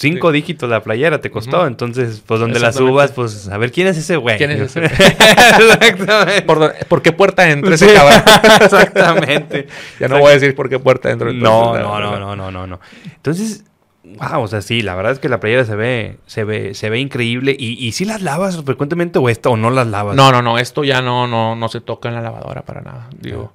cinco 0.01 0.31
sí. 0.31 0.35
dígitos 0.35 0.69
la 0.69 0.83
playera 0.83 1.21
te 1.21 1.31
costó. 1.31 1.59
Uh 1.59 1.65
-huh. 1.65 1.67
Entonces, 1.69 2.23
pues 2.27 2.41
donde 2.41 2.59
la 2.59 2.73
subas, 2.73 3.13
pues 3.13 3.49
a 3.49 3.59
ver 3.59 3.71
quién 3.71 3.87
es 3.87 3.99
ese 3.99 4.17
güey. 4.17 4.39
¿Quién 4.39 4.51
es 4.51 4.61
ese 4.77 4.85
Exactamente. 4.85 6.43
¿Por, 6.43 6.75
¿Por, 6.87 7.03
qué 7.03 7.13
puerta 7.13 7.49
entra 7.49 7.75
ese 7.75 7.89
sí. 7.89 7.95
cabrón? 7.95 8.23
Exactamente. 8.63 9.69
ya 9.99 10.09
no 10.09 10.19
voy 10.19 10.31
a 10.31 10.35
decir 10.35 10.55
por 10.55 10.69
qué 10.69 10.79
puerta 10.79 11.11
entra. 11.11 11.33
No, 11.33 11.77
no, 11.77 12.01
no, 12.01 12.19
no, 12.19 12.35
no, 12.35 12.51
no, 12.51 12.67
no. 12.67 12.81
Entonces, 13.05 13.65
wow, 14.05 14.43
o 14.43 14.49
sea, 14.49 14.63
sí, 14.63 14.81
la 14.81 14.95
verdad 14.95 15.13
es 15.13 15.19
que 15.19 15.29
la 15.29 15.39
playera 15.39 15.65
se 15.67 15.77
ve, 15.77 16.17
se 16.27 16.45
ve, 16.45 16.75
se 16.75 16.89
ve 16.89 16.99
increíble. 16.99 17.55
¿Y, 17.59 17.73
y 17.85 17.93
si 17.93 18.07
las 18.07 18.23
lavas 18.23 18.63
frecuentemente 18.65 19.19
o 19.19 19.29
esto 19.29 19.51
o 19.51 19.57
no 19.59 19.71
las 19.71 19.87
lavas? 19.87 20.17
No, 20.17 20.33
no, 20.33 20.41
no, 20.41 20.59
esto 20.59 20.83
ya 20.83 21.03
no, 21.03 21.27
no, 21.27 21.55
no 21.57 21.69
se 21.69 21.83
toca 21.83 22.09
en 22.09 22.15
la 22.15 22.23
lavadora 22.23 22.63
para 22.63 22.81
nada. 22.81 23.11
Digo, 23.21 23.53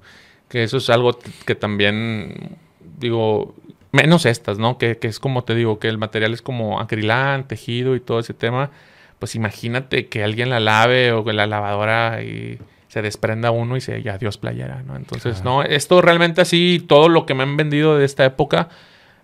que 0.48 0.62
eso 0.62 0.76
es 0.76 0.88
algo 0.90 1.18
que 1.44 1.56
también, 1.56 2.56
digo, 2.98 3.56
menos 3.96 4.26
estas, 4.26 4.58
¿no? 4.58 4.78
Que, 4.78 4.98
que, 4.98 5.08
es 5.08 5.18
como 5.18 5.42
te 5.42 5.54
digo, 5.56 5.80
que 5.80 5.88
el 5.88 5.98
material 5.98 6.32
es 6.32 6.42
como 6.42 6.78
acrilán, 6.78 7.48
tejido 7.48 7.96
y 7.96 8.00
todo 8.00 8.20
ese 8.20 8.34
tema. 8.34 8.70
Pues 9.18 9.34
imagínate 9.34 10.06
que 10.06 10.22
alguien 10.22 10.50
la 10.50 10.60
lave 10.60 11.12
o 11.12 11.24
que 11.24 11.32
la 11.32 11.46
lavadora 11.46 12.22
y 12.22 12.58
se 12.88 13.02
desprenda 13.02 13.50
uno 13.50 13.76
y 13.76 13.80
se 13.80 14.02
ya 14.02 14.14
adiós 14.14 14.38
playera, 14.38 14.82
¿no? 14.86 14.96
Entonces, 14.96 15.42
claro. 15.42 15.58
no, 15.58 15.62
esto 15.62 16.00
realmente 16.00 16.40
así, 16.40 16.82
todo 16.88 17.08
lo 17.08 17.26
que 17.26 17.34
me 17.34 17.42
han 17.42 17.56
vendido 17.56 17.98
de 17.98 18.04
esta 18.04 18.24
época, 18.24 18.68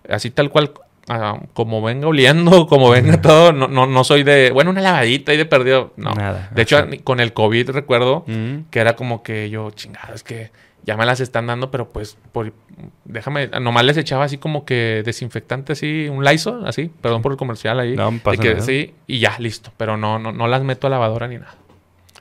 así 0.07 0.29
tal 0.29 0.51
cual, 0.51 0.73
uh, 1.09 1.45
como 1.53 1.81
venga 1.81 2.07
oliendo, 2.07 2.67
como 2.69 2.89
venga 2.89 3.21
todo, 3.21 3.51
no, 3.51 3.67
no, 3.67 3.87
no 3.87 4.03
soy 4.03 4.21
de, 4.23 4.51
bueno, 4.51 4.69
una 4.69 4.81
lavadita 4.81 5.33
y 5.33 5.37
de 5.37 5.45
perdido, 5.45 5.93
no. 5.97 6.11
Nada, 6.13 6.49
de 6.53 6.61
hecho, 6.61 6.85
con 7.03 7.19
el 7.19 7.33
COVID 7.33 7.71
recuerdo 7.71 8.25
-huh. 8.27 8.65
que 8.69 8.79
era 8.79 8.95
como 8.95 9.23
que 9.23 9.49
yo, 9.49 9.71
chingada, 9.71 10.13
es 10.13 10.23
que 10.23 10.51
ya 10.85 10.97
me 10.97 11.05
las 11.05 11.19
están 11.19 11.47
dando, 11.47 11.71
pero 11.71 11.89
pues 11.89 12.17
por, 12.31 12.53
déjame, 13.05 13.47
nomás 13.47 13.85
les 13.85 13.97
echaba 13.97 14.25
así 14.25 14.37
como 14.37 14.65
que 14.65 15.01
desinfectante 15.05 15.73
así, 15.73 16.07
un 16.09 16.23
Lysol, 16.23 16.67
así, 16.67 16.91
perdón 17.01 17.21
por 17.21 17.31
el 17.31 17.37
comercial 17.37 17.79
ahí. 17.79 17.95
No, 17.95 18.11
pasa 18.19 18.41
que, 18.41 18.49
nada. 18.55 18.65
Sí, 18.65 18.93
y 19.07 19.19
ya, 19.19 19.35
listo, 19.39 19.71
pero 19.77 19.97
no, 19.97 20.19
no, 20.19 20.31
no 20.31 20.47
las 20.47 20.63
meto 20.63 20.87
a 20.87 20.89
lavadora 20.89 21.27
ni 21.27 21.37
nada. 21.37 21.55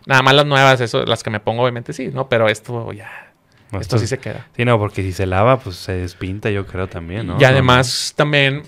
Nada 0.06 0.22
más 0.22 0.34
las 0.34 0.46
nuevas, 0.46 0.80
eso, 0.80 1.04
las 1.04 1.22
que 1.22 1.30
me 1.30 1.40
pongo 1.40 1.62
obviamente 1.62 1.92
sí, 1.92 2.08
¿no? 2.08 2.28
Pero 2.28 2.48
esto 2.48 2.92
ya, 2.92 3.32
no, 3.72 3.80
esto, 3.80 3.96
esto, 3.96 3.98
sí 3.98 4.06
se 4.06 4.18
queda. 4.18 4.46
Sí, 4.56 4.64
no, 4.64 4.78
porque 4.78 5.02
si 5.02 5.12
se 5.12 5.26
lava, 5.26 5.58
pues 5.58 5.76
se 5.76 5.92
despinta, 5.92 6.50
yo 6.50 6.66
creo 6.66 6.88
también, 6.88 7.26
¿no? 7.26 7.38
Y 7.40 7.44
además 7.44 8.12
también, 8.16 8.62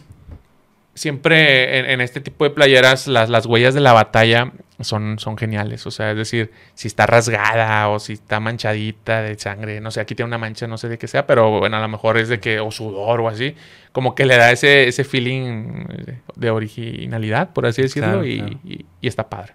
siempre 0.94 1.78
en, 1.78 1.86
en, 1.86 2.00
este 2.00 2.20
tipo 2.20 2.44
de 2.44 2.50
playeras, 2.50 3.06
las, 3.06 3.30
las 3.30 3.46
huellas 3.46 3.74
de 3.74 3.80
la 3.80 3.92
batalla 3.92 4.52
son, 4.80 5.18
son 5.18 5.36
geniales. 5.36 5.86
O 5.86 5.90
sea, 5.90 6.10
es 6.10 6.16
decir, 6.16 6.50
si 6.74 6.88
está 6.88 7.06
rasgada 7.06 7.88
o 7.88 7.98
si 7.98 8.14
está 8.14 8.40
manchadita 8.40 9.22
de 9.22 9.38
sangre, 9.38 9.80
no 9.80 9.90
sé, 9.90 10.00
aquí 10.00 10.14
tiene 10.14 10.28
una 10.28 10.38
mancha, 10.38 10.66
no 10.66 10.78
sé 10.78 10.88
de 10.88 10.98
qué 10.98 11.06
sea, 11.06 11.26
pero 11.26 11.58
bueno, 11.60 11.76
a 11.76 11.80
lo 11.80 11.88
mejor 11.88 12.18
es 12.18 12.28
de 12.28 12.40
que, 12.40 12.60
o 12.60 12.70
sudor 12.70 13.20
o 13.20 13.28
así, 13.28 13.54
como 13.92 14.14
que 14.14 14.26
le 14.26 14.36
da 14.36 14.50
ese, 14.50 14.88
ese 14.88 15.04
feeling 15.04 15.86
de 16.34 16.50
originalidad, 16.50 17.52
por 17.52 17.66
así 17.66 17.82
decirlo, 17.82 18.08
claro, 18.08 18.26
y, 18.26 18.38
claro. 18.38 18.58
Y, 18.64 18.86
y, 19.00 19.08
está 19.08 19.28
padre. 19.28 19.54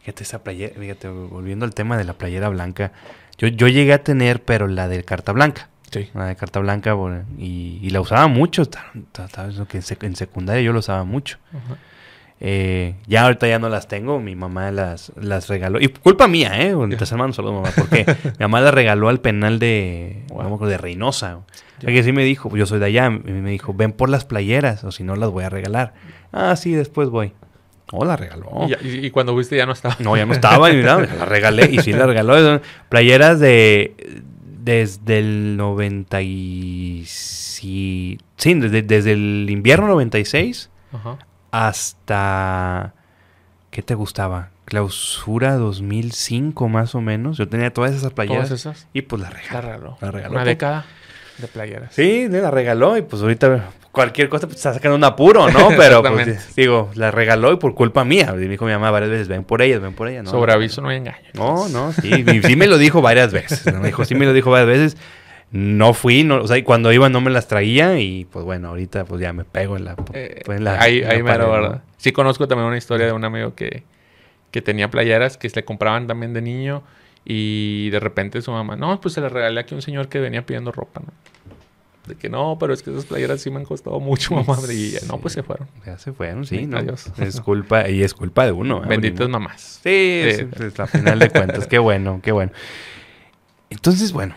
Fíjate, 0.00 0.22
esa 0.22 0.42
playera, 0.42 0.74
fíjate, 0.78 1.08
volviendo 1.08 1.64
al 1.64 1.74
tema 1.74 1.96
de 1.96 2.04
la 2.04 2.14
playera 2.14 2.48
blanca, 2.48 2.92
yo, 3.36 3.46
yo 3.48 3.68
llegué 3.68 3.92
a 3.92 4.02
tener, 4.02 4.42
pero 4.42 4.66
la 4.66 4.88
de 4.88 5.04
carta 5.04 5.32
blanca. 5.32 5.68
Sí. 5.90 6.10
La 6.14 6.26
de 6.26 6.36
carta 6.36 6.60
blanca, 6.60 6.94
y, 7.38 7.78
y 7.82 7.90
la 7.90 8.00
usaba 8.00 8.26
mucho, 8.26 8.62
en 10.02 10.16
secundaria 10.16 10.62
yo 10.62 10.72
lo 10.72 10.80
usaba 10.80 11.04
mucho. 11.04 11.38
Eh, 12.40 12.94
ya 13.06 13.24
ahorita 13.24 13.48
ya 13.48 13.58
no 13.58 13.68
las 13.68 13.88
tengo, 13.88 14.20
mi 14.20 14.36
mamá 14.36 14.70
las, 14.70 15.12
las 15.16 15.48
regaló. 15.48 15.80
Y 15.80 15.88
culpa 15.88 16.28
mía, 16.28 16.52
¿eh? 16.60 16.74
Te 16.98 17.04
hermanos, 17.04 17.36
saludos, 17.36 17.56
mamá. 17.56 17.70
Porque 17.76 18.06
mi 18.24 18.44
mamá 18.44 18.60
las 18.60 18.74
regaló 18.74 19.08
al 19.08 19.20
penal 19.20 19.58
de, 19.58 20.24
wow. 20.28 20.66
de 20.66 20.78
Reynosa. 20.78 21.36
O 21.36 21.44
sea, 21.80 21.92
que 21.92 22.02
sí 22.02 22.12
me 22.12 22.24
dijo, 22.24 22.54
yo 22.56 22.66
soy 22.66 22.78
de 22.80 22.86
allá, 22.86 23.06
y 23.06 23.30
me 23.30 23.50
dijo, 23.50 23.74
ven 23.74 23.92
por 23.92 24.08
las 24.08 24.24
playeras, 24.24 24.84
o 24.84 24.92
si 24.92 25.04
no 25.04 25.16
las 25.16 25.30
voy 25.30 25.44
a 25.44 25.48
regalar. 25.48 25.94
Ah, 26.32 26.56
sí, 26.56 26.72
después 26.72 27.08
voy. 27.08 27.32
No, 27.92 28.04
la 28.04 28.16
regaló. 28.16 28.50
Y, 28.82 29.10
cuando 29.10 29.32
fuiste 29.32 29.56
ya 29.56 29.64
no 29.64 29.72
estaba. 29.72 29.96
No, 30.00 30.16
ya 30.16 30.26
no 30.26 30.34
estaba, 30.34 30.70
y 30.70 30.76
mira, 30.76 30.98
la 30.98 31.24
regalé, 31.24 31.68
y 31.70 31.78
sí 31.78 31.92
la 31.92 32.06
regaló. 32.06 32.60
Playeras 32.88 33.40
de 33.40 34.22
desde 34.60 35.18
el 35.18 35.56
90 35.56 36.20
y... 36.20 37.04
Sí, 37.06 38.18
sí 38.36 38.54
desde, 38.54 38.82
desde 38.82 39.12
el 39.12 39.48
invierno 39.48 39.88
96 39.88 40.68
uh 40.92 40.96
-huh 40.96 41.18
hasta... 41.50 42.94
¿Qué 43.70 43.82
te 43.82 43.94
gustaba? 43.94 44.50
Clausura 44.64 45.56
2005 45.56 46.68
más 46.68 46.94
o 46.94 47.00
menos. 47.00 47.36
Yo 47.38 47.48
tenía 47.48 47.72
todas 47.72 47.94
esas 47.94 48.12
playeras. 48.12 48.48
¿Todas 48.48 48.60
esas? 48.60 48.88
Y 48.92 49.02
pues 49.02 49.22
la 49.22 49.30
regaló. 49.30 49.98
La 50.00 50.10
regaló. 50.10 50.34
Una 50.34 50.44
década 50.44 50.86
de 51.38 51.48
playeras. 51.48 51.94
Sí, 51.94 52.28
la 52.28 52.50
regaló 52.50 52.96
y 52.96 53.02
pues 53.02 53.22
ahorita 53.22 53.70
cualquier 53.92 54.28
cosa 54.28 54.46
pues, 54.46 54.56
está 54.56 54.74
sacando 54.74 54.96
un 54.96 55.04
apuro, 55.04 55.50
¿no? 55.50 55.68
Pero 55.76 56.02
pues, 56.02 56.54
digo, 56.56 56.90
la 56.94 57.10
regaló 57.10 57.52
y 57.52 57.56
por 57.56 57.74
culpa 57.74 58.04
mía. 58.04 58.32
Me 58.34 58.48
dijo 58.48 58.64
mi 58.64 58.72
mamá 58.72 58.90
varias 58.90 59.10
veces, 59.10 59.28
ven 59.28 59.44
por 59.44 59.62
ellas, 59.62 59.80
ven 59.80 59.94
por 59.94 60.08
ellas. 60.08 60.24
¿no? 60.24 60.30
Sobre 60.30 60.52
aviso 60.52 60.80
no 60.80 60.88
hay 60.88 60.98
engaño. 60.98 61.28
No, 61.34 61.68
no, 61.68 61.92
sí. 61.92 62.24
sí 62.42 62.56
me 62.56 62.66
lo 62.66 62.78
dijo 62.78 63.02
varias 63.02 63.32
veces. 63.32 63.64
Me 63.74 63.86
dijo, 63.86 64.04
sí 64.04 64.14
me 64.14 64.26
lo 64.26 64.32
dijo 64.32 64.50
varias 64.50 64.68
veces 64.68 64.96
no 65.50 65.94
fui, 65.94 66.24
no, 66.24 66.42
o 66.42 66.46
sea, 66.46 66.62
cuando 66.62 66.92
iba 66.92 67.08
no 67.08 67.20
me 67.20 67.30
las 67.30 67.48
traía 67.48 67.98
y 67.98 68.26
pues 68.26 68.44
bueno, 68.44 68.68
ahorita 68.68 69.04
pues 69.06 69.20
ya 69.20 69.32
me 69.32 69.44
pego 69.44 69.76
en 69.76 69.86
la... 69.86 69.96
Eh, 70.12 70.42
pues, 70.44 70.58
en 70.58 70.64
la 70.64 70.80
ahí 70.80 70.98
en 70.98 71.04
la 71.04 71.14
ahí 71.14 71.22
pared, 71.22 71.46
me 71.46 71.68
¿no? 71.68 71.82
Sí 71.96 72.12
conozco 72.12 72.46
también 72.48 72.66
una 72.66 72.76
historia 72.76 73.06
de 73.06 73.12
un 73.12 73.24
amigo 73.24 73.54
que, 73.54 73.84
que 74.50 74.60
tenía 74.60 74.90
playeras 74.90 75.36
que 75.38 75.48
se 75.48 75.56
le 75.56 75.64
compraban 75.64 76.06
también 76.06 76.34
de 76.34 76.42
niño 76.42 76.82
y 77.24 77.90
de 77.90 78.00
repente 78.00 78.42
su 78.42 78.50
mamá, 78.50 78.76
no, 78.76 79.00
pues 79.00 79.14
se 79.14 79.20
le 79.20 79.28
regalé 79.28 79.60
aquí 79.60 79.74
a 79.74 79.76
un 79.76 79.82
señor 79.82 80.08
que 80.08 80.18
venía 80.18 80.44
pidiendo 80.44 80.72
ropa, 80.72 81.00
¿no? 81.00 81.12
De 82.06 82.14
que 82.14 82.30
no, 82.30 82.56
pero 82.58 82.72
es 82.72 82.82
que 82.82 82.90
esas 82.90 83.04
playeras 83.04 83.42
sí 83.42 83.50
me 83.50 83.58
han 83.58 83.66
costado 83.66 84.00
mucho, 84.00 84.34
mamá. 84.34 84.56
Y 84.70 84.92
ya, 84.92 85.00
no, 85.06 85.18
pues 85.18 85.34
se 85.34 85.42
fueron. 85.42 85.68
Ya 85.84 85.98
se 85.98 86.12
fueron, 86.12 86.46
sí, 86.46 86.60
sí 86.60 86.66
¿no? 86.66 86.78
Adiós. 86.78 87.12
Es 87.18 87.38
culpa, 87.42 87.86
y 87.90 88.02
es 88.02 88.14
culpa 88.14 88.46
de 88.46 88.52
uno. 88.52 88.82
¿eh? 88.82 88.88
Benditas 88.88 89.28
mamás. 89.28 89.80
Sí, 89.82 89.90
es, 90.24 90.38
es, 90.40 90.90
final 90.90 91.18
de 91.18 91.28
cuentas, 91.28 91.66
qué 91.66 91.78
bueno, 91.78 92.20
qué 92.22 92.32
bueno. 92.32 92.52
Entonces, 93.68 94.12
bueno, 94.12 94.34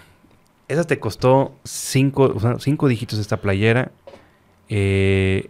esa 0.71 0.85
te 0.85 0.99
costó 0.99 1.55
cinco, 1.63 2.33
o 2.35 2.39
sea, 2.39 2.57
cinco 2.59 2.87
dígitos 2.87 3.19
esta 3.19 3.37
playera. 3.37 3.91
Eh, 4.69 5.49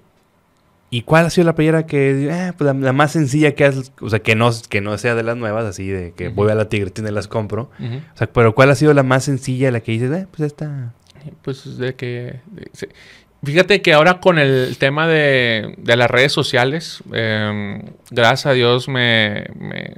¿Y 0.94 1.04
cuál 1.04 1.26
ha 1.26 1.30
sido 1.30 1.46
la 1.46 1.56
playera 1.56 1.86
que, 1.86 2.28
eh, 2.30 2.54
pues 2.58 2.66
la, 2.66 2.74
la, 2.74 2.92
más 2.92 3.14
sencilla 3.14 3.56
que 3.56 3.64
has, 3.64 3.94
o 4.02 4.10
sea, 4.10 4.20
que 4.20 4.36
no, 4.36 4.52
que 4.70 4.82
no 4.82 4.98
sea 4.98 5.16
de 5.16 5.24
las 5.24 5.38
nuevas, 5.38 5.64
así 5.64 5.88
de 5.88 6.12
que 6.12 6.28
uh 6.28 6.32
-huh. 6.32 6.36
voy 6.36 6.52
a 6.52 6.56
la 6.56 6.68
tigre 6.68 6.92
y 6.96 7.12
las 7.12 7.30
compro? 7.30 7.70
Uh 7.80 7.84
-huh. 7.84 8.00
O 8.14 8.18
sea, 8.18 8.28
pero 8.28 8.54
¿cuál 8.54 8.72
ha 8.72 8.76
sido 8.76 8.94
la 8.94 9.04
más 9.04 9.24
sencilla, 9.24 9.72
la 9.72 9.80
que 9.80 9.94
dices, 9.94 10.12
eh, 10.12 10.28
pues 10.30 10.48
esta? 10.48 10.94
Pues 11.44 11.78
de 11.78 11.96
que, 11.96 12.42
de, 12.48 12.70
sí. 12.74 12.88
Fíjate 13.44 13.82
que 13.82 13.94
ahora 13.94 14.20
con 14.20 14.38
el 14.38 14.78
tema 14.78 15.08
de, 15.08 15.76
de 15.78 15.96
las 15.96 16.12
redes 16.12 16.32
sociales, 16.32 17.02
em, 17.12 17.82
gracias 18.12 18.46
a 18.48 18.52
Dios 18.52 18.88
me, 18.88 19.46
me, 19.58 19.96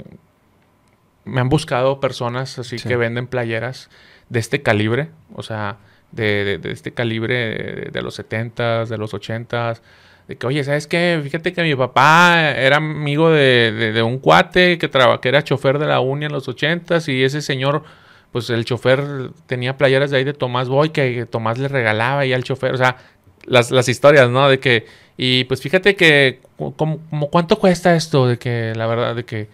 me, 1.26 1.42
han 1.42 1.50
buscado 1.50 2.00
personas 2.00 2.58
así 2.60 2.78
que 2.78 2.96
venden 2.96 3.28
playeras 3.28 3.90
de 4.34 4.40
este 4.40 4.64
calibre, 4.64 5.10
o 5.36 5.44
sea, 5.44 5.78
de, 6.12 6.58
de, 6.58 6.72
este 6.72 6.92
calibre 6.92 7.90
de, 7.92 8.02
los 8.02 8.20
70s, 8.20 8.88
de 8.88 8.98
los 8.98 9.14
80s, 9.14 9.80
de 10.28 10.38
que, 10.38 10.48
oye, 10.48 10.64
¿sabes 10.64 10.88
qué? 10.88 11.20
Fíjate 11.24 11.54
que 11.54 11.62
mi 11.62 11.76
papá 11.76 12.52
era 12.52 12.78
amigo 12.78 13.30
de, 13.30 14.02
un 14.04 14.18
cuate 14.18 14.78
que, 14.80 14.90
que 14.90 15.30
era 15.30 15.44
chofer 15.44 15.78
de 15.78 15.86
la 15.86 16.00
uni 16.00 16.26
en 16.26 16.32
los 16.32 16.48
80s 16.48 17.14
y 17.14 17.24
ese 17.24 17.42
señor 17.42 17.84
pues 18.32 18.50
el 18.50 18.66
chofer 18.66 19.30
tenía 19.46 19.78
playeras 19.78 20.10
de 20.10 20.18
ahí 20.18 20.24
de 20.24 20.34
Tomás 20.34 20.68
Boy 20.68 20.90
que 20.90 21.28
Tomás 21.28 21.60
le 21.60 21.68
regalaba 21.68 22.26
y 22.26 22.34
al 22.34 22.44
chofer, 22.44 22.74
o 22.74 22.78
sea, 22.78 22.98
las, 23.46 23.70
las 23.70 23.88
historias, 23.88 24.30
¿no? 24.32 24.50
De 24.50 24.60
que, 24.60 24.88
y 25.18 25.44
pues 25.44 25.62
fíjate 25.62 25.96
que, 25.96 26.42
como, 26.76 27.00
cuánto 27.30 27.60
cuesta 27.60 27.96
esto, 27.96 28.26
de 28.26 28.40
que, 28.40 28.74
la 28.76 28.88
verdad, 28.88 29.16
de 29.16 29.26
que, 29.26 29.50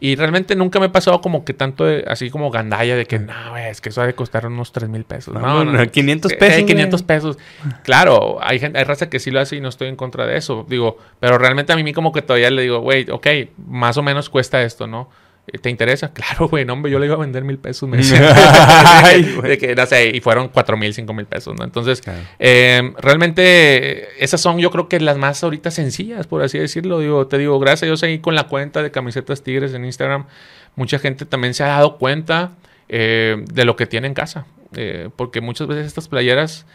y 0.00 0.16
realmente 0.16 0.56
nunca 0.56 0.80
me 0.80 0.86
he 0.86 0.88
pasado 0.88 1.20
como 1.20 1.44
que 1.44 1.52
tanto 1.52 1.84
así 2.06 2.30
como 2.30 2.50
gandalla 2.50 2.96
de 2.96 3.04
que 3.04 3.18
no, 3.18 3.56
es 3.58 3.82
que 3.82 3.90
eso 3.90 4.00
ha 4.00 4.06
de 4.06 4.14
costar 4.14 4.46
unos 4.46 4.72
3 4.72 4.88
mil 4.88 5.04
pesos. 5.04 5.34
No, 5.34 5.64
no, 5.64 5.90
500 5.90 6.32
pesos. 6.34 6.64
500 6.64 7.02
pesos. 7.02 7.38
Claro, 7.84 8.38
hay, 8.40 8.58
gente, 8.58 8.78
hay 8.78 8.84
raza 8.84 9.10
que 9.10 9.18
sí 9.18 9.30
lo 9.30 9.40
hace 9.40 9.56
y 9.56 9.60
no 9.60 9.68
estoy 9.68 9.88
en 9.88 9.96
contra 9.96 10.26
de 10.26 10.38
eso. 10.38 10.64
Digo, 10.66 10.96
pero 11.20 11.36
realmente 11.36 11.74
a 11.74 11.76
mí 11.76 11.92
como 11.92 12.12
que 12.12 12.22
todavía 12.22 12.50
le 12.50 12.62
digo, 12.62 12.80
güey, 12.80 13.10
ok, 13.10 13.26
más 13.66 13.98
o 13.98 14.02
menos 14.02 14.30
cuesta 14.30 14.62
esto, 14.62 14.86
¿no? 14.86 15.10
¿Te 15.58 15.70
interesa? 15.70 16.12
Claro, 16.20 16.48
güey, 16.48 16.64
no, 16.64 16.74
hombre, 16.74 16.92
yo 16.92 16.98
le 16.98 17.06
iba 17.06 17.14
a 17.14 17.18
vender 17.18 17.44
mil 17.44 17.58
pesos. 17.58 17.88
Me 17.88 17.96
de, 19.48 19.58
que, 19.58 19.74
no 19.74 19.86
sé, 19.86 20.08
y 20.14 20.20
fueron 20.20 20.48
cuatro 20.48 20.76
mil, 20.76 20.92
cinco 20.92 21.14
mil 21.14 21.26
pesos, 21.26 21.56
¿no? 21.58 21.64
Entonces, 21.64 22.02
em, 22.38 22.94
realmente, 22.98 24.22
esas 24.22 24.40
son 24.40 24.58
yo 24.58 24.70
creo 24.70 24.88
que 24.88 25.00
las 25.00 25.16
más 25.16 25.42
ahorita 25.42 25.70
sencillas, 25.70 26.26
por 26.26 26.42
así 26.42 26.58
decirlo. 26.58 26.98
Digo, 26.98 27.26
te 27.26 27.38
digo, 27.38 27.58
gracias 27.58 27.84
a 27.84 27.86
Dios 27.86 28.02
ahí 28.02 28.18
con 28.18 28.34
la 28.34 28.44
cuenta 28.44 28.82
de 28.82 28.90
camisetas 28.90 29.42
tigres 29.42 29.72
en 29.74 29.84
Instagram, 29.84 30.26
mucha 30.76 30.98
gente 30.98 31.24
también 31.24 31.54
se 31.54 31.64
ha 31.64 31.68
dado 31.68 31.96
cuenta 31.96 32.52
eh, 32.88 33.42
de 33.52 33.64
lo 33.64 33.76
que 33.76 33.86
tiene 33.86 34.06
en 34.06 34.14
casa. 34.14 34.46
Eh, 34.76 35.08
porque 35.16 35.40
muchas 35.40 35.66
veces 35.66 35.86
estas 35.86 36.08
playeras, 36.08 36.66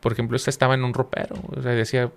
por 0.00 0.12
ejemplo, 0.12 0.36
esta 0.36 0.50
estaba 0.50 0.74
en 0.74 0.84
un 0.84 0.94
ropero. 0.94 1.36
O 1.56 1.62
sea, 1.62 1.72
decía, 1.72 2.10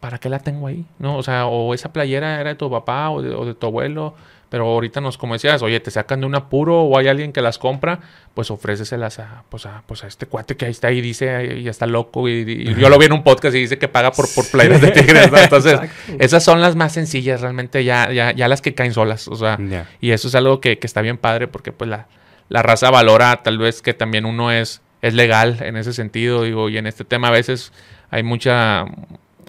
¿para 0.00 0.18
qué 0.18 0.28
la 0.28 0.40
tengo 0.40 0.66
ahí? 0.66 0.84
¿No? 0.98 1.16
O 1.16 1.22
sea, 1.22 1.46
o 1.46 1.74
esa 1.74 1.92
playera 1.92 2.40
era 2.40 2.50
de 2.50 2.56
tu 2.56 2.70
papá 2.70 3.10
o 3.10 3.22
de 3.22 3.54
tu 3.54 3.66
abuelo 3.66 4.14
pero 4.50 4.64
ahorita 4.66 5.00
nos, 5.00 5.18
como 5.18 5.34
decías, 5.34 5.60
oye, 5.62 5.78
te 5.80 5.90
sacan 5.90 6.20
de 6.20 6.26
un 6.26 6.34
apuro 6.34 6.82
o 6.82 6.98
hay 6.98 7.08
alguien 7.08 7.32
que 7.32 7.42
las 7.42 7.58
compra, 7.58 8.00
pues 8.34 8.50
ofréceselas 8.50 9.18
a, 9.18 9.44
pues 9.48 9.66
a, 9.66 9.82
pues 9.86 10.04
a 10.04 10.06
este 10.06 10.26
cuate 10.26 10.56
que 10.56 10.64
ahí 10.64 10.70
está 10.70 10.90
y 10.90 11.00
dice, 11.00 11.58
y 11.58 11.68
está 11.68 11.86
loco. 11.86 12.28
Y, 12.28 12.74
yo 12.74 12.88
lo 12.88 12.98
vi 12.98 13.06
en 13.06 13.12
un 13.12 13.22
podcast 13.22 13.54
y 13.54 13.60
dice 13.60 13.78
que 13.78 13.88
paga 13.88 14.12
por, 14.12 14.26
por 14.34 14.46
playas 14.50 14.80
de 14.80 14.90
tigres. 14.90 15.30
Entonces, 15.34 15.78
esas 16.18 16.42
son 16.42 16.60
las 16.62 16.76
más 16.76 16.92
sencillas, 16.92 17.42
realmente 17.42 17.84
ya, 17.84 18.10
ya, 18.10 18.32
ya 18.32 18.48
las 18.48 18.62
que 18.62 18.74
caen 18.74 18.94
solas. 18.94 19.28
O 19.28 19.36
sea, 19.36 19.58
y 20.00 20.12
eso 20.12 20.28
es 20.28 20.34
algo 20.34 20.60
que, 20.60 20.78
que, 20.78 20.86
está 20.86 21.02
bien 21.02 21.18
padre 21.18 21.46
porque 21.46 21.72
pues 21.72 21.90
la, 21.90 22.06
la 22.48 22.62
raza 22.62 22.90
valora 22.90 23.42
tal 23.42 23.58
vez 23.58 23.82
que 23.82 23.92
también 23.92 24.24
uno 24.24 24.50
es, 24.50 24.80
es 25.02 25.12
legal 25.12 25.58
en 25.60 25.76
ese 25.76 25.92
sentido. 25.92 26.44
Digo, 26.44 26.70
y 26.70 26.78
en 26.78 26.86
este 26.86 27.04
tema 27.04 27.28
a 27.28 27.32
veces 27.32 27.72
hay 28.10 28.22
mucha 28.22 28.86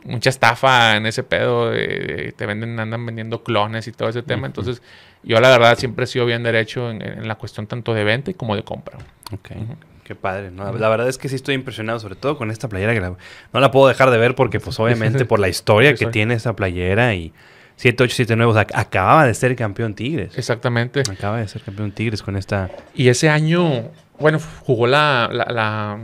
mucha 0.06 0.30
estafa 0.30 0.95
en 0.95 1.06
ese 1.06 1.24
pedo. 1.24 1.72
te 1.72 2.45
venden, 2.45 2.80
andan 2.80 3.06
vendiendo 3.06 3.43
clones 3.43 3.88
y 3.88 3.91
todo 3.91 4.10
ese 4.10 4.24
tema. 4.24 4.47
Entonces, 4.47 4.82
yo 5.24 5.39
la 5.39 5.50
verdad 5.50 5.78
siempre 5.78 6.06
he 6.06 6.08
sido 6.08 6.26
bien 6.26 6.43
derecho 6.43 6.89
en, 6.91 7.28
la 7.28 7.36
cuestión 7.36 7.68
tanto 7.68 7.93
de 7.93 8.04
venta 8.04 8.34
como 8.34 8.56
de 8.56 8.64
compra. 8.64 8.97
Ok. 9.32 9.50
Qué 10.04 10.16
padre, 10.16 10.50
¿no? 10.50 10.74
La 10.74 10.89
verdad 10.89 11.08
es 11.08 11.20
que 11.20 11.30
sí 11.30 11.36
estoy 11.36 11.54
impresionado, 11.54 12.00
sobre 12.00 12.16
todo 12.16 12.36
con 12.36 12.50
esta 12.50 12.68
playera 12.68 12.95
que 12.95 13.00
no 13.00 13.60
la 13.60 13.70
puedo 13.70 13.88
dejar 13.88 14.10
de 14.10 14.18
ver 14.18 14.34
porque, 14.34 14.60
pues, 14.60 14.80
obviamente, 14.80 15.26
por 15.26 15.39
la 15.39 15.50
historia 15.50 15.93
que 15.93 16.08
tiene 16.08 16.34
esta 16.34 16.56
playera 16.56 17.14
y 17.14 17.32
7879, 17.76 18.50
o 18.50 18.54
sea, 18.54 18.80
acababa 18.80 19.26
de 19.26 19.34
ser 19.36 19.56
campeón 19.56 19.93
Tigres. 19.93 20.36
Exactamente. 20.38 21.02
Acaba 21.02 21.38
de 21.38 21.47
ser 21.47 21.62
campeón 21.62 21.91
Tigres 21.91 22.24
con 22.24 22.36
esta. 22.38 22.72
Y 22.95 23.10
ese 23.10 23.30
año, 23.30 23.91
bueno, 24.20 24.39
jugó 24.62 24.88
la, 24.88 25.30
la 25.32 26.00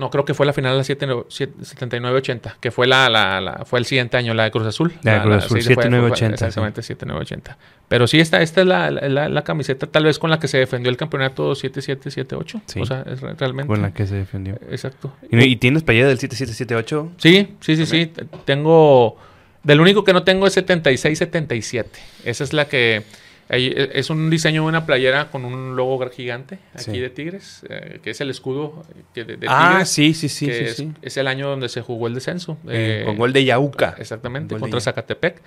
no, 0.00 0.10
creo 0.10 0.24
que 0.24 0.34
fue 0.34 0.46
la 0.46 0.52
final 0.52 0.72
de 0.72 0.78
la 0.78 0.84
79-80, 0.84 2.54
que 2.58 2.70
fue 2.70 2.86
la, 2.86 3.08
la, 3.08 3.62
fue 3.64 3.78
el 3.78 3.84
siguiente 3.84 4.16
año, 4.16 4.34
la 4.34 4.44
de 4.44 4.50
Cruz 4.50 4.66
Azul. 4.66 4.92
La 5.02 5.14
de 5.14 5.20
Cruz 5.20 5.44
Azul, 5.44 5.58
79-80. 5.58 6.32
Exactamente, 6.32 6.80
79-80. 6.80 7.56
Pero 7.86 8.06
sí, 8.06 8.18
esta, 8.18 8.40
esta 8.40 8.62
es 8.62 8.66
la, 8.66 8.90
la, 8.90 9.44
camiseta 9.44 9.86
tal 9.86 10.04
vez 10.04 10.18
con 10.18 10.30
la 10.30 10.40
que 10.40 10.48
se 10.48 10.58
defendió 10.58 10.90
el 10.90 10.96
campeonato 10.96 11.52
7-7-7-8. 11.52 12.62
Sí. 12.66 12.80
O 12.80 12.86
sea, 12.86 13.04
es 13.06 13.20
realmente... 13.20 13.66
Con 13.66 13.82
la 13.82 13.92
que 13.92 14.06
se 14.06 14.14
defendió. 14.14 14.54
Exacto. 14.70 15.12
¿Y, 15.30 15.56
tienes 15.56 15.82
playera 15.82 16.08
del 16.08 16.18
7-7-7-8? 16.18 17.10
Sí, 17.18 17.56
sí, 17.60 17.76
sí, 17.76 17.86
sí. 17.86 18.12
Tengo... 18.44 19.18
Del 19.62 19.80
único 19.80 20.04
que 20.04 20.14
no 20.14 20.22
tengo 20.22 20.46
es 20.46 20.56
76-77. 20.56 21.84
Esa 22.24 22.44
es 22.44 22.52
la 22.52 22.66
que... 22.66 23.02
E, 23.52 23.90
es 23.94 24.10
un 24.10 24.30
diseño 24.30 24.62
de 24.62 24.68
una 24.68 24.86
playera 24.86 25.30
con 25.30 25.44
un 25.44 25.74
logo 25.74 26.08
gigante 26.10 26.58
aquí 26.72 27.00
de 27.00 27.10
Tigres, 27.10 27.64
eh, 27.68 27.98
que 28.02 28.10
es 28.10 28.20
el 28.20 28.30
escudo 28.30 28.84
de, 29.14 29.24
de 29.24 29.46
Ah, 29.48 29.84
sí, 29.84 30.14
sí, 30.14 30.28
sí. 30.28 30.48
es, 31.02 31.16
el 31.16 31.26
año 31.26 31.48
donde 31.48 31.68
se 31.68 31.80
jugó 31.80 32.06
el 32.06 32.14
descenso. 32.14 32.58
Eh, 32.68 33.02
con 33.04 33.16
gol 33.16 33.32
de 33.32 33.44
Yauca. 33.44 33.96
Exactamente, 33.98 34.56
contra 34.56 34.80
Zacatepec. 34.80 35.42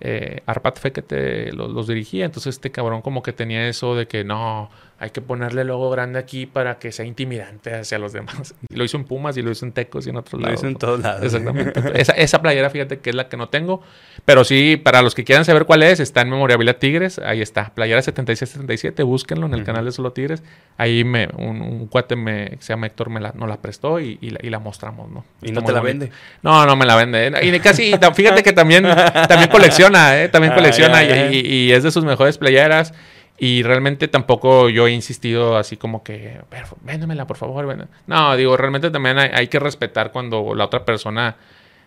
Eh, 0.00 0.40
Arpat 0.46 0.78
Fekete 0.78 1.52
los, 1.52 1.70
los 1.72 1.88
dirigía, 1.88 2.24
entonces 2.24 2.54
este 2.54 2.70
cabrón 2.70 3.02
como 3.02 3.22
que 3.22 3.32
tenía 3.32 3.68
eso 3.68 3.96
de 3.96 4.06
que 4.06 4.22
no 4.22 4.70
hay 5.00 5.10
que 5.10 5.20
ponerle 5.20 5.62
logo 5.62 5.90
grande 5.90 6.18
aquí 6.18 6.46
para 6.46 6.78
que 6.78 6.90
sea 6.90 7.04
intimidante 7.04 7.72
hacia 7.72 7.98
los 8.00 8.12
demás. 8.12 8.54
Y 8.68 8.74
lo 8.76 8.84
hizo 8.84 8.96
en 8.96 9.04
Pumas 9.04 9.36
y 9.36 9.42
lo 9.42 9.50
hizo 9.50 9.64
en 9.64 9.72
Tecos 9.72 10.06
y 10.06 10.10
en 10.10 10.16
otros 10.16 10.42
lados. 10.42 10.54
Lo 10.54 10.58
hizo 10.58 10.66
en 10.66 10.76
todos 10.76 11.00
lados. 11.00 11.22
Exactamente. 11.22 11.80
esa, 12.00 12.12
esa, 12.12 12.42
playera, 12.42 12.68
fíjate 12.68 12.98
que 12.98 13.10
es 13.10 13.16
la 13.16 13.28
que 13.28 13.36
no 13.36 13.48
tengo. 13.48 13.80
Pero 14.24 14.42
sí, 14.42 14.76
para 14.76 15.00
los 15.02 15.14
que 15.14 15.22
quieran 15.22 15.44
saber 15.44 15.66
cuál 15.66 15.84
es, 15.84 16.00
está 16.00 16.22
en 16.22 16.30
Memoriabilia 16.30 16.80
Tigres. 16.80 17.20
Ahí 17.20 17.40
está. 17.40 17.72
Playera 17.74 18.02
7677. 18.02 19.04
Búsquenlo 19.04 19.46
en 19.46 19.54
el 19.54 19.62
canal 19.62 19.84
de 19.84 19.92
Solo 19.92 20.12
Tigres. 20.12 20.42
Ahí 20.76 21.04
me, 21.04 21.28
un, 21.36 21.86
cuate 21.86 22.16
me, 22.16 22.56
se 22.58 22.72
llama 22.72 22.88
Héctor 22.88 23.10
me 23.10 23.20
la, 23.20 23.32
nos 23.36 23.48
la 23.48 23.58
prestó 23.58 24.00
y, 24.00 24.18
y, 24.20 24.50
la, 24.50 24.58
mostramos, 24.58 25.08
¿no? 25.10 25.24
¿Y 25.42 25.52
no 25.52 25.62
te 25.62 25.70
la 25.70 25.80
vende? 25.80 26.10
No, 26.42 26.66
no 26.66 26.74
me 26.74 26.86
la 26.86 26.96
vende. 26.96 27.32
Y 27.42 27.60
casi, 27.60 27.94
fíjate 28.14 28.42
que 28.42 28.52
también, 28.52 28.84
también 29.28 29.48
colecciona, 29.48 30.20
¿eh? 30.20 30.28
También 30.28 30.52
ah, 30.54 30.56
colecciona 30.56 31.04
y, 31.04 31.40
y 31.46 31.72
es 31.72 31.84
de 31.84 31.92
sus 31.92 32.04
mejores 32.04 32.36
playeras. 32.36 32.92
Y 33.38 33.62
realmente 33.62 34.08
tampoco 34.08 34.68
yo 34.68 34.88
he 34.88 34.92
insistido 34.92 35.56
así 35.56 35.76
como 35.76 36.02
que, 36.02 36.40
véndemela, 36.82 37.26
por 37.26 37.36
favor. 37.36 37.88
No, 38.06 38.36
digo, 38.36 38.56
realmente 38.56 38.90
también 38.90 39.18
hay, 39.18 39.46
que 39.46 39.60
respetar 39.60 40.10
cuando 40.10 40.54
la 40.56 40.64
otra 40.64 40.84
persona 40.84 41.36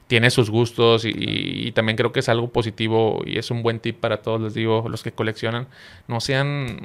tiene 0.07 0.29
sus 0.29 0.49
gustos 0.49 1.03
y, 1.05 1.71
también 1.73 1.97
creo 1.97 2.13
que 2.13 2.21
es 2.21 2.29
algo 2.29 2.49
positivo 2.49 3.21
y 3.25 3.37
es 3.37 3.51
un 3.51 3.63
buen 3.63 3.79
tip 3.79 3.99
para 3.99 4.21
todos, 4.21 4.41
les 4.41 4.53
digo, 4.53 4.85
los 4.89 5.03
que 5.03 5.11
coleccionan, 5.11 5.67
no 6.07 6.21
sean 6.21 6.77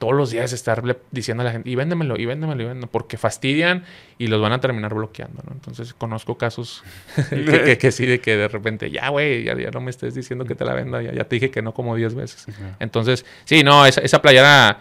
todos 0.00 0.14
los 0.14 0.30
días 0.30 0.52
estarle 0.54 0.96
diciendo 1.10 1.42
a 1.42 1.44
la 1.44 1.52
gente, 1.52 1.68
y 1.68 1.74
véndemelo, 1.74 2.18
y 2.18 2.24
véndemelo, 2.24 2.62
y 2.62 2.64
véndemelo, 2.64 2.90
porque 2.90 3.18
fastidian 3.18 3.84
y 4.16 4.28
los 4.28 4.40
van 4.40 4.52
a 4.52 4.58
terminar 4.58 4.94
bloqueando, 4.94 5.42
¿no? 5.46 5.52
Entonces 5.52 5.92
conozco 5.92 6.38
casos 6.38 6.82
que, 7.28 7.76
que, 7.78 7.92
sí, 7.92 8.06
de 8.06 8.18
que 8.18 8.34
de 8.34 8.48
repente, 8.48 8.90
ya, 8.90 9.10
güey, 9.10 9.44
ya, 9.44 9.54
no 9.70 9.82
me 9.82 9.90
estés 9.90 10.14
diciendo 10.14 10.46
que 10.46 10.54
te 10.54 10.64
la 10.64 10.72
venda, 10.72 11.02
ya, 11.02 11.24
te 11.24 11.36
dije 11.36 11.50
que 11.50 11.60
no 11.60 11.74
como 11.74 11.94
10 11.94 12.14
veces. 12.14 12.46
Entonces, 12.80 13.26
sí, 13.44 13.62
no, 13.62 13.84
esa, 13.84 14.00
esa 14.00 14.22
playera, 14.22 14.78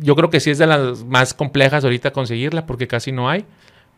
yo 0.00 0.16
creo 0.16 0.28
que 0.28 0.40
sí 0.40 0.50
es 0.50 0.58
de 0.58 0.66
las 0.66 1.04
más 1.04 1.34
complejas 1.34 1.84
ahorita 1.84 2.10
conseguirla, 2.10 2.66
porque 2.66 2.88
casi 2.88 3.12
no 3.12 3.30
hay. 3.30 3.46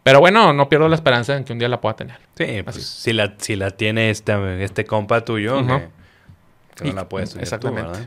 Pero 0.03 0.21
bueno, 0.21 0.53
no 0.53 0.69
pierdo 0.69 0.91
la 0.91 0.97
esperanza 0.97 1.35
en 1.35 1.45
que 1.45 1.55
un 1.55 1.59
día 1.59 1.69
la 1.69 1.81
pueda 1.81 1.97
tener. 1.97 2.19
Sí, 2.37 2.63
pues 2.63 2.85
si 2.85 3.15
la, 3.15 3.35
si 3.39 3.57
la 3.57 3.71
tiene 3.71 4.11
este, 4.11 4.63
este 4.63 4.85
compa 4.85 5.25
tuyo, 5.25 5.57
que, 6.75 6.85
no 6.85 6.93
la 6.93 7.09
puedes 7.09 7.35
Exactamente. 7.37 8.07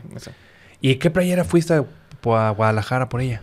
¿Y 0.80 0.94
qué 0.94 1.10
playera 1.10 1.42
fuiste 1.42 1.82
a 2.24 2.50
Guadalajara 2.50 3.08
por 3.08 3.20
ella? 3.20 3.42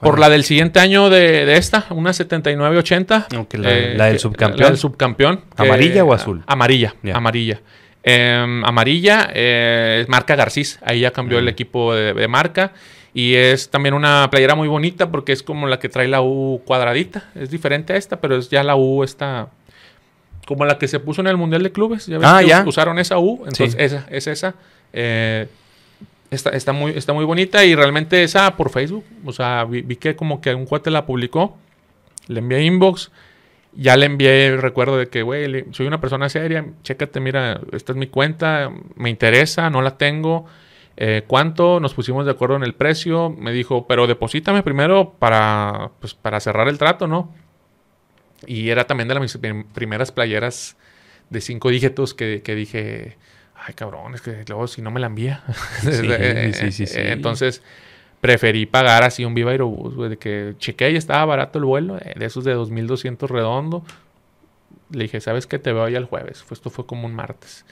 Por 0.00 0.18
la 0.18 0.30
del 0.30 0.44
siguiente 0.44 0.80
año 0.80 1.10
de, 1.10 1.56
esta, 1.56 1.86
una 1.90 2.10
79-80. 2.10 3.26
Aunque 3.36 3.58
la, 3.58 3.70
eh, 3.70 3.94
la, 3.96 4.06
del 4.06 4.18
subcampeón. 4.18 4.60
La 4.60 4.68
del 4.68 4.78
subcampeón. 4.78 5.40
¿Amarilla 5.56 6.04
o 6.04 6.14
azul? 6.14 6.42
Amarilla, 6.46 6.94
amarilla. 7.12 7.60
Em, 8.02 8.64
amarilla, 8.64 9.30
eh, 9.34 10.06
marca 10.08 10.36
Garcís. 10.36 10.78
Ahí 10.82 11.00
ya 11.00 11.10
cambió 11.10 11.38
el 11.38 11.48
equipo 11.48 11.94
de 11.94 12.28
marca. 12.28 12.72
Y 13.12 13.34
es 13.34 13.70
también 13.70 13.94
una 13.94 14.28
playera 14.30 14.54
muy 14.54 14.68
bonita 14.68 15.10
porque 15.10 15.32
es 15.32 15.42
como 15.42 15.66
la 15.66 15.78
que 15.78 15.88
trae 15.88 16.08
la 16.08 16.22
U 16.22 16.62
cuadradita. 16.64 17.24
Es 17.34 17.50
diferente 17.50 17.92
a 17.92 17.96
esta, 17.96 18.20
pero 18.20 18.36
es 18.36 18.48
ya 18.48 18.62
la 18.62 18.76
U 18.76 19.02
está 19.02 19.48
como 20.46 20.64
la 20.64 20.78
que 20.78 20.88
se 20.88 20.98
puso 21.00 21.20
en 21.20 21.26
el 21.26 21.36
Mundial 21.36 21.62
de 21.62 21.72
Clubes. 21.72 22.06
Ya 22.06 22.18
ah, 22.22 22.42
ya. 22.42 22.64
usaron 22.66 22.98
esa 22.98 23.18
U, 23.18 23.44
entonces 23.46 23.76
esa 23.78 24.06
es 24.10 24.26
esa. 24.26 24.54
Eh, 26.30 26.36
está, 26.52 26.72
muy, 26.72 26.92
está 26.92 27.12
muy 27.12 27.24
bonita 27.24 27.64
y 27.64 27.74
realmente 27.74 28.22
esa 28.22 28.56
por 28.56 28.70
Facebook. 28.70 29.04
O 29.24 29.32
sea, 29.32 29.64
vi, 29.64 29.96
que 29.96 30.16
como 30.16 30.40
que 30.40 30.54
un 30.54 30.66
cuate 30.66 30.90
la 30.90 31.06
publicó. 31.06 31.58
Le 32.28 32.40
envié 32.40 32.62
inbox. 32.62 33.10
Ya 33.72 33.96
le 33.96 34.06
envié 34.06 34.48
el 34.48 34.60
recuerdo 34.60 34.98
de 34.98 35.08
que, 35.08 35.22
güey, 35.22 35.64
soy 35.72 35.86
una 35.86 36.00
persona 36.00 36.28
seria. 36.28 36.66
Chécate, 36.82 37.20
mira, 37.20 37.60
esta 37.72 37.92
es 37.92 37.98
mi 37.98 38.08
cuenta. 38.08 38.70
Me 38.96 39.10
interesa, 39.10 39.70
no 39.70 39.82
la 39.82 39.96
tengo. 39.96 40.46
Eh, 40.96 41.22
¿Cuánto? 41.26 41.80
Nos 41.80 41.94
pusimos 41.94 42.24
de 42.24 42.32
acuerdo 42.32 42.56
en 42.56 42.64
el 42.64 42.74
precio. 42.74 43.30
Me 43.30 43.52
dijo, 43.52 43.86
pero 43.86 44.06
deposítame 44.06 44.62
primero 44.62 45.14
para, 45.18 45.92
pues, 46.00 46.14
para 46.14 46.40
cerrar 46.40 46.68
el 46.68 46.78
trato, 46.78 47.06
¿no? 47.06 47.32
Y 48.46 48.70
era 48.70 48.86
también 48.86 49.08
de 49.08 49.14
las 49.14 49.38
primeras 49.72 50.12
playeras 50.12 50.76
de 51.30 51.40
cinco 51.40 51.70
dígitos 51.70 52.14
que, 52.14 52.42
que 52.42 52.54
dije, 52.54 53.16
ay 53.66 53.74
cabrón, 53.74 54.14
es 54.14 54.20
que 54.20 54.44
luego 54.48 54.66
si 54.66 54.82
no 54.82 54.90
me 54.90 55.00
la 55.00 55.06
envía. 55.06 55.42
Sí, 55.82 56.72
sí, 56.72 56.86
sí, 56.86 56.98
Entonces 56.98 57.62
preferí 58.20 58.66
pagar 58.66 59.02
así 59.02 59.24
un 59.24 59.34
Viva 59.34 59.50
Aerobús, 59.50 59.94
güey, 59.94 60.10
de 60.10 60.18
que 60.18 60.54
chequé 60.58 60.90
y 60.90 60.96
estaba 60.96 61.24
barato 61.24 61.58
el 61.58 61.64
vuelo, 61.64 61.98
eh, 61.98 62.14
de 62.16 62.26
esos 62.26 62.44
de 62.44 62.52
2200 62.52 63.30
redondo. 63.30 63.84
Le 64.90 65.04
dije, 65.04 65.20
¿sabes 65.20 65.46
qué? 65.46 65.58
Te 65.58 65.72
veo 65.72 65.84
ahí 65.84 65.94
el 65.94 66.04
jueves. 66.04 66.44
Esto 66.50 66.70
fue 66.70 66.84
como 66.84 67.06
un 67.06 67.14
martes. 67.14 67.64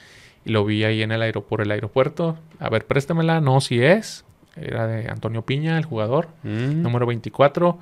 Y 0.45 0.51
lo 0.51 0.65
vi 0.65 0.83
ahí 0.83 1.01
en 1.01 1.11
el 1.11 1.21
aeropuerto, 1.21 1.63
el 1.63 1.71
aeropuerto. 1.71 2.37
A 2.59 2.69
ver, 2.69 2.85
préstamela. 2.85 3.41
No, 3.41 3.59
si 3.61 3.83
es. 3.83 4.25
Era 4.55 4.87
de 4.87 5.09
Antonio 5.09 5.43
Piña, 5.43 5.77
el 5.77 5.85
jugador, 5.85 6.29
mm. 6.43 6.81
número 6.81 7.05
24. 7.05 7.77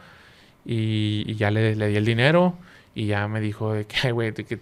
Y, 0.66 1.36
ya 1.36 1.52
le, 1.52 1.76
di 1.76 1.96
el 1.96 2.06
dinero. 2.06 2.56
Y 2.94 3.06
ya 3.06 3.28
me 3.28 3.40
dijo 3.40 3.74
de 3.74 3.86
que, 3.86 4.12
güey, 4.12 4.32
de 4.32 4.44
que, 4.44 4.60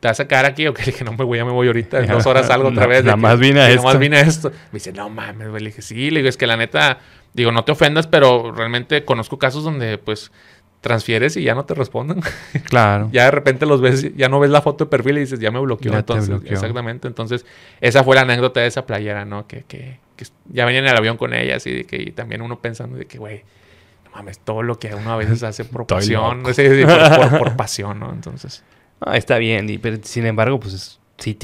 ¿te 0.00 0.08
vas 0.08 0.20
a 0.20 0.28
quedar 0.28 0.44
aquí? 0.44 0.66
O 0.66 0.74
que 0.74 0.82
le 0.82 0.92
dije, 0.92 1.04
no 1.04 1.12
me 1.12 1.24
voy, 1.24 1.38
ya 1.38 1.44
me 1.44 1.52
voy 1.52 1.66
ahorita. 1.66 2.00
En 2.00 2.08
dos 2.08 2.26
horas 2.26 2.46
salgo 2.46 2.68
otra 2.68 2.86
vez. 2.86 3.04
Nada 3.04 3.16
más 3.16 3.38
vine 3.38 3.60
a 3.60 3.68
esto. 3.68 3.82
Nada 3.82 3.94
más 3.94 4.00
vine 4.00 4.16
a 4.16 4.20
esto. 4.20 4.50
Me 4.50 4.74
dice, 4.74 4.92
no 4.92 5.08
mames, 5.08 5.48
güey. 5.48 5.62
Le 5.62 5.70
dije, 5.70 5.82
sí. 5.82 6.10
Le 6.10 6.20
digo, 6.20 6.28
es 6.28 6.36
que 6.36 6.46
la 6.46 6.56
neta, 6.56 6.98
digo, 7.32 7.52
no 7.52 7.64
te 7.64 7.72
ofendas, 7.72 8.06
pero 8.06 8.52
realmente 8.52 9.04
conozco 9.04 9.38
casos 9.38 9.64
donde, 9.64 9.98
pues, 9.98 10.30
transfieres 10.80 11.36
y 11.36 11.42
ya 11.42 11.54
no 11.54 11.64
te 11.64 11.74
responden. 11.74 12.20
Claro. 12.64 13.08
ya 13.12 13.24
de 13.24 13.30
repente 13.30 13.66
los 13.66 13.80
ves, 13.80 14.14
ya 14.16 14.28
no 14.28 14.40
ves 14.40 14.50
la 14.50 14.60
foto 14.60 14.84
de 14.84 14.90
perfil 14.90 15.18
y 15.18 15.20
dices, 15.20 15.40
ya 15.40 15.50
me 15.50 15.60
bloqueó. 15.60 15.92
entonces, 15.94 16.40
exactamente. 16.44 17.08
Entonces, 17.08 17.44
esa 17.80 18.04
fue 18.04 18.16
la 18.16 18.22
anécdota 18.22 18.60
de 18.60 18.66
esa 18.66 18.86
playera, 18.86 19.24
¿no? 19.24 19.46
Que, 19.46 19.64
que, 19.64 19.98
ya 20.48 20.64
venían 20.64 20.84
en 20.84 20.90
el 20.90 20.96
avión 20.96 21.16
con 21.16 21.34
ellas 21.34 21.66
y 21.66 21.84
que 21.84 22.12
también 22.12 22.40
uno 22.40 22.60
pensando 22.60 22.96
de 22.96 23.06
que, 23.06 23.18
güey, 23.18 23.44
no 24.04 24.10
mames, 24.12 24.38
todo 24.38 24.62
lo 24.62 24.78
que 24.78 24.94
uno 24.94 25.12
a 25.12 25.16
veces 25.16 25.42
hace 25.42 25.64
por 25.64 25.86
pasión, 25.88 26.42
por, 26.42 27.56
pasión, 27.56 28.00
¿no? 28.00 28.12
Entonces. 28.12 28.64
Está 29.12 29.38
bien, 29.38 29.78
pero 29.82 29.98
sin 30.02 30.26
embargo, 30.26 30.60
pues 30.60 30.98
sí, 31.18 31.36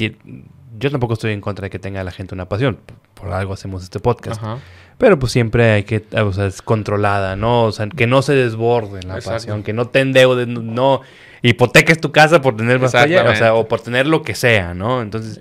yo 0.79 0.91
tampoco 0.91 1.13
estoy 1.13 1.33
en 1.33 1.41
contra 1.41 1.65
de 1.65 1.69
que 1.69 1.79
tenga 1.79 2.03
la 2.03 2.11
gente 2.11 2.33
una 2.33 2.49
pasión. 2.49 2.79
Por 3.13 3.31
algo 3.31 3.53
hacemos 3.53 3.83
este 3.83 3.99
podcast. 3.99 4.41
Ajá. 4.41 4.57
Pero 4.97 5.19
pues 5.19 5.31
siempre 5.31 5.71
hay 5.71 5.83
que, 5.83 6.03
o 6.13 6.33
sea, 6.33 6.45
es 6.45 6.61
controlada, 6.61 7.35
¿no? 7.35 7.63
O 7.63 7.71
sea, 7.71 7.87
que 7.87 8.07
no 8.07 8.21
se 8.21 8.33
desborde 8.33 9.01
la 9.03 9.19
pasión, 9.19 9.63
que 9.63 9.73
no 9.73 9.87
te 9.87 9.99
endeudes, 9.99 10.47
no 10.47 11.01
hipoteques 11.41 11.99
tu 11.99 12.11
casa 12.11 12.41
por 12.41 12.55
tener 12.55 12.79
más 12.79 12.95
allá, 12.95 13.29
o 13.29 13.35
sea, 13.35 13.53
o 13.53 13.67
por 13.67 13.81
tener 13.81 14.07
lo 14.07 14.21
que 14.21 14.35
sea, 14.35 14.73
¿no? 14.73 15.01
Entonces, 15.01 15.39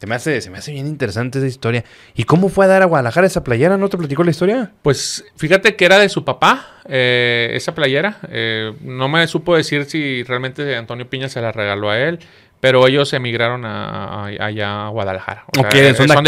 se 0.00 0.06
me 0.06 0.14
hace, 0.14 0.40
se 0.40 0.48
me 0.48 0.56
hace 0.56 0.72
bien 0.72 0.86
interesante 0.86 1.38
esa 1.38 1.46
historia. 1.46 1.84
¿Y 2.14 2.24
cómo 2.24 2.48
fue 2.48 2.64
a 2.64 2.68
dar 2.68 2.80
a 2.80 2.86
Guadalajara 2.86 3.26
esa 3.26 3.44
playera? 3.44 3.76
¿No 3.76 3.90
te 3.90 3.98
platicó 3.98 4.24
la 4.24 4.30
historia? 4.30 4.72
Pues 4.80 5.26
fíjate 5.36 5.76
que 5.76 5.84
era 5.84 5.98
de 5.98 6.08
su 6.08 6.24
papá, 6.24 6.80
eh, 6.88 7.50
esa 7.52 7.74
playera. 7.74 8.16
Eh, 8.30 8.72
no 8.80 9.10
me 9.10 9.26
supo 9.26 9.54
decir 9.54 9.84
si 9.84 10.22
realmente 10.22 10.74
Antonio 10.74 11.06
Piña 11.06 11.28
se 11.28 11.42
la 11.42 11.52
regaló 11.52 11.90
a 11.90 11.98
él. 11.98 12.18
Pero 12.60 12.86
ellos 12.86 13.12
emigraron 13.12 13.66
a, 13.66 14.24
allá 14.24 14.86
a 14.86 14.88
Guadalajara. 14.88 15.44
son, 15.54 15.62
de, 15.64 15.68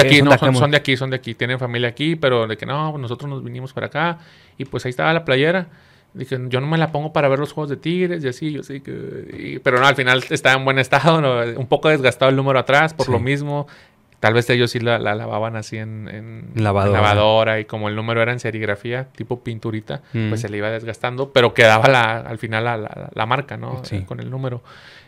aquí, 0.03 0.19
son, 0.19 0.71
de 0.71 0.77
aquí, 0.77 0.97
son 0.97 1.11
de 1.11 1.17
aquí, 1.17 1.35
tienen 1.35 1.59
familia 1.59 1.89
aquí, 1.89 2.17
pero 2.17 2.47
de 2.47 2.57
que 2.59 2.65
no, 2.65 2.97
nosotros 2.97 3.29
nos 3.29 3.45
vinimos 3.45 3.73
para 3.75 3.87
acá 3.89 4.19
y 4.57 4.65
pues 4.65 4.85
ahí 4.85 4.91
estaba 4.91 5.13
la 5.13 5.25
playera. 5.27 5.69
Dije, 6.15 6.39
yo 6.49 6.61
no 6.61 6.67
me 6.67 6.77
la 6.79 6.93
pongo 6.93 7.13
para 7.13 7.29
ver 7.29 7.39
los 7.39 7.53
juegos 7.53 7.71
de 7.71 7.77
Tigres 7.77 8.23
y 8.23 8.29
así, 8.29 8.53
yo 8.53 8.63
sí 8.63 8.81
que... 8.81 9.61
pero 9.63 9.81
no, 9.81 9.87
al 9.87 9.97
final 9.97 10.23
estaba 10.29 10.57
en 10.57 10.65
buen 10.65 10.79
estado, 10.79 11.21
un 11.57 11.67
poco 11.67 11.89
desgastado 11.89 12.29
el 12.29 12.37
número 12.37 12.59
atrás 12.59 12.93
por 12.93 13.09
lo 13.09 13.19
mismo. 13.19 13.67
Tal 14.21 14.35
vez 14.35 14.49
ellos 14.51 14.71
sí 14.71 14.79
la, 14.79 14.99
lavaban 14.99 15.57
así 15.57 15.79
en, 15.79 16.53
lavadora. 16.55 17.59
y 17.59 17.65
como 17.65 17.89
el 17.89 17.97
número 17.97 18.23
era 18.23 18.31
en 18.31 18.39
serigrafía, 18.39 19.09
tipo 19.17 19.43
pinturita, 19.43 20.03
pues 20.13 20.33
mm. 20.33 20.37
se 20.37 20.49
le 20.49 20.59
iba 20.59 20.71
desgastando, 20.71 21.33
pero 21.33 21.55
quedaba 21.55 21.89
la, 21.89 22.19
al 22.19 22.39
final 22.39 22.63
la, 22.63 23.11
la 23.13 23.27
marca, 23.27 23.57
¿no? 23.57 23.85
Sí. 23.85 24.03
Con 24.03 24.21
el 24.21 24.31
número. 24.31 24.63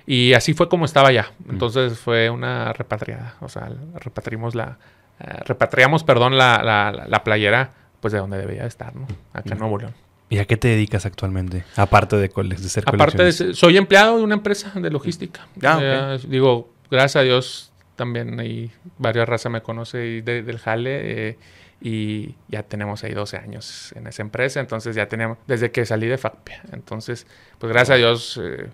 Y 0.06 0.32
así 0.34 0.52
fue 0.52 0.68
como 0.68 0.84
estaba 0.84 1.12
ya. 1.12 1.30
Mm. 1.46 1.50
Entonces 1.52 1.98
fue 1.98 2.30
una 2.30 2.72
repatriada. 2.72 3.34
O 3.40 3.48
sea, 3.48 3.70
repatriamos 3.94 4.54
la, 4.54 4.78
eh, 5.20 5.38
repatriamos, 5.46 6.04
perdón, 6.04 6.36
la, 6.36 6.62
la, 7.06 7.24
playera, 7.24 7.70
pues 8.00 8.12
de 8.12 8.18
donde 8.18 8.38
debía 8.38 8.66
estar, 8.66 8.94
¿no? 8.94 9.06
Acá 9.32 9.50
en 9.50 9.56
mm. 9.56 9.60
Nuevo 9.60 9.78
León. 9.78 9.94
¿Y 10.28 10.38
a 10.38 10.46
qué 10.46 10.56
te 10.56 10.68
dedicas 10.68 11.06
actualmente? 11.06 11.64
Aparte 11.76 12.16
de, 12.16 12.28
de 12.28 12.56
ser 12.68 12.84
Aparte 12.86 13.22
de 13.22 13.54
soy 13.54 13.76
empleado 13.76 14.18
de 14.18 14.24
una 14.24 14.34
empresa 14.34 14.72
de 14.74 14.90
logística. 14.90 15.46
Ah, 15.62 15.78
eh, 15.80 16.18
digo, 16.26 16.72
gracias 16.90 17.16
a 17.16 17.22
Dios 17.22 17.72
también 17.96 18.38
hay 18.40 18.70
varias 18.98 19.28
razas 19.28 19.52
me 19.52 19.62
conoce 19.62 20.22
del 20.22 20.58
jale 20.58 21.28
eh, 21.28 21.38
y 21.80 22.34
ya 22.48 22.62
tenemos 22.62 23.04
ahí 23.04 23.12
12 23.12 23.36
años 23.36 23.92
en 23.94 24.06
esa 24.06 24.22
empresa, 24.22 24.60
entonces 24.60 24.96
ya 24.96 25.06
tenemos, 25.06 25.38
desde 25.46 25.70
que 25.70 25.84
salí 25.84 26.06
de 26.06 26.18
FACPIA, 26.18 26.62
entonces 26.72 27.26
pues 27.58 27.72
gracias 27.72 27.94
a 27.94 27.98
Dios 27.98 28.40
eh, 28.42 28.68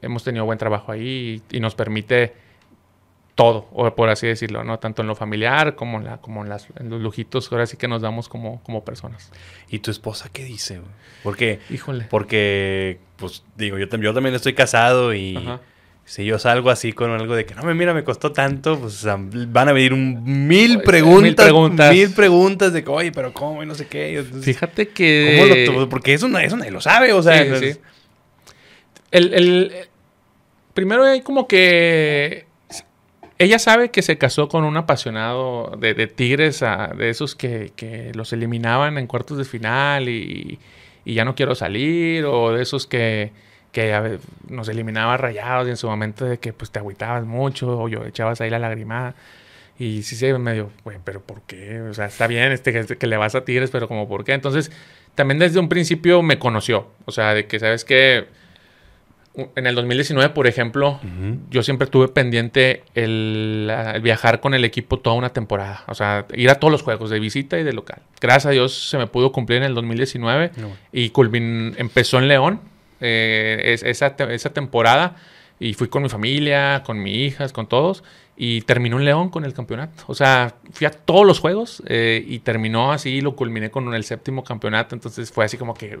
hemos 0.00 0.24
tenido 0.24 0.44
buen 0.44 0.58
trabajo 0.58 0.92
ahí 0.92 1.42
y, 1.50 1.60
nos 1.60 1.74
permite 1.74 2.34
todo, 3.34 3.68
o 3.72 3.94
por 3.94 4.08
así 4.08 4.26
decirlo, 4.26 4.64
¿no? 4.64 4.78
Tanto 4.78 5.02
en 5.02 5.08
lo 5.08 5.14
familiar 5.14 5.74
como 5.74 5.98
en, 5.98 6.04
la, 6.04 6.18
como 6.18 6.42
en, 6.42 6.48
las, 6.48 6.68
en 6.78 6.90
los 6.90 7.00
lujitos, 7.00 7.50
ahora 7.52 7.66
sí 7.66 7.76
que 7.76 7.88
nos 7.88 8.02
damos 8.02 8.28
como, 8.28 8.62
como 8.62 8.84
personas. 8.84 9.30
¿Y 9.68 9.78
tu 9.78 9.90
esposa 9.90 10.28
qué 10.32 10.44
dice? 10.44 10.80
Porque, 11.22 11.60
Híjole. 11.70 12.06
Porque, 12.10 12.98
pues 13.16 13.44
digo, 13.56 13.78
yo, 13.78 13.86
yo 13.86 14.14
también 14.14 14.34
estoy 14.34 14.54
casado 14.54 15.14
y 15.14 15.38
si 16.10 16.24
yo 16.24 16.40
salgo 16.40 16.70
así 16.70 16.92
con 16.92 17.12
algo 17.12 17.36
de 17.36 17.46
que 17.46 17.54
no 17.54 17.62
me 17.62 17.72
mira, 17.72 17.94
me 17.94 18.02
costó 18.02 18.32
tanto, 18.32 18.80
pues 18.80 19.04
van 19.04 19.68
a 19.68 19.72
venir 19.72 19.92
un 19.92 20.48
mil 20.48 20.80
preguntas, 20.80 21.22
mil 21.22 21.34
preguntas, 21.36 21.94
mil 21.94 22.10
preguntas 22.10 22.72
de 22.72 22.82
que, 22.82 22.90
oye, 22.90 23.12
pero 23.12 23.32
cómo 23.32 23.62
y 23.62 23.66
no 23.66 23.76
sé 23.76 23.86
qué. 23.86 24.24
Fíjate 24.42 24.88
que. 24.88 25.64
¿cómo 25.68 25.78
lo, 25.78 25.88
porque 25.88 26.12
eso, 26.12 26.26
eso 26.38 26.56
nadie 26.56 26.72
lo 26.72 26.80
sabe, 26.80 27.12
o 27.12 27.22
sea. 27.22 27.60
Sí, 27.60 27.74
sí. 27.74 27.78
El, 29.12 29.34
el, 29.34 29.72
primero 30.74 31.04
hay 31.04 31.20
como 31.20 31.46
que. 31.46 32.46
Ella 33.40 33.58
sabe 33.58 33.90
que 33.90 34.02
se 34.02 34.18
casó 34.18 34.48
con 34.48 34.64
un 34.64 34.76
apasionado 34.76 35.76
de, 35.78 36.06
tigres, 36.06 36.60
de 36.96 37.10
esos 37.10 37.34
que, 37.34 37.72
que, 37.74 38.12
los 38.14 38.32
eliminaban 38.32 38.98
en 38.98 39.06
cuartos 39.06 39.38
de 39.38 39.44
final 39.44 40.08
y, 40.08 40.58
y 41.04 41.14
ya 41.14 41.24
no 41.24 41.34
quiero 41.34 41.54
salir, 41.54 42.24
o 42.26 42.52
de 42.52 42.62
esos 42.62 42.86
que 42.86 43.32
que 43.72 44.18
nos 44.48 44.68
eliminaba 44.68 45.16
rayados 45.16 45.66
y 45.68 45.70
en 45.70 45.76
su 45.76 45.88
momento 45.88 46.24
de 46.24 46.38
que 46.38 46.52
pues 46.52 46.70
te 46.70 46.78
agüitabas 46.78 47.24
mucho 47.24 47.78
o 47.78 47.88
yo 47.88 48.04
echabas 48.04 48.40
ahí 48.40 48.50
la 48.50 48.58
lagrimada. 48.58 49.14
Y 49.78 50.02
sí, 50.02 50.16
sí, 50.16 50.30
medio, 50.34 50.70
güey, 50.84 50.98
pero 51.04 51.20
¿por 51.22 51.40
qué? 51.42 51.80
O 51.80 51.94
sea, 51.94 52.06
está 52.06 52.26
bien 52.26 52.52
este 52.52 52.96
que, 52.98 53.06
le 53.06 53.16
vas 53.16 53.34
a 53.34 53.44
Tigres, 53.44 53.70
pero 53.70 53.88
como 53.88 54.08
¿por 54.08 54.24
qué? 54.24 54.34
Entonces, 54.34 54.70
también 55.14 55.38
desde 55.38 55.58
un 55.58 55.68
principio 55.70 56.20
me 56.22 56.38
conoció. 56.38 56.88
O 57.06 57.12
sea, 57.12 57.32
de 57.32 57.46
que, 57.46 57.58
¿sabes 57.58 57.84
que 57.84 58.26
En 59.34 59.66
el 59.66 59.76
2019, 59.76 60.30
por 60.30 60.48
ejemplo, 60.48 60.98
yo 61.50 61.62
siempre 61.62 61.86
tuve 61.86 62.08
pendiente 62.08 62.82
el, 62.94 63.70
viajar 64.02 64.40
con 64.40 64.54
el 64.54 64.64
equipo 64.64 64.98
toda 64.98 65.14
una 65.14 65.32
temporada. 65.32 65.84
O 65.86 65.94
sea, 65.94 66.26
ir 66.34 66.50
a 66.50 66.56
todos 66.56 66.72
los 66.72 66.82
juegos, 66.82 67.10
de 67.10 67.20
visita 67.20 67.58
y 67.58 67.62
de 67.62 67.72
local. 67.72 68.02
Gracias 68.20 68.46
a 68.46 68.50
Dios 68.50 68.90
se 68.90 68.98
me 68.98 69.06
pudo 69.06 69.30
cumplir 69.30 69.58
en 69.58 69.64
el 69.64 69.74
2019 69.74 70.50
y 70.92 71.10
culmin 71.10 71.74
empezó 71.78 72.18
en 72.18 72.26
León 72.26 72.60
eh, 73.00 73.78
esa, 73.82 74.16
esa 74.18 74.52
temporada 74.52 75.16
y 75.60 75.74
fui 75.74 75.88
con 75.88 76.02
mi 76.02 76.08
familia, 76.08 76.82
con 76.84 77.00
mis 77.00 77.16
hijas, 77.16 77.52
con 77.52 77.68
todos. 77.68 78.02
Y 78.36 78.62
terminó 78.62 78.98
en 78.98 79.04
León 79.04 79.28
con 79.28 79.44
el 79.44 79.52
campeonato. 79.52 80.04
O 80.06 80.14
sea, 80.14 80.54
fui 80.72 80.86
a 80.86 80.90
todos 80.90 81.26
los 81.26 81.38
juegos 81.38 81.82
eh, 81.86 82.24
y 82.26 82.38
terminó 82.40 82.90
así, 82.90 83.20
lo 83.20 83.36
culminé 83.36 83.70
con 83.70 83.94
el 83.94 84.02
séptimo 84.02 84.42
campeonato. 84.42 84.94
Entonces 84.94 85.30
fue 85.30 85.44
así 85.44 85.58
como 85.58 85.74
que 85.74 86.00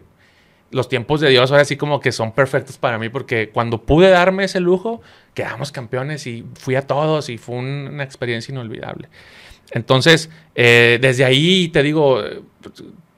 los 0.70 0.88
tiempos 0.88 1.20
de 1.20 1.30
Dios 1.30 1.50
ahora 1.50 1.64
sí 1.64 1.76
como 1.76 2.00
que 2.00 2.12
son 2.12 2.32
perfectos 2.32 2.78
para 2.78 2.98
mí 2.98 3.08
porque 3.08 3.50
cuando 3.50 3.82
pude 3.82 4.10
darme 4.10 4.44
ese 4.44 4.60
lujo, 4.60 5.00
quedamos 5.34 5.72
campeones 5.72 6.26
y 6.26 6.44
fui 6.54 6.76
a 6.76 6.86
todos 6.86 7.28
y 7.28 7.38
fue 7.38 7.56
una 7.56 8.04
experiencia 8.04 8.52
inolvidable. 8.52 9.08
Entonces, 9.72 10.30
eh, 10.54 10.98
desde 11.00 11.24
ahí 11.24 11.68
te 11.68 11.82
digo, 11.82 12.22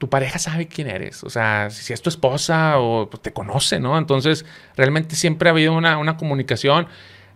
tu 0.03 0.09
pareja 0.09 0.37
sabe 0.37 0.67
quién 0.67 0.87
eres. 0.87 1.23
O 1.23 1.29
sea, 1.29 1.69
si 1.69 1.93
es 1.93 2.01
tu 2.01 2.09
esposa 2.09 2.77
o 2.79 3.09
pues, 3.09 3.21
te 3.21 3.31
conoce, 3.31 3.79
¿no? 3.79 3.97
Entonces, 3.97 4.45
realmente 4.75 5.15
siempre 5.15 5.47
ha 5.49 5.53
habido 5.53 5.73
una, 5.73 6.17
comunicación. 6.17 6.87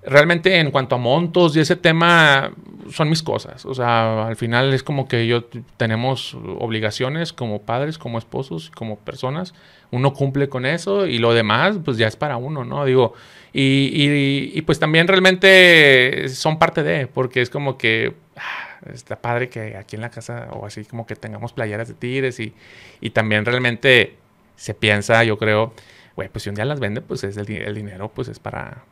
Realmente 0.10 0.58
en 0.58 0.72
cuanto 0.72 0.96
a 0.96 0.98
montos 0.98 1.58
y 1.58 1.60
ese 1.60 1.76
tema 1.76 2.54
son 2.90 3.10
mis 3.10 3.22
cosas. 3.22 3.66
O 3.66 3.76
sea, 3.76 4.26
al 4.26 4.38
final 4.38 4.74
es 4.74 4.82
como 4.82 5.08
que 5.08 5.28
yo 5.28 5.44
tenemos 5.76 6.36
obligaciones 6.60 7.34
como 7.34 7.62
padres, 7.62 7.98
como 7.98 8.18
esposos, 8.18 8.72
como 8.72 8.98
personas. 8.98 9.54
Uno 9.92 10.14
cumple 10.14 10.48
con 10.48 10.66
eso 10.66 11.08
y 11.08 11.18
lo 11.18 11.34
demás 11.34 11.80
pues 11.84 11.98
ya 11.98 12.08
es 12.08 12.16
para 12.16 12.38
uno, 12.38 12.64
¿no? 12.64 12.86
Digo, 12.86 13.16
y, 13.52 14.62
pues 14.62 14.80
también 14.80 15.08
realmente 15.08 16.30
son 16.30 16.58
parte 16.58 16.84
de, 16.84 17.08
porque 17.08 17.42
es 17.42 17.50
como 17.50 17.78
que... 17.78 18.14
Ah, 18.38 18.68
está 18.94 19.20
padre 19.20 19.50
que 19.50 19.76
aquí 19.76 19.96
en 19.96 20.02
la 20.02 20.12
casa 20.12 20.50
o 20.52 20.66
así 20.66 20.86
como 20.86 21.06
que 21.06 21.16
tengamos 21.16 21.52
playeras 21.52 21.88
de 21.88 21.96
tigres 21.96 22.40
y, 22.40 22.54
y 23.02 23.10
también 23.10 23.44
realmente 23.44 24.16
se 24.56 24.74
piensa, 24.74 25.24
yo 25.24 25.38
creo, 25.38 25.74
güey, 26.16 26.30
pues 26.30 26.44
si 26.44 26.50
un 26.50 26.56
día 26.56 26.66
las 26.66 26.80
vende, 26.80 27.02
pues 27.02 27.24
es 27.24 27.38
el, 27.38 27.52
el 27.52 27.76
dinero, 27.76 28.12
pues 28.14 28.28
es 28.28 28.40
para, 28.40 28.84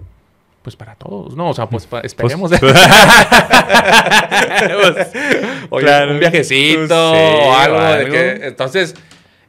pues 0.66 0.76
para 0.76 0.95
todos, 0.95 1.36
¿no? 1.36 1.51
O 1.51 1.53
sea, 1.53 1.70
pues, 1.70 1.86
pues 1.86 2.05
esperemos. 2.05 2.49
Pues, 2.49 2.63
un 6.09 6.20
viajecito 6.20 7.11
o 7.11 7.53
algo. 7.53 7.80
De 7.80 8.09
que, 8.09 8.47
entonces, 8.47 8.95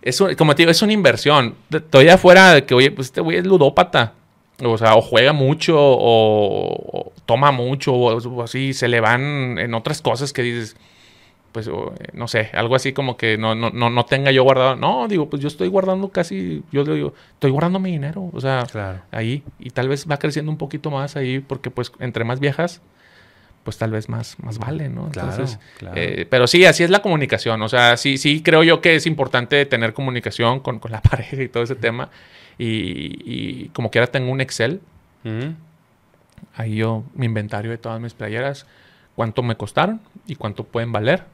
es 0.02 0.22
como 0.36 0.54
te 0.54 0.60
digo, 0.60 0.70
es 0.70 0.82
una 0.82 0.92
inversión. 0.92 1.54
Todavía 1.88 2.18
fuera 2.18 2.52
de 2.52 2.66
que, 2.66 2.74
oye, 2.74 2.90
pues 2.90 3.06
este 3.06 3.22
güey 3.22 3.38
es 3.38 3.46
ludópata. 3.46 4.12
O 4.62 4.76
sea, 4.76 4.94
o 4.94 5.00
juega 5.00 5.32
mucho, 5.32 5.74
o, 5.78 7.14
toma 7.24 7.50
mucho, 7.50 7.94
o, 7.94 8.42
así, 8.42 8.74
se 8.74 8.88
le 8.88 9.00
van 9.00 9.58
en 9.58 9.72
otras 9.72 10.02
cosas 10.02 10.34
que 10.34 10.42
dices, 10.42 10.76
pues, 11.56 11.70
no 12.12 12.28
sé, 12.28 12.50
algo 12.52 12.74
así 12.74 12.92
como 12.92 13.16
que 13.16 13.38
no, 13.38 13.54
no, 13.54 13.70
no, 13.70 14.04
tenga 14.04 14.30
yo 14.30 14.42
guardado. 14.42 14.76
No, 14.76 15.08
digo, 15.08 15.30
pues 15.30 15.40
yo 15.40 15.48
estoy 15.48 15.68
guardando 15.68 16.10
casi, 16.10 16.62
yo 16.70 16.84
digo, 16.84 17.14
estoy 17.32 17.50
guardando 17.50 17.78
mi 17.78 17.92
dinero, 17.92 18.28
o 18.30 18.40
sea, 18.42 18.66
ahí, 19.10 19.42
y 19.58 19.70
tal 19.70 19.88
vez 19.88 20.06
va 20.06 20.18
creciendo 20.18 20.52
un 20.52 20.58
poquito 20.58 20.90
más 20.90 21.16
ahí, 21.16 21.38
porque 21.38 21.70
pues 21.70 21.92
entre 21.98 22.24
más 22.24 22.40
viejas, 22.40 22.82
pues 23.64 23.78
tal 23.78 23.90
vez 23.90 24.10
más, 24.10 24.38
más 24.42 24.58
vale, 24.58 24.90
¿no? 24.90 25.06
Entonces, 25.06 25.58
eh, 25.94 26.26
pero 26.28 26.46
sí, 26.46 26.66
así 26.66 26.84
es 26.84 26.90
la 26.90 27.00
comunicación. 27.00 27.62
O 27.62 27.70
sea, 27.70 27.96
sí, 27.96 28.18
sí 28.18 28.42
creo 28.42 28.62
yo 28.62 28.82
que 28.82 28.96
es 28.96 29.06
importante 29.06 29.64
tener 29.64 29.94
comunicación 29.94 30.60
con, 30.60 30.78
la 30.90 31.00
pareja 31.10 31.42
y 31.42 31.48
todo 31.48 31.62
ese 31.62 31.74
tema. 31.74 32.10
Y, 32.58 33.70
como 33.70 33.90
quiera 33.90 34.08
tengo 34.08 34.30
un 34.30 34.42
Excel. 34.42 34.82
Ahí 36.54 36.76
yo, 36.76 37.02
mi 37.14 37.24
inventario 37.24 37.70
de 37.70 37.78
todas 37.78 37.98
mis 37.98 38.12
playeras, 38.12 38.66
cuánto 39.14 39.42
me 39.42 39.56
costaron 39.56 40.02
y 40.26 40.36
cuánto 40.36 40.64
pueden 40.64 40.92
valer. 40.92 41.24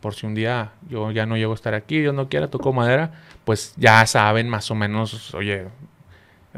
Por 0.00 0.14
si 0.14 0.26
un 0.26 0.34
día 0.34 0.72
yo 0.88 1.10
ya 1.10 1.26
no 1.26 1.36
llego 1.36 1.52
a 1.52 1.54
estar 1.54 1.74
aquí, 1.74 2.00
Dios 2.00 2.14
no 2.14 2.28
quiera, 2.28 2.48
tocó 2.48 2.72
madera, 2.72 3.12
pues 3.44 3.74
ya 3.76 4.04
saben 4.06 4.48
más 4.48 4.70
o 4.70 4.74
menos, 4.74 5.34
oye, 5.34 5.66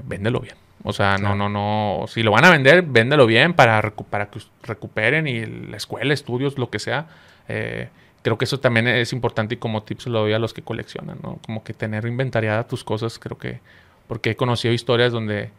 véndelo 0.04 0.40
bien. 0.40 0.54
O 0.84 0.92
sea, 0.92 1.16
no, 1.18 1.34
no, 1.36 1.48
no. 1.48 2.06
Si 2.08 2.22
lo 2.22 2.32
van 2.32 2.44
a 2.44 2.50
vender, 2.50 2.82
véndelo 2.82 3.26
bien 3.26 3.54
para, 3.54 3.80
para 4.10 4.30
que 4.30 4.40
recuperen 4.64 5.28
y 5.28 5.46
la 5.46 5.76
escuela, 5.76 6.12
estudios, 6.12 6.58
lo 6.58 6.70
que 6.70 6.80
sea. 6.80 7.06
Eh, 7.48 7.88
creo 8.22 8.36
que 8.36 8.44
eso 8.44 8.58
también 8.58 8.88
es 8.88 9.12
importante 9.12 9.54
y 9.54 9.58
como 9.58 9.82
tips 9.82 10.06
lo 10.08 10.20
doy 10.20 10.32
a 10.32 10.38
los 10.38 10.52
que 10.52 10.62
coleccionan, 10.62 11.18
¿no? 11.22 11.38
Como 11.46 11.62
que 11.62 11.72
tener 11.72 12.06
inventariada 12.06 12.66
tus 12.66 12.82
cosas, 12.82 13.18
creo 13.18 13.38
que. 13.38 13.60
Porque 14.08 14.30
he 14.30 14.36
conocido 14.36 14.74
historias 14.74 15.12
donde 15.12 15.50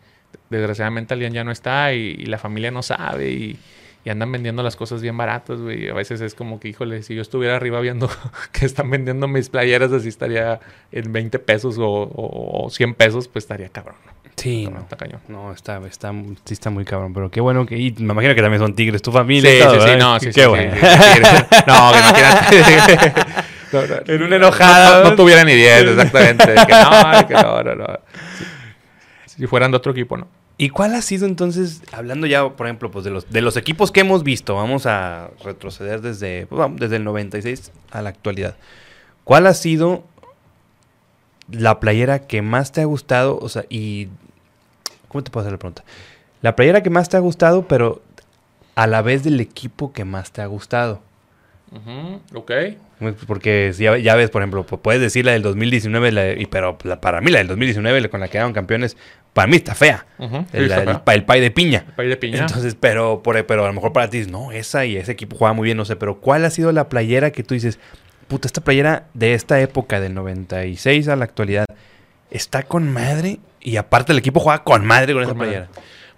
desgraciadamente 0.49 1.13
alguien 1.13 1.33
ya 1.33 1.43
no 1.43 1.51
está 1.51 1.93
y, 1.93 2.25
la 2.25 2.37
familia 2.37 2.71
no 2.71 2.83
sabe 2.83 3.31
y, 3.31 3.59
andan 4.09 4.31
vendiendo 4.31 4.63
las 4.63 4.75
cosas 4.75 5.01
bien 5.01 5.15
baratas, 5.17 5.59
güey. 5.59 5.89
A 5.89 5.93
veces 5.93 6.21
es 6.21 6.35
como 6.35 6.59
que, 6.59 6.67
híjole, 6.67 7.03
si 7.03 7.15
yo 7.15 7.21
estuviera 7.21 7.55
arriba 7.55 7.79
viendo 7.79 8.09
que 8.51 8.65
están 8.65 8.89
vendiendo 8.89 9.27
mis 9.27 9.49
playeras, 9.49 9.91
así 9.91 10.09
estaría 10.09 10.59
en 10.91 11.11
20 11.11 11.39
pesos 11.39 11.77
o, 11.79 12.11
o 12.13 12.69
100 12.69 12.95
pesos, 12.95 13.27
pues 13.27 13.43
estaría 13.43 13.69
cabrón, 13.69 13.95
¿no? 14.05 14.13
Sí, 14.35 14.67
no, 14.67 14.79
está 14.79 14.97
cañón. 14.97 15.21
No, 15.27 15.51
está, 15.51 15.79
está, 15.87 16.11
sí 16.43 16.53
está 16.53 16.69
muy 16.69 16.85
cabrón, 16.85 17.13
pero 17.13 17.29
qué 17.29 17.39
bueno 17.39 17.65
que... 17.65 17.77
Y 17.77 17.91
me 17.99 18.13
imagino 18.13 18.35
que 18.35 18.41
también 18.41 18.61
son 18.61 18.73
tigres, 18.73 19.01
tu 19.01 19.11
familia 19.11 19.49
sí, 19.51 19.79
Sí, 19.79 19.87
sí, 19.87 19.97
no, 19.97 20.19
sí, 20.19 20.29
Qué 20.33 20.45
bueno. 20.47 20.73
no, 21.67 21.91
que 21.91 21.99
imagínate... 21.99 23.13
en 24.13 24.23
una 24.23 24.35
enojada... 24.35 25.03
No, 25.03 25.15
tuvieran 25.15 25.45
ni 25.45 25.53
10, 25.53 25.81
exactamente. 25.83 26.45
que 26.45 26.73
no, 26.73 27.27
que 27.27 27.33
no, 27.33 27.63
no, 27.63 27.75
no. 27.75 27.99
Si 29.25 29.47
fueran 29.47 29.71
de 29.71 29.77
otro 29.77 29.91
equipo, 29.91 30.17
no. 30.17 30.27
¿Y 30.57 30.69
cuál 30.69 30.93
ha 30.95 31.01
sido 31.01 31.25
entonces, 31.25 31.81
hablando 31.91 32.27
ya, 32.27 32.47
por 32.49 32.67
ejemplo, 32.67 32.91
pues 32.91 33.03
de 33.03 33.11
los, 33.11 33.29
de 33.31 33.41
los 33.41 33.57
equipos 33.57 33.91
que 33.91 34.01
hemos 34.01 34.23
visto, 34.23 34.55
vamos 34.55 34.85
a 34.85 35.31
retroceder 35.43 36.01
desde, 36.01 36.45
pues, 36.45 36.69
desde 36.75 36.97
el 36.97 37.03
96 37.03 37.71
a 37.91 38.01
la 38.01 38.09
actualidad. 38.09 38.55
¿Cuál 39.23 39.47
ha 39.47 39.53
sido 39.53 40.03
la 41.49 41.79
playera 41.79 42.19
que 42.27 42.41
más 42.41 42.71
te 42.71 42.81
ha 42.81 42.85
gustado? 42.85 43.39
O 43.41 43.49
sea, 43.49 43.65
y 43.69 44.09
¿Cómo 45.13 45.23
te 45.23 45.29
puedo 45.29 45.43
hacer 45.43 45.51
la 45.51 45.59
pregunta? 45.59 45.83
La 46.41 46.55
playera 46.55 46.81
que 46.81 46.89
más 46.89 47.07
te 47.07 47.17
ha 47.17 47.19
gustado, 47.19 47.67
pero 47.67 48.01
a 48.73 48.87
la 48.87 49.03
vez 49.03 49.23
del 49.23 49.39
equipo 49.39 49.93
que 49.93 50.05
más 50.05 50.31
te 50.31 50.41
ha 50.41 50.47
gustado. 50.47 51.01
ok. 52.33 52.51
Porque 53.27 53.71
ya, 53.77 53.95
ya, 53.99 54.15
ves, 54.15 54.31
por 54.31 54.41
ejemplo, 54.41 54.65
puedes 54.65 54.99
decir 54.99 55.23
la 55.23 55.33
del 55.33 55.43
2019, 55.43 56.37
y, 56.39 56.47
pero 56.47 56.79
para 56.79 57.21
mí 57.21 57.29
la 57.29 57.37
del 57.37 57.47
2019 57.47 58.09
con 58.09 58.21
la 58.21 58.27
que 58.27 58.33
quedaron 58.33 58.53
campeones, 58.53 58.97
para 59.33 59.47
mí 59.47 59.57
está 59.57 59.75
fea. 59.75 60.05
el, 60.53 60.71
el, 60.71 61.23
pay 61.23 61.41
de 61.41 61.51
piña. 61.51 61.85
El 61.87 61.93
pay 61.93 62.07
de 62.07 62.17
piña. 62.17 62.39
Entonces, 62.39 62.77
pero, 62.79 63.21
por, 63.23 63.43
pero 63.45 63.63
a 63.63 63.67
lo 63.67 63.73
mejor 63.73 63.91
para 63.91 64.09
ti, 64.09 64.25
no, 64.29 64.51
esa 64.51 64.85
y 64.85 64.95
ese 64.95 65.11
equipo 65.11 65.35
juega 65.35 65.53
muy 65.53 65.65
bien, 65.65 65.77
no 65.77 65.85
sé, 65.85 65.95
pero 65.95 66.19
¿cuál 66.19 66.45
ha 66.45 66.49
sido 66.49 66.71
la 66.71 66.87
playera 66.87 67.31
que 67.31 67.43
tú 67.43 67.55
dices, 67.55 67.79
puta, 68.27 68.47
esta 68.47 68.61
playera 68.61 69.07
de 69.13 69.33
esta 69.33 69.59
época, 69.59 69.99
del 69.99 70.13
96 70.13 71.07
a 71.07 71.15
la 71.15 71.25
actualidad, 71.25 71.65
está 72.29 72.63
con 72.63 72.91
madre 72.91 73.39
y 73.59 73.77
aparte 73.77 74.11
el 74.11 74.19
equipo 74.19 74.39
juega 74.39 74.63
con 74.63 74.85
madre 74.85 75.13
con, 75.13 75.23
esa 75.23 75.33
playera. 75.33 75.69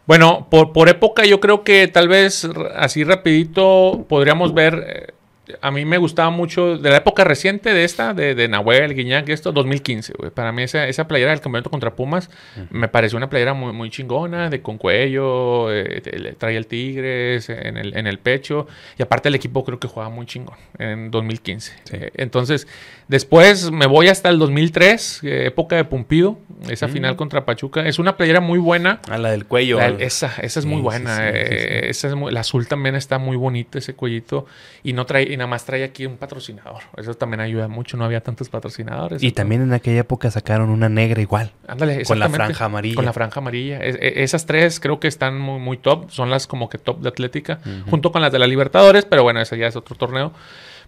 Bueno, 0.08 0.48
por, 0.52 0.72
por 0.72 0.90
época 0.90 1.26
yo 1.26 1.40
creo 1.40 1.64
que 1.64 1.88
tal 1.88 2.08
vez 2.08 2.48
así 2.76 3.04
rapidito 3.04 4.06
podríamos 4.08 4.54
ver 4.54 4.86
eh, 4.88 5.14
a 5.62 5.72
mí 5.72 5.86
me 5.86 5.98
gustaba 5.98 6.30
mucho 6.30 6.78
de 6.78 6.90
la 6.90 6.98
época 6.98 7.24
reciente 7.24 7.74
de 7.74 7.84
esta, 7.84 8.14
de, 8.14 8.36
de 8.36 8.48
Nahuel, 8.48 8.94
Guiñac, 8.96 9.30
esto, 9.30 9.52
2015, 9.52 10.14
güey. 10.18 10.32
Para 10.32 10.52
mí 10.52 10.64
esa, 10.64 10.88
esa 10.88 11.08
playera 11.08 11.32
del 11.32 11.42
campeonato 11.42 11.70
contra 11.70 11.96
Pumas 11.96 12.30
me 12.70 12.88
pareció 12.88 13.18
una 13.18 13.30
playera 13.30 13.54
muy, 13.54 13.74
muy 13.74 13.90
chingona, 13.90 14.50
de 14.50 14.62
con 14.62 14.78
cuello, 14.78 15.72
eh, 15.72 16.36
traía 16.38 16.58
el 16.58 16.68
Tigres 16.68 17.50
en 17.50 17.78
el, 17.78 17.96
en 17.98 18.08
el 18.08 18.20
pecho. 18.20 18.68
Y 18.98 19.04
aparte 19.04 19.30
el 19.30 19.36
equipo 19.36 19.64
creo 19.64 19.80
que 19.80 19.88
jugaba 19.88 20.10
muy 20.10 20.26
chingón 20.26 20.58
en 20.78 21.12
2015. 21.12 21.74
Eh, 21.92 22.12
entonces, 22.16 22.68
después 23.08 23.72
me 23.72 23.86
voy 23.86 24.08
hasta 24.08 24.30
el 24.30 24.40
2003, 24.40 25.22
eh, 25.24 25.46
época 25.48 25.76
de 25.76 25.86
Pumpido, 25.86 26.40
esa 26.70 26.88
final 26.88 27.16
contra 27.16 27.46
Pachuca. 27.46 27.86
Es 27.86 28.00
una 28.00 28.18
playera 28.18 28.40
muy 28.40 28.60
buena. 28.60 29.02
A 29.10 29.18
la 29.18 29.32
del 29.32 29.46
cuello. 29.46 29.80
esa, 29.80 30.34
esa 30.42 30.60
es 30.60 30.66
muy 30.66 30.82
buena. 30.82 31.30
esa 31.30 32.08
es 32.08 32.16
la 32.16 32.40
azul 32.40 32.68
también 32.68 32.96
está 32.96 33.20
muy 33.20 33.38
bonita, 33.38 33.78
ese 33.78 33.94
cuellito. 33.94 34.46
Y 34.84 34.94
no 34.94 35.06
trae 35.06 35.35
y 35.36 35.38
nada 35.38 35.48
más 35.48 35.66
trae 35.66 35.84
aquí 35.84 36.06
un 36.06 36.18
patrocinador. 36.18 36.82
Eso 36.98 37.14
también 37.14 37.42
ayuda 37.42 37.68
mucho, 37.68 37.98
no 37.98 38.06
había 38.06 38.22
tantos 38.22 38.50
patrocinadores. 38.50 39.22
Y 39.22 39.32
también 39.32 39.62
en 39.62 39.74
aquella 39.74 40.00
época 40.00 40.32
sacaron 40.32 40.70
una 40.70 40.90
negra 40.90 41.22
igual. 41.22 41.52
Ándale, 41.68 42.04
Con 42.04 42.20
la 42.20 42.30
franja 42.30 42.66
amarilla. 42.66 42.96
Con 42.96 43.06
la 43.06 43.14
franja 43.14 43.40
amarilla. 43.40 43.80
E, 43.82 44.24
esas 44.24 44.46
tres 44.46 44.80
creo 44.80 45.00
que 45.00 45.08
están 45.08 45.38
muy, 45.38 45.60
muy 45.60 45.78
top. 45.78 46.10
Son 46.10 46.30
las 46.30 46.48
como 46.48 46.70
que 46.70 46.78
top 46.78 47.02
de 47.02 47.10
Atlética. 47.10 47.60
Junto 47.90 48.12
con 48.12 48.22
las 48.22 48.32
de 48.32 48.40
la 48.40 48.48
Libertadores, 48.48 49.06
pero 49.06 49.24
bueno, 49.24 49.42
esa 49.42 49.56
ya 49.56 49.68
es 49.68 49.76
otro 49.76 49.96
torneo. 49.96 50.32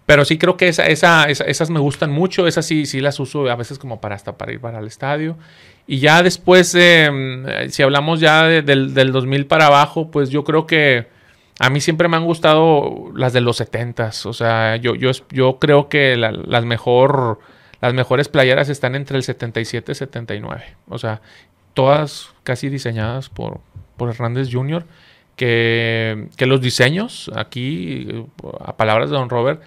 Pero 0.06 0.24
sí 0.24 0.38
creo 0.38 0.56
que 0.56 0.70
esa, 0.70 0.88
esa, 0.88 1.26
esas 1.26 1.70
me 1.70 1.80
gustan 1.80 2.10
mucho. 2.10 2.48
Esas 2.48 2.66
sí, 2.66 2.86
sí 2.86 3.02
las 3.02 3.20
uso 3.20 3.50
a 3.50 3.56
veces 3.56 3.78
como 3.78 4.00
para 4.00 4.16
hasta 4.16 4.38
para 4.38 4.54
ir 4.54 4.62
para 4.62 4.80
el 4.80 4.88
estadio. 4.88 5.38
Y 5.86 6.00
ya 6.00 6.24
después, 6.24 6.74
em, 6.76 7.46
si 7.70 7.84
hablamos 7.84 8.22
ya 8.22 8.46
del, 8.46 8.94
del 8.94 9.12
2000 9.12 9.46
para 9.46 9.68
abajo, 9.68 10.10
pues 10.10 10.30
yo 10.30 10.46
creo 10.46 10.66
que 10.66 11.17
a 11.60 11.70
mí 11.70 11.82
siempre 11.82 12.08
me 12.08 12.18
han 12.18 12.26
gustado 12.26 13.12
las 13.16 13.34
de 13.34 13.42
los 13.42 13.58
70 13.58 14.12
O 14.26 14.34
sea, 14.34 14.76
yo, 14.76 14.96
yo, 14.96 15.12
yo 15.32 15.58
creo 15.60 15.90
que 15.90 16.16
las, 16.16 16.66
mejor, 16.66 17.40
las 17.82 17.94
mejores 17.94 18.30
playeras 18.30 18.70
están 18.70 18.96
entre 18.96 19.18
el 19.18 19.24
77 19.24 19.92
y 19.92 19.96
79. 19.96 20.64
O 20.88 20.98
sea, 20.98 21.22
todas 21.74 22.30
casi 22.44 22.70
diseñadas 22.70 23.30
por, 23.30 23.60
por 23.98 24.10
Hernández 24.10 24.50
Jr., 24.52 24.86
que, 25.36 26.30
que 26.36 26.48
los 26.48 26.62
diseños, 26.62 27.32
aquí, 27.36 28.26
a 28.60 28.76
palabras 28.76 29.12
de 29.12 29.18
Don 29.18 29.30
Robert, 29.30 29.62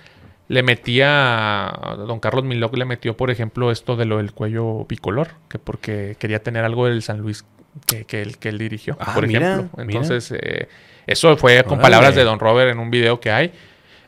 le 0.49 0.65
metía, 0.65 1.73
don 1.97 2.19
Carlos 2.19 2.43
Miloc 2.43 2.77
le 2.77 2.85
metió, 2.85 3.17
por 3.17 3.31
ejemplo, 3.31 3.71
esto 3.71 3.95
de 3.95 4.05
lo 4.05 4.17
del 4.17 4.33
cuello 4.33 4.85
bicolor, 4.87 5.29
que 5.49 5.61
porque 5.61 6.17
quería 6.19 6.43
tener 6.43 6.65
algo 6.65 6.87
del 6.87 7.03
San 7.03 7.19
Luis 7.21 7.45
que, 7.87 8.05
que, 8.05 8.21
él, 8.21 8.37
que 8.39 8.49
él 8.49 8.59
dirigió, 8.59 8.97
ah, 8.99 9.13
por 9.15 9.27
ejemplo. 9.27 9.71
Entonces, 9.79 10.33
eh, 10.33 10.67
eso 11.07 11.37
fue 11.37 11.65
con 11.65 11.81
palabras 11.81 12.15
de 12.15 12.25
Don 12.25 12.39
Robert 12.39 12.71
en 12.71 12.79
un 12.79 12.91
video 12.91 13.21
que 13.21 13.31
hay. 13.31 13.53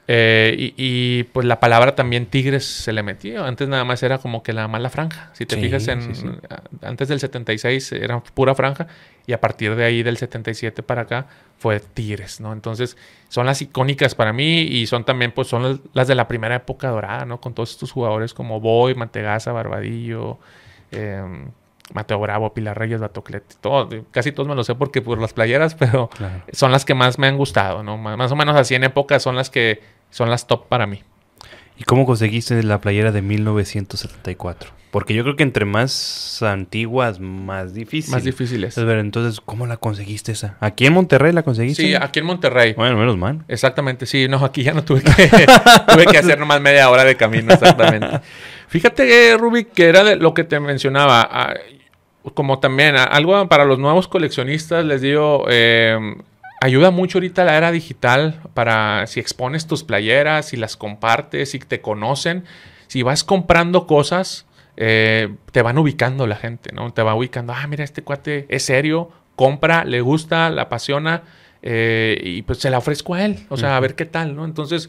Eh, 0.09 0.75
y, 0.77 1.23
pues 1.25 1.47
la 1.47 1.61
palabra 1.61 1.95
también 1.95 2.27
tigres 2.27 2.65
se 2.65 2.93
le 2.93 3.03
metió. 3.03 3.45
Antes 3.45 3.69
nada 3.69 3.85
más 3.85 4.03
era 4.03 4.19
como 4.19 4.43
que 4.43 4.53
la 4.53 4.67
mala 4.67 4.91
franja. 4.91 5.31
Si 5.33 5.47
te 5.47 5.57
fijas 5.57 5.87
en 5.89 6.41
antes 6.83 7.09
del 7.09 7.21
76 7.21 7.93
era 7.93 8.21
pura 8.21 8.55
franja 8.55 8.89
y 9.27 9.33
a 9.33 9.41
partir 9.41 9.77
de 9.77 9.85
ahí 9.85 10.03
del 10.03 10.17
77 10.17 10.83
para 10.83 11.03
acá 11.03 11.27
fue 11.57 11.79
tigres, 11.79 12.41
¿no? 12.41 12.53
Entonces 12.53 12.97
son 13.29 13.47
las 13.47 13.63
icónicas 13.63 14.17
para 14.17 14.33
mí 14.33 14.63
y 14.63 14.87
son 14.87 15.05
también 15.05 15.31
pues 15.31 15.47
son 15.47 15.81
las 15.93 16.09
de 16.09 16.17
la 16.17 16.27
primera 16.27 16.57
época 16.57 16.89
dorada, 16.89 17.25
¿no? 17.25 17.41
Con 17.41 17.55
todos 17.55 17.71
estos 17.71 17.93
jugadores 17.93 18.35
como 18.35 18.61
Boy, 18.61 18.97
Mantegaza, 18.97 19.53
Barbadillo, 19.53 20.39
eh, 20.91 21.23
Mateo 21.93 22.19
Bravo, 22.19 22.55
Pilar 22.55 22.79
Reyes, 22.79 23.01
Batocleti, 23.01 23.57
todo, 23.61 23.89
casi 24.11 24.33
todos 24.33 24.49
me 24.49 24.55
lo 24.55 24.65
sé 24.65 24.75
porque 24.75 25.03
por 25.03 25.21
las 25.21 25.33
playeras, 25.33 25.75
pero 25.79 26.11
son 26.53 26.73
las 26.73 26.85
que 26.85 26.95
más 26.95 27.19
me 27.19 27.27
han 27.27 27.37
gustado, 27.37 27.83
¿no? 27.83 27.99
Más 27.99 28.33
o 28.33 28.37
menos 28.37 28.57
así 28.57 28.75
en 28.75 28.85
época 28.85 29.21
son 29.21 29.37
las 29.37 29.51
que 29.51 29.81
son 30.11 30.31
las 30.31 30.47
top 30.47 30.69
para 30.69 30.87
mí. 30.87 31.03
¿Y 31.79 31.85
cómo 31.85 32.07
conseguiste 32.07 32.63
la 32.63 32.81
playera 32.81 33.13
de 33.13 33.23
1974? 33.23 34.83
Porque 34.93 35.15
yo 35.15 35.23
creo 35.23 35.37
que 35.37 35.43
entre 35.43 35.65
más 35.65 36.43
antiguas, 36.43 37.19
más 37.19 37.73
difícil. 37.73 38.13
Más 38.13 38.25
difíciles. 38.25 38.77
Ver, 38.77 38.99
entonces, 38.99 39.41
¿cómo 39.41 39.67
la 39.67 39.79
conseguiste 39.79 40.33
esa? 40.33 40.59
¿Aquí 40.61 40.85
en 40.85 40.93
Monterrey 40.93 41.33
la 41.33 41.43
conseguiste? 41.43 41.83
Sí, 41.83 41.95
aquí 41.95 42.19
en 42.19 42.27
Monterrey. 42.27 42.75
Bueno, 42.75 42.99
menos 42.99 43.17
mal. 43.17 43.43
Exactamente, 43.49 44.05
sí. 44.05 44.29
No, 44.29 44.45
aquí 44.45 44.63
ya 44.63 44.75
no 44.75 44.85
tuve 44.85 45.01
que, 45.01 45.11
tuve 45.89 46.05
que 46.05 46.19
hacer 46.19 46.39
nomás 46.39 46.61
media 46.61 46.91
hora 46.91 47.05
de 47.05 47.17
camino, 47.17 47.55
exactamente. 47.55 48.21
Fíjate, 48.73 49.37
Rubik, 49.37 49.73
que 49.73 49.91
era 49.91 50.03
de 50.03 50.17
lo 50.17 50.33
que 50.33 50.45
te 50.45 50.59
mencionaba. 50.59 51.29
Ah, 51.31 51.55
como 52.33 52.59
también 52.59 52.97
algo 52.97 53.47
para 53.47 53.67
los 53.67 53.79
nuevos 53.79 54.09
coleccionistas, 54.09 54.83
les 54.87 55.03
digo, 55.03 55.45
eh, 55.51 55.99
ayuda 56.63 56.91
mucho 56.91 57.19
ahorita 57.19 57.45
la 57.45 57.59
era 57.59 57.71
digital 57.71 58.41
para 58.55 59.07
si 59.07 59.21
expones 59.21 59.67
tus 59.67 59.85
playeras, 59.85 60.49
si 60.49 60.57
las 60.57 60.79
compartes, 60.79 61.51
si 61.51 61.59
te 61.59 61.83
conocen, 61.83 62.45
si 62.87 63.03
vas 63.03 63.25
comprando 63.25 63.87
cosas, 63.87 64.47
eh, 64.79 65.35
te 65.51 65.61
van 65.61 65.77
ubicando 65.77 66.27
la 66.27 66.37
gente, 66.37 66.73
¿no? 66.73 66.95
Te 66.95 67.03
va 67.03 67.15
ubicando, 67.15 67.53
ah, 67.53 67.67
mira, 67.67 67.85
este 67.85 68.01
cuate 68.01 68.47
es 68.49 68.63
serio, 68.63 69.11
compra, 69.37 69.85
le 69.85 70.01
gusta, 70.01 70.49
la 70.49 70.63
apasiona, 70.63 71.25
eh, 71.61 72.19
y 72.25 72.41
pues 72.41 72.61
se 72.61 72.71
la 72.71 72.79
ofrezco 72.79 73.17
a 73.17 73.27
él, 73.27 73.45
o 73.51 73.59
sea, 73.59 73.77
a 73.77 73.81
ver 73.81 73.97
qué 73.97 74.07
tal, 74.07 74.35
¿no? 74.35 74.47
Entonces, 74.47 74.89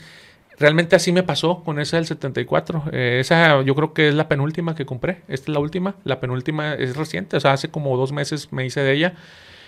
realmente 0.58 0.96
así 0.96 1.12
me 1.12 1.24
pasó 1.24 1.64
con 1.64 1.80
esa 1.80 1.98
del 1.98 2.06
74. 2.06 2.86
Eh, 2.92 3.18
esa 3.20 3.62
yo 3.62 3.76
creo 3.76 3.94
que 3.94 4.10
es 4.10 4.16
la 4.16 4.28
penúltima 4.28 4.76
que 4.76 4.86
compré. 4.86 5.22
Esta 5.28 5.52
es 5.52 5.54
la 5.54 5.60
última. 5.60 5.96
La 6.04 6.20
penúltima 6.20 6.74
es 6.74 6.96
reciente, 6.96 7.38
o 7.38 7.40
sea, 7.40 7.54
hace 7.54 7.70
como 7.70 7.96
dos 7.98 8.12
meses 8.12 8.52
me 8.52 8.66
hice 8.66 8.82
de 8.82 8.94
ella. 8.94 9.14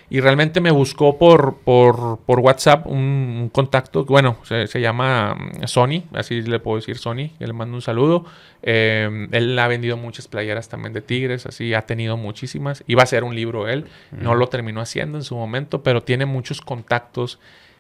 Y 0.08 0.20
realmente 0.20 0.62
me 0.62 0.70
buscó 0.70 1.18
por, 1.18 1.58
por, 1.64 2.20
por 2.28 2.40
WhatsApp 2.40 2.86
un, 2.86 3.50
contacto, 3.52 4.06
bueno, 4.06 4.38
se, 4.44 4.80
llama 4.80 5.34
mm, 5.34 5.66
Sony, 5.66 6.04
así 6.14 6.44
le 6.44 6.60
puedo 6.60 6.78
decir 6.78 7.00
Sony, 7.00 7.32
le 7.40 7.54
mando 7.54 7.76
un 7.76 7.82
saludo. 7.82 8.24
Eh, 8.62 9.28
él 9.32 9.58
ha 9.58 9.68
vendido 9.68 9.98
muchas 9.98 10.28
playeras 10.28 10.70
también 10.70 10.94
de 10.94 11.02
Tigres, 11.02 11.48
así 11.48 11.74
ha 11.74 11.88
tenido 11.88 12.18
muchísimas. 12.18 12.84
Iba 12.86 13.02
a 13.02 13.08
ser 13.08 13.24
un 13.24 13.34
libro 13.34 13.68
él, 13.68 13.86
no 14.12 14.36
lo 14.36 14.48
terminó 14.48 14.80
haciendo 14.80 15.18
en 15.18 15.24
su 15.24 15.36
momento, 15.36 15.82
pero 15.82 16.04
tiene 16.04 16.28
muchos 16.28 16.62
contactos 16.62 17.40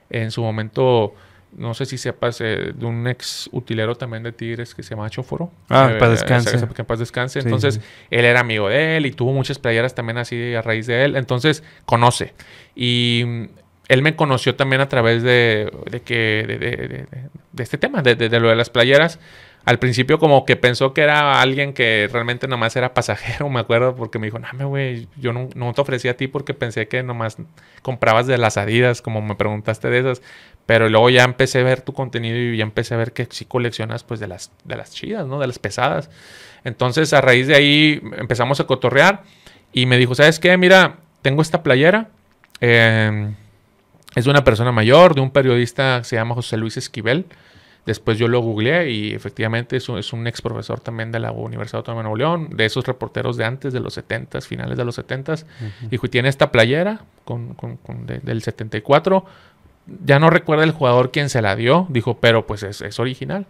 en 0.09 0.31
su 0.31 0.41
momento 0.41 1.13
no 1.57 1.73
sé 1.73 1.85
si 1.85 1.97
sepas 1.97 2.41
eh, 2.41 2.73
de 2.75 2.85
un 2.85 3.07
ex 3.07 3.49
utilero 3.51 3.95
también 3.95 4.23
de 4.23 4.31
Tigres 4.31 4.75
que 4.75 4.83
se 4.83 4.91
llama 4.91 5.09
Choforo. 5.09 5.51
Ah, 5.69 5.91
eh, 5.91 5.97
paz 5.97 6.09
descanse. 6.09 6.67
Que 6.75 6.83
paz 6.83 6.99
descanse. 6.99 7.39
Entonces, 7.39 7.79
él 8.09 8.25
era 8.25 8.41
amigo 8.41 8.69
de 8.69 8.97
él 8.97 9.05
y 9.05 9.11
tuvo 9.11 9.31
muchas 9.33 9.59
playeras 9.59 9.95
también 9.95 10.17
así 10.17 10.53
a 10.53 10.61
raíz 10.61 10.87
de 10.87 11.05
él. 11.05 11.15
Entonces, 11.15 11.63
conoce. 11.85 12.33
Y 12.75 13.23
mm, 13.25 13.45
él 13.87 14.01
me 14.01 14.15
conoció 14.15 14.55
también 14.55 14.81
a 14.81 14.89
través 14.89 15.23
de, 15.23 15.71
de 15.89 16.01
que, 16.01 16.45
de, 16.47 16.57
de, 16.57 17.05
de, 17.51 17.63
este 17.63 17.77
tema, 17.77 18.01
de, 18.01 18.15
lo 18.39 18.49
de 18.49 18.55
las 18.55 18.69
playeras 18.69 19.19
al 19.65 19.79
principio 19.79 20.19
como 20.19 20.45
que 20.45 20.55
pensó 20.55 20.93
que 20.93 21.01
era 21.01 21.41
alguien 21.41 21.73
que 21.73 22.07
realmente 22.11 22.47
nomás 22.47 22.75
era 22.75 22.93
pasajero, 22.93 23.49
me 23.49 23.59
acuerdo, 23.59 23.95
porque 23.95 24.19
me 24.19 24.27
dijo, 24.27 24.39
no, 24.39 24.69
güey, 24.69 25.07
yo 25.17 25.33
no, 25.33 25.49
no, 25.55 25.73
te 25.73 25.81
ofrecí 25.81 26.07
a 26.07 26.15
ti 26.15 26.27
porque 26.27 26.53
pensé 26.53 26.87
que 26.87 27.01
nomás 27.03 27.37
comprabas 27.81 28.27
de 28.27 28.37
las 28.37 28.57
Adidas, 28.57 29.01
como 29.01 29.21
me 29.21 29.35
preguntaste 29.35 29.89
de 29.89 29.99
esas, 29.99 30.21
pero 30.65 30.89
luego 30.89 31.09
ya 31.09 31.23
empecé 31.23 31.59
a 31.59 31.63
ver 31.63 31.81
tu 31.81 31.93
contenido 31.93 32.37
y 32.37 32.57
ya 32.57 32.63
empecé 32.63 32.93
a 32.95 32.97
ver 32.97 33.13
que 33.13 33.27
sí 33.29 33.45
coleccionas 33.45 34.03
pues 34.03 34.19
de 34.19 34.27
las, 34.27 34.51
de 34.63 34.75
las 34.75 34.91
chidas, 34.91 35.27
¿no? 35.27 35.39
De 35.39 35.47
las 35.47 35.59
pesadas. 35.59 36.09
Entonces 36.63 37.13
a 37.13 37.21
raíz 37.21 37.47
de 37.47 37.55
ahí 37.55 38.01
empezamos 38.17 38.59
a 38.59 38.65
cotorrear 38.65 39.23
y 39.71 39.85
me 39.85 39.97
dijo, 39.97 40.15
¿sabes 40.15 40.39
qué? 40.39 40.57
Mira, 40.57 40.97
tengo 41.21 41.41
esta 41.41 41.61
playera. 41.61 42.09
Eh, 42.61 43.33
es 44.15 44.23
de 44.23 44.31
una 44.31 44.43
persona 44.43 44.71
mayor, 44.71 45.13
de 45.13 45.21
un 45.21 45.29
periodista 45.29 45.99
que 45.99 46.05
se 46.05 46.15
llama 46.15 46.35
José 46.35 46.57
Luis 46.57 46.77
Esquivel. 46.77 47.25
Después 47.85 48.17
yo 48.17 48.27
lo 48.27 48.39
googleé 48.39 48.89
y 48.89 49.13
efectivamente 49.13 49.77
es 49.77 49.89
un, 49.89 49.99
es 49.99 50.11
un 50.11 50.25
ex 50.25 50.41
profesor 50.41 50.79
también 50.79 51.11
de 51.11 51.19
la 51.19 51.31
Universidad 51.31 51.79
Autónoma 51.79 51.99
de 51.99 52.03
Nuevo 52.03 52.17
León, 52.17 52.49
de 52.55 52.65
esos 52.65 52.87
reporteros 52.87 53.37
de 53.37 53.45
antes, 53.45 53.73
de 53.73 53.79
los 53.79 53.93
70, 53.93 54.41
finales 54.41 54.77
de 54.77 54.85
los 54.85 54.95
70. 54.95 55.35
Dijo, 55.91 56.07
y 56.07 56.09
tiene 56.09 56.29
esta 56.29 56.51
playera 56.51 57.01
con, 57.25 57.53
con, 57.53 57.77
del 58.07 58.41
74. 58.41 59.25
Ya 60.03 60.19
no 60.19 60.29
recuerda 60.29 60.63
el 60.63 60.71
jugador 60.71 61.11
quien 61.11 61.29
se 61.29 61.41
la 61.41 61.55
dio, 61.55 61.85
dijo, 61.89 62.17
pero 62.19 62.47
pues 62.47 62.63
es, 62.63 62.81
es, 62.81 62.99
original. 62.99 63.45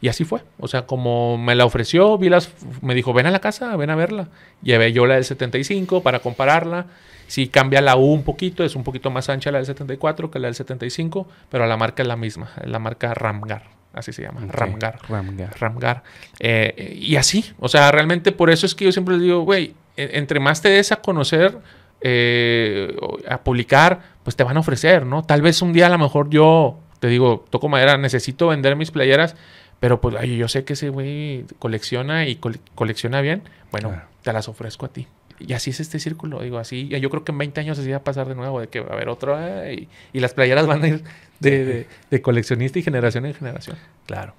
Y 0.00 0.08
así 0.08 0.24
fue. 0.24 0.42
O 0.58 0.68
sea, 0.68 0.86
como 0.86 1.38
me 1.38 1.54
la 1.54 1.64
ofreció, 1.64 2.18
vi 2.18 2.28
las, 2.28 2.52
me 2.82 2.94
dijo, 2.94 3.12
ven 3.12 3.26
a 3.26 3.30
la 3.30 3.40
casa, 3.40 3.74
ven 3.76 3.90
a 3.90 3.96
verla. 3.96 4.28
Llevé 4.62 4.92
yo 4.92 5.06
la 5.06 5.14
del 5.14 5.24
75 5.24 6.02
para 6.02 6.20
compararla. 6.20 6.86
Sí 7.26 7.48
cambia 7.48 7.80
la 7.80 7.96
U 7.96 8.12
un 8.12 8.22
poquito, 8.22 8.64
es 8.64 8.76
un 8.76 8.84
poquito 8.84 9.10
más 9.10 9.28
ancha 9.30 9.50
la 9.50 9.58
del 9.58 9.66
74 9.66 10.30
que 10.30 10.38
la 10.38 10.48
del 10.48 10.54
75, 10.54 11.26
pero 11.48 11.66
la 11.66 11.76
marca 11.76 12.02
es 12.02 12.08
la 12.08 12.16
misma, 12.16 12.50
es 12.62 12.68
la 12.68 12.78
marca 12.78 13.14
Ramgar 13.14 13.62
así 13.94 14.12
se 14.12 14.22
llama, 14.22 14.40
Ramgar. 14.48 14.98
Ramgar. 15.08 15.58
Ramgar. 15.58 16.02
Eh, 16.40 16.98
y 17.00 17.16
así, 17.16 17.52
o 17.58 17.68
sea, 17.68 17.90
realmente 17.90 18.32
por 18.32 18.50
eso 18.50 18.66
es 18.66 18.74
que 18.74 18.84
yo 18.84 18.92
siempre 18.92 19.14
les 19.14 19.22
digo, 19.22 19.42
güey, 19.42 19.74
entre 19.96 20.40
más 20.40 20.60
te 20.60 20.68
des 20.68 20.92
a 20.92 20.96
conocer, 20.96 21.56
eh, 22.00 22.94
a 23.28 23.38
publicar, 23.38 24.13
pues 24.24 24.34
te 24.34 24.42
van 24.42 24.56
a 24.56 24.60
ofrecer, 24.60 25.06
¿no? 25.06 25.22
Tal 25.22 25.42
vez 25.42 25.62
un 25.62 25.72
día 25.72 25.86
a 25.86 25.90
lo 25.90 25.98
mejor 25.98 26.30
yo, 26.30 26.80
te 26.98 27.06
digo, 27.06 27.44
toco 27.50 27.68
madera, 27.68 27.96
necesito 27.98 28.48
vender 28.48 28.74
mis 28.74 28.90
playeras, 28.90 29.36
pero 29.78 30.00
pues 30.00 30.16
ay, 30.18 30.36
yo 30.36 30.48
sé 30.48 30.64
que 30.64 30.72
ese 30.72 30.88
güey 30.88 31.44
colecciona 31.58 32.26
y 32.26 32.40
colecciona 32.74 33.20
bien, 33.20 33.42
bueno, 33.70 33.94
te 34.22 34.32
las 34.32 34.48
ofrezco 34.48 34.86
a 34.86 34.88
ti. 34.88 35.06
Y 35.38 35.52
así 35.52 35.70
es 35.70 35.80
este 35.80 35.98
círculo, 35.98 36.40
digo, 36.40 36.58
así, 36.58 36.88
yo 36.88 37.10
creo 37.10 37.24
que 37.24 37.32
en 37.32 37.38
20 37.38 37.60
años 37.60 37.78
así 37.78 37.90
va 37.90 37.98
a 37.98 38.04
pasar 38.04 38.26
de 38.28 38.34
nuevo, 38.34 38.60
de 38.60 38.68
que 38.68 38.80
va 38.80 38.90
a 38.90 38.92
haber 38.94 39.08
otro, 39.08 39.36
y, 39.70 39.88
las 40.12 40.32
playeras 40.32 40.66
van 40.66 40.82
a 40.82 40.88
ir 40.88 41.04
de, 41.40 41.86
coleccionista 42.22 42.78
y 42.78 42.82
generación 42.82 43.26
en 43.26 43.34
generación. 43.34 43.76
Claro. 44.06 44.34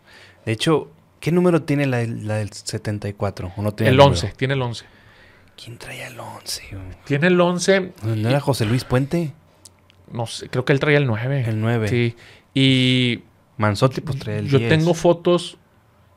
De 0.46 0.52
hecho, 0.52 0.90
¿qué 1.20 1.32
número 1.32 1.64
tiene 1.64 1.86
la, 1.86 1.98
del 2.00 2.52
74? 2.52 3.54
¿O 3.56 3.62
no 3.62 3.74
tiene 3.74 3.92
el, 3.92 4.00
11, 4.00 4.34
tiene 4.36 4.56
el 4.56 4.62
11. 4.62 4.86
¿Quién 5.62 5.78
traía 5.78 6.08
el 6.08 6.20
11? 6.20 6.64
Tiene 7.06 7.28
el 7.28 7.40
11. 7.40 7.94
¿No 8.04 8.30
era 8.30 8.40
José 8.40 8.66
Luis 8.66 8.84
Puente? 8.84 9.34
No 10.12 10.26
sé, 10.26 10.50
creo 10.50 10.66
que 10.66 10.74
él 10.74 10.80
traía 10.80 10.98
el 10.98 11.08
9. 11.08 11.46
El 11.48 11.62
9. 11.62 11.88
Sí. 11.88 12.16
Y... 12.54 13.24
Manzotti 13.58 14.02
pues 14.02 14.20
traía 14.20 14.40
el 14.40 14.50
Yo 14.50 14.60
tengo 14.68 14.94
fotos 14.94 15.58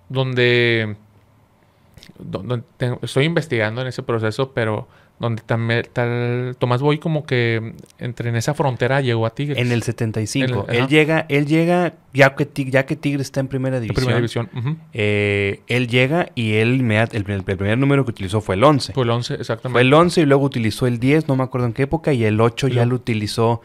donde 0.08 0.96
estoy 3.02 3.24
investigando 3.24 3.80
en 3.80 3.86
ese 3.86 4.02
proceso, 4.02 4.52
pero 4.52 4.88
donde 5.18 5.42
también 5.44 5.86
tal 5.92 6.56
Tomás 6.58 6.80
Boy 6.80 6.98
como 6.98 7.24
que 7.24 7.74
entre 7.98 8.28
en 8.28 8.36
esa 8.36 8.54
frontera 8.54 9.00
llegó 9.00 9.26
a 9.26 9.30
Tigres. 9.30 9.58
En 9.58 9.72
el 9.72 9.82
75. 9.82 10.66
él 10.68 10.86
llega, 10.86 11.26
él 11.28 11.46
llega, 11.46 11.94
ya 12.12 12.34
que, 12.34 12.48
ya 12.70 12.86
que 12.86 12.96
Tigres 12.96 13.26
está 13.26 13.40
en 13.40 13.48
primera 13.48 13.80
división. 13.80 13.96
primera 13.96 14.18
división. 14.18 14.48
Eh, 14.92 15.62
él 15.66 15.88
llega 15.88 16.30
y 16.34 16.54
él 16.54 16.80
el, 16.90 17.10
el, 17.12 17.42
primer 17.42 17.78
número 17.78 18.04
que 18.04 18.10
utilizó 18.10 18.40
fue 18.40 18.54
el 18.54 18.64
11. 18.64 18.92
Fue 18.92 19.04
el 19.04 19.10
11, 19.10 19.34
exactamente. 19.34 19.72
Fue 19.72 19.80
el 19.82 19.92
11 19.92 20.20
y 20.20 20.26
luego 20.26 20.44
utilizó 20.44 20.86
el 20.86 21.00
10, 21.00 21.28
no 21.28 21.36
me 21.36 21.44
acuerdo 21.44 21.66
en 21.66 21.72
qué 21.72 21.82
época, 21.82 22.12
y 22.12 22.24
el 22.24 22.40
8 22.40 22.68
ya 22.68 22.86
lo 22.86 22.94
utilizó 22.94 23.62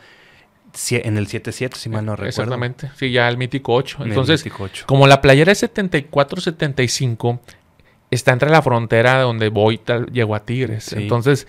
en 0.90 1.18
el 1.18 1.28
7-7, 1.28 1.76
si 1.76 1.90
mal 1.90 2.06
no 2.06 2.16
recuerdo. 2.16 2.30
Exactamente. 2.30 2.92
Sí, 2.96 3.12
ya 3.12 3.30
el 3.30 3.38
mítico 3.38 3.74
8. 3.74 4.00
Entonces, 4.06 4.44
como 4.86 5.08
la 5.08 5.22
playera 5.22 5.52
es 5.52 5.62
74-75, 5.64 7.40
está 8.14 8.32
entre 8.32 8.50
la 8.50 8.62
frontera 8.62 9.22
donde 9.22 9.50
Boita 9.50 10.06
llegó 10.06 10.36
a 10.36 10.46
Tigres. 10.46 10.94
Entonces, 10.94 11.48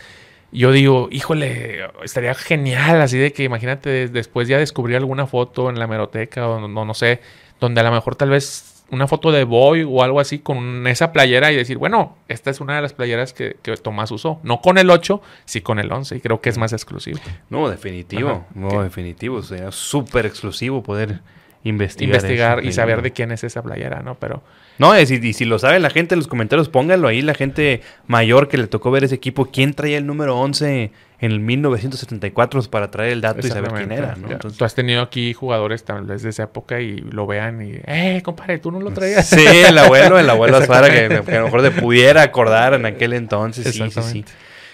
yo 0.52 0.70
digo, 0.72 1.08
híjole, 1.10 1.80
estaría 2.02 2.34
genial 2.34 3.00
así 3.00 3.18
de 3.18 3.32
que 3.32 3.44
imagínate 3.44 4.08
después 4.08 4.48
ya 4.48 4.58
descubrir 4.58 4.96
alguna 4.96 5.26
foto 5.26 5.68
en 5.68 5.78
la 5.78 5.86
meroteca 5.86 6.48
o 6.48 6.68
no, 6.68 6.84
no 6.84 6.94
sé, 6.94 7.20
donde 7.60 7.80
a 7.80 7.84
lo 7.84 7.90
mejor 7.90 8.16
tal 8.16 8.30
vez 8.30 8.84
una 8.90 9.08
foto 9.08 9.32
de 9.32 9.44
Boy 9.44 9.82
o 9.82 10.02
algo 10.02 10.20
así 10.20 10.38
con 10.38 10.86
esa 10.86 11.12
playera 11.12 11.50
y 11.50 11.56
decir, 11.56 11.78
bueno, 11.78 12.16
esta 12.28 12.50
es 12.50 12.60
una 12.60 12.76
de 12.76 12.82
las 12.82 12.92
playeras 12.92 13.32
que, 13.32 13.56
Tomás 13.82 14.10
usó. 14.10 14.40
No 14.42 14.60
con 14.60 14.78
el 14.78 14.90
8, 14.90 15.20
sí 15.44 15.60
con 15.60 15.78
el 15.78 15.90
11 15.90 16.16
y 16.16 16.20
creo 16.20 16.40
que 16.40 16.50
es 16.50 16.58
más 16.58 16.72
exclusivo. 16.72 17.18
No, 17.50 17.68
definitivo. 17.68 18.46
no, 18.54 18.82
definitivo. 18.82 19.42
Sería 19.42 19.72
súper 19.72 20.26
exclusivo 20.26 20.82
poder 20.82 21.20
investigar. 21.64 22.16
Investigar 22.16 22.64
y 22.64 22.72
saber 22.72 23.02
de 23.02 23.10
quién 23.10 23.32
es 23.32 23.42
esa 23.42 23.62
playera, 23.62 24.02
¿no? 24.02 24.16
Pero 24.16 24.42
no, 24.78 24.98
y 24.98 25.06
si, 25.06 25.32
si, 25.32 25.44
lo 25.44 25.58
sabe 25.58 25.78
la 25.80 25.90
gente 25.90 26.14
en 26.14 26.18
los 26.18 26.28
comentarios, 26.28 26.68
pónganlo 26.68 27.08
ahí, 27.08 27.22
la 27.22 27.34
gente 27.34 27.80
mayor 28.06 28.48
que 28.48 28.58
le 28.58 28.66
tocó 28.66 28.90
ver 28.90 29.04
ese 29.04 29.14
equipo, 29.14 29.46
quién 29.46 29.72
traía 29.72 29.98
el 29.98 30.06
número 30.06 30.36
11 30.38 30.92
en 31.20 31.32
el 31.32 31.40
1974 31.40 32.62
para 32.64 32.90
traer 32.90 33.12
el 33.12 33.20
dato 33.20 33.46
y 33.46 33.50
saber 33.50 33.72
quién 33.72 33.92
era, 33.92 34.16
¿no? 34.16 34.36
tú 34.36 34.64
has 34.64 34.74
tenido 34.74 35.00
aquí 35.00 35.32
jugadores 35.32 35.84
tal 35.84 36.04
vez 36.04 36.22
de 36.22 36.30
esa 36.30 36.44
época 36.44 36.80
y 36.80 36.96
lo 36.96 37.26
vean 37.26 37.66
y, 37.66 37.80
eh, 37.86 38.20
compadre, 38.22 38.58
tú 38.58 38.70
no 38.70 38.80
lo 38.80 38.90
traías. 38.90 39.26
Sí, 39.26 39.46
el 39.46 39.78
abuelo, 39.78 40.18
el 40.18 40.28
abuelo 40.28 40.58
Asfara, 40.58 40.90
que, 40.90 41.06
a 41.06 41.38
lo 41.38 41.44
mejor 41.44 41.62
de 41.62 41.70
pudiera 41.70 42.22
acordar 42.22 42.74
en 42.74 42.84
aquel 42.84 43.12
entonces. 43.12 43.72
Sí, 43.72 43.90
sí, 43.90 44.02
sí. 44.02 44.24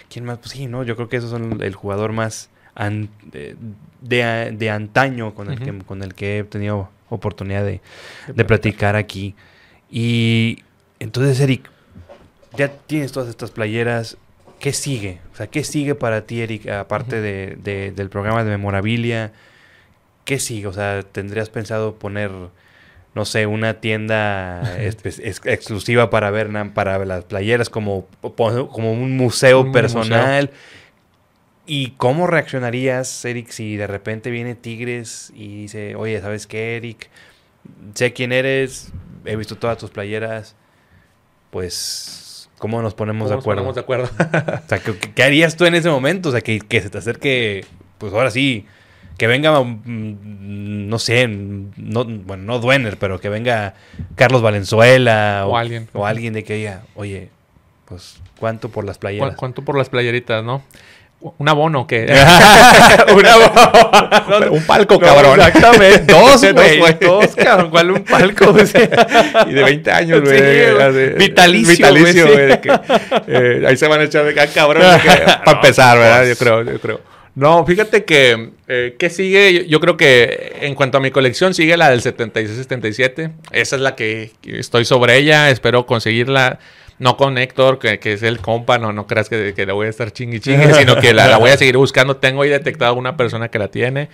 ¿Quién 0.09 0.24
más? 0.24 0.38
Pues 0.38 0.51
sí, 0.51 0.66
no, 0.66 0.82
yo 0.82 0.97
creo 0.97 1.09
que 1.09 1.18
esos 1.18 1.30
son 1.30 1.62
el 1.62 1.74
jugador 1.74 2.12
más 2.12 2.51
de, 2.81 3.57
de, 4.01 4.70
antaño 4.70 5.35
con 5.35 5.51
el, 5.51 5.59
que, 5.59 5.78
con 5.85 6.03
el 6.03 6.14
que 6.14 6.39
he 6.39 6.45
tenido 6.45 6.89
oportunidad 7.09 7.64
de, 7.64 7.81
de 8.35 8.45
platicar 8.45 8.97
aquí. 8.97 9.35
Y 9.91 10.62
entonces, 10.99 11.41
Eric, 11.41 11.68
ya 12.57 12.68
tienes 12.68 13.12
todas 13.12 13.28
estas 13.28 13.51
playeras. 13.51 14.16
¿Qué 14.59 14.72
sigue? 14.72 15.20
O 15.33 15.37
sea, 15.37 15.47
¿qué 15.47 15.64
sigue 15.64 15.95
para 15.95 16.22
ti, 16.26 16.43
Eric, 16.43 16.68
aparte 16.68 17.20
de, 17.20 17.93
del 17.95 18.09
programa 18.11 18.45
de 18.45 18.51
memorabilia? 18.51 19.33
¿Qué 20.24 20.39
sigue? 20.39 20.66
O 20.66 20.72
sea, 20.72 21.03
¿tendrías 21.03 21.49
pensado 21.49 21.95
poner, 21.95 22.31
no 23.14 23.24
sé, 23.24 23.47
una 23.47 23.81
tienda 23.81 24.62
exclusiva 24.78 26.11
para 26.11 26.31
ver 26.31 26.51
para 26.74 27.03
las 27.07 27.24
playeras 27.24 27.70
como, 27.70 28.07
como 28.37 28.93
un 28.93 29.16
museo 29.16 29.72
personal? 29.72 30.51
¿Y 31.73 31.93
cómo 31.99 32.27
reaccionarías, 32.27 33.25
Eric, 33.25 33.51
si 33.51 33.77
de 33.77 33.87
repente 33.87 34.33
viene 34.33 34.57
Tigres 34.57 35.33
y 35.37 35.62
dice, 35.62 35.95
oye, 35.95 36.21
¿sabes 36.21 36.49
qué, 36.49 36.77
Eric? 36.77 37.09
Sé 37.95 38.12
quién 38.12 38.33
eres, 38.33 38.93
he 39.25 39.37
visto 39.37 39.55
todas 39.55 39.79
tus 39.79 39.89
playeras, 39.91 40.57
pues, 41.53 42.51
¿cómo 42.59 42.83
nos 42.83 42.95
ponemos 42.95 43.29
de 43.29 43.37
acuerdo? 43.37 43.62
Nos 43.62 43.75
ponemos 43.77 44.09
de 44.09 44.18
acuerdo. 44.18 44.59
o 44.64 44.68
sea, 44.68 44.81
¿qué, 45.14 45.23
harías 45.23 45.55
tú 45.55 45.64
en 45.64 45.77
ese 45.77 45.89
momento? 45.89 46.31
O 46.31 46.33
sea, 46.33 46.41
que, 46.41 46.59
se 46.68 46.91
te 46.91 46.99
acerque, 46.99 47.64
pues 47.99 48.12
ahora 48.14 48.33
sí, 48.33 48.66
que 49.16 49.29
venga, 49.29 49.62
mm, 49.62 50.89
no 50.89 50.99
sé, 50.99 51.29
no, 51.29 52.05
bueno, 52.05 52.43
no 52.43 52.59
Duener, 52.59 52.99
pero 52.99 53.21
que 53.21 53.29
venga 53.29 53.75
Carlos 54.16 54.43
Valenzuela 54.43 55.45
o, 55.47 55.57
alguien. 55.57 55.89
O 55.93 56.05
alguien 56.05 56.33
de 56.33 56.43
que 56.43 56.55
diga, 56.55 56.83
oye, 56.97 57.31
Pues, 57.85 58.21
¿cuánto 58.41 58.71
por 58.71 58.85
las 58.85 58.99
playeras? 58.99 59.37
¿Cuánto 59.37 59.64
por 59.64 59.79
las 59.79 59.89
playeritas, 59.89 60.43
no? 60.43 60.64
Un 61.21 61.49
abono 61.49 61.87
que. 61.87 62.05
un 63.14 63.27
abono. 63.27 64.53
un 64.53 64.62
palco, 64.64 64.99
cabrón. 64.99 65.39
Exactamente. 65.39 66.12
Dos, 66.12 66.41
güey. 66.53 66.97
Dos, 66.99 67.37
cabrón. 67.37 67.71
¿Cuál 67.71 67.91
un 67.91 68.05
palco? 68.05 68.55
y 69.47 69.53
de 69.53 69.62
20 69.62 69.91
años, 69.91 70.23
güey. 70.23 71.14
vitalicio. 71.16 71.93
Vitalicio, 71.93 72.27
güey. 72.27 72.59
Eh, 73.27 73.64
ahí 73.66 73.77
se 73.77 73.87
van 73.87 74.01
a 74.01 74.05
echar 74.05 74.25
de 74.25 74.31
acá, 74.31 74.47
cabrón. 74.53 74.83
para 75.45 75.59
empezar, 75.59 75.99
¿verdad? 75.99 76.27
Yo 76.27 76.37
creo, 76.37 76.62
yo 76.62 76.81
creo. 76.81 77.01
No, 77.35 77.64
fíjate 77.64 78.05
que, 78.05 78.51
eh, 78.66 78.97
¿qué 78.99 79.11
sigue? 79.11 79.66
Yo, 79.68 79.79
creo 79.81 79.97
que 79.97 80.57
en 80.62 80.75
cuanto 80.75 80.99
a 80.99 81.01
mi 81.01 81.11
colección, 81.11 81.55
sigue 81.55 81.77
la 81.77 81.91
del 81.91 82.03
76-77. 82.03 83.33
Esa 83.53 83.77
es 83.77 83.83
la 83.83 83.95
que 83.95 84.33
estoy 84.43 84.85
sobre 84.87 85.18
ella. 85.18 85.51
Espero 85.51 85.85
conseguirla. 85.87 86.59
No 87.01 87.16
con 87.16 87.38
Héctor, 87.38 87.78
que, 87.78 87.98
es 88.05 88.22
el 88.22 88.40
compa, 88.40 88.78
no, 88.78 88.92
no 88.92 89.07
creas 89.07 89.30
que, 89.30 89.55
que 89.55 89.64
la 89.64 89.72
voy 89.72 89.86
a 89.86 89.90
estar 89.90 90.12
chingui 90.12 90.38
chingue, 90.38 90.74
sino 90.74 90.96
que 90.96 91.14
la, 91.14 91.38
voy 91.38 91.48
a 91.48 91.57
seguir 91.57 91.78
buscando. 91.78 92.18
Tengo 92.18 92.42
ahí 92.42 92.51
detectado 92.51 92.94
una 92.94 93.16
persona 93.16 93.48
que 93.48 93.59
la 93.59 93.68
tiene. 93.68 94.11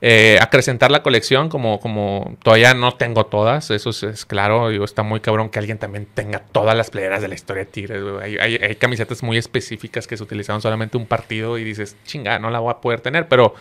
Eh, 0.00 0.38
acrecentar 0.40 0.90
la 0.90 1.02
colección, 1.02 1.50
como, 1.50 1.78
como 1.78 2.38
todavía 2.42 2.72
no 2.72 2.94
tengo 2.94 3.26
todas, 3.26 3.70
eso 3.70 3.90
es, 3.90 4.24
claro, 4.24 4.70
digo, 4.70 4.84
está 4.84 5.02
muy 5.02 5.20
cabrón 5.20 5.50
que 5.50 5.58
alguien 5.58 5.76
también 5.76 6.08
tenga 6.12 6.38
todas 6.38 6.74
las 6.74 6.90
playeras 6.90 7.20
de 7.20 7.28
la 7.28 7.34
historia 7.34 7.66
de 7.66 7.70
Tigres. 7.70 8.02
Hay, 8.22 8.36
hay, 8.36 8.76
camisetas 8.76 9.22
muy 9.22 9.36
específicas 9.36 10.06
que 10.06 10.16
se 10.16 10.22
utilizaron 10.22 10.62
solamente 10.62 10.96
un 10.96 11.04
partido 11.04 11.58
y 11.58 11.64
dices, 11.64 11.96
chinga, 12.06 12.38
no 12.38 12.48
la 12.48 12.60
voy 12.60 12.72
a 12.72 12.80
poder 12.80 13.00
tener, 13.00 13.28
pero 13.28 13.54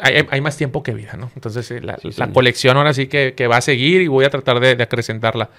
hay, 0.00 0.40
más 0.40 0.56
tiempo 0.56 0.84
que 0.84 0.94
vida, 0.94 1.14
¿no? 1.18 1.32
Entonces 1.34 1.68
eh, 1.72 1.80
la, 1.80 1.98
colección 2.32 2.76
ahora 2.76 2.94
sí 2.94 3.08
que, 3.08 3.46
va 3.48 3.56
a 3.56 3.60
seguir 3.60 4.02
y 4.02 4.06
voy 4.06 4.24
a 4.24 4.30
tratar 4.30 4.60
de 4.60 4.80
acrecentarla. 4.80 5.50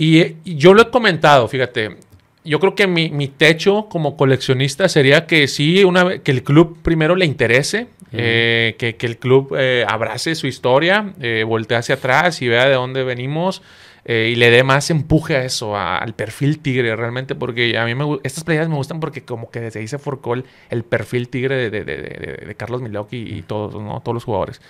Y, 0.00 0.36
yo 0.46 0.72
lo 0.72 0.80
he 0.80 0.88
comentado, 0.88 1.46
fíjate, 1.46 1.98
yo 2.42 2.58
creo 2.58 2.74
que 2.74 2.86
mi, 2.86 3.28
techo 3.28 3.86
como 3.90 4.16
coleccionista 4.16 4.88
sería 4.88 5.26
que 5.26 5.46
sí, 5.46 5.84
una 5.84 6.20
que 6.20 6.30
el 6.30 6.42
club 6.42 6.78
primero 6.82 7.14
le 7.14 7.26
interese, 7.26 7.86
eh, 8.10 8.76
que, 8.78 8.96
el 8.98 9.18
club 9.18 9.54
eh, 9.58 9.84
abrace 9.86 10.34
su 10.36 10.46
historia, 10.46 11.12
eh, 11.20 11.44
voltee 11.46 11.76
hacia 11.76 11.96
atrás 11.96 12.40
y 12.40 12.48
vea 12.48 12.64
de 12.64 12.76
dónde 12.76 13.04
venimos 13.04 13.60
y 14.06 14.34
le 14.36 14.50
dé 14.50 14.64
más 14.64 14.88
empuje 14.90 15.36
a 15.36 15.44
eso, 15.44 15.76
al 15.76 16.14
perfil 16.14 16.58
tigre 16.60 16.96
realmente, 16.96 17.34
porque 17.34 17.76
a 17.76 17.84
mí 17.84 17.94
me, 17.94 18.18
estas 18.24 18.42
playas 18.42 18.68
me 18.70 18.74
gustan 18.76 18.98
porque 18.98 19.22
como 19.22 19.50
que 19.50 19.60
desde 19.60 19.80
ahí 19.80 19.86
se 19.86 19.98
forcó 19.98 20.32
el, 20.34 20.82
perfil 20.82 21.28
tigre 21.28 21.68
de, 21.70 22.54
Carlos 22.56 22.80
Milok 22.80 23.08
y, 23.12 23.42
todos, 23.42 23.74
¿no? 23.74 24.00
todos 24.00 24.14
los 24.14 24.24
jugadores. 24.24 24.62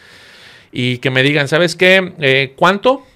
Y 0.72 0.98
que 0.98 1.10
me 1.10 1.22
digan, 1.22 1.46
¿sabes 1.46 1.76
qué? 1.76 2.52
¿Cuánto? 2.56 3.06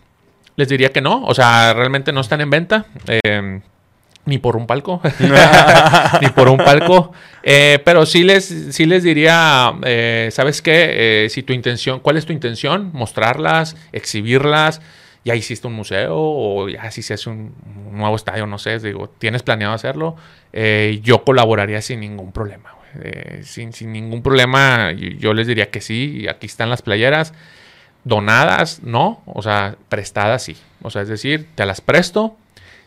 Les 0.57 0.69
diría 0.69 0.93
que 0.93 1.01
no. 1.01 1.25
O 1.25 1.35
sea, 1.35 1.73
realmente 1.75 2.13
no 2.13 2.21
están 2.21 2.41
en 2.41 2.51
venta. 2.51 2.87
Eh, 3.07 3.61
ni 4.27 4.39
por 4.39 4.57
un 4.57 4.67
palco. 4.67 5.01
ni 6.21 6.29
por 6.29 6.49
un 6.49 6.59
palco. 6.59 7.13
Eh, 7.43 7.81
pero 7.85 8.07
sí 8.07 8.25
les, 8.25 8.45
sí 8.45 8.87
les 8.87 9.03
diría, 9.03 9.73
eh, 9.85 10.29
¿sabes 10.33 10.63
qué? 10.63 11.27
si 11.31 11.43
tu 11.43 11.53
intención, 11.53 12.01
¿cuál 12.01 12.17
es 12.17 12.27
tu 12.27 12.33
intención? 12.33 12.91
Mostrarlas, 12.93 13.77
exhibirlas. 13.93 14.81
Ya 15.27 15.35
hiciste 15.35 15.67
un 15.67 15.73
museo 15.73 16.17
o 16.17 16.69
ya 16.69 16.91
si 16.91 17.01
se 17.01 17.15
hace 17.15 17.31
un, 17.31 17.55
nuevo 17.93 18.15
estadio, 18.15 18.47
no 18.47 18.59
sé. 18.59 18.79
Digo, 18.79 19.09
¿tienes 19.09 19.43
planeado 19.43 19.75
hacerlo? 19.75 20.17
yo 21.03 21.25
colaboraría 21.25 21.83
sin 21.83 21.99
ningún 22.01 22.31
problema. 22.31 22.77
sin, 23.43 23.73
sin, 23.73 23.93
ningún 23.93 24.23
problema, 24.23 24.93
yo 24.93 25.35
les 25.35 25.47
diría 25.47 25.71
que 25.71 25.81
sí. 25.81 26.27
Aquí 26.29 26.47
están 26.47 26.71
las 26.71 26.83
playeras. 26.83 27.33
Donadas, 28.05 28.83
no. 28.83 29.23
O 29.27 29.43
sea, 29.43 29.77
prestadas, 29.89 30.43
sí. 30.43 30.57
O 30.83 30.91
sea, 30.91 31.03
es 31.03 31.09
decir, 31.09 31.49
te 31.55 31.67
las 31.67 31.81
presto 31.81 32.37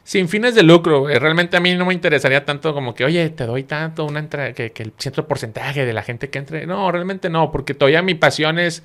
sin 0.03 0.29
fines 0.29 0.55
de 0.55 0.63
lucro. 0.63 1.07
Realmente 1.07 1.57
a 1.57 1.59
mí 1.59 1.73
no 1.75 1.85
me 1.85 1.93
interesaría 1.93 2.45
tanto 2.45 2.73
como 2.73 2.95
que, 2.95 3.05
oye, 3.05 3.29
te 3.29 3.45
doy 3.45 3.63
tanto, 3.63 4.05
una 4.05 4.19
entrada, 4.19 4.53
que, 4.53 4.71
el 4.75 4.93
cierto 4.97 5.27
porcentaje 5.27 5.85
de 5.85 5.93
la 5.93 6.03
gente 6.03 6.29
que 6.29 6.39
entre. 6.39 6.65
No, 6.65 6.91
realmente 6.91 7.29
no, 7.29 7.51
porque 7.51 7.73
todavía 7.73 8.01
mi 8.01 8.15
pasión 8.15 8.59
es, 8.59 8.83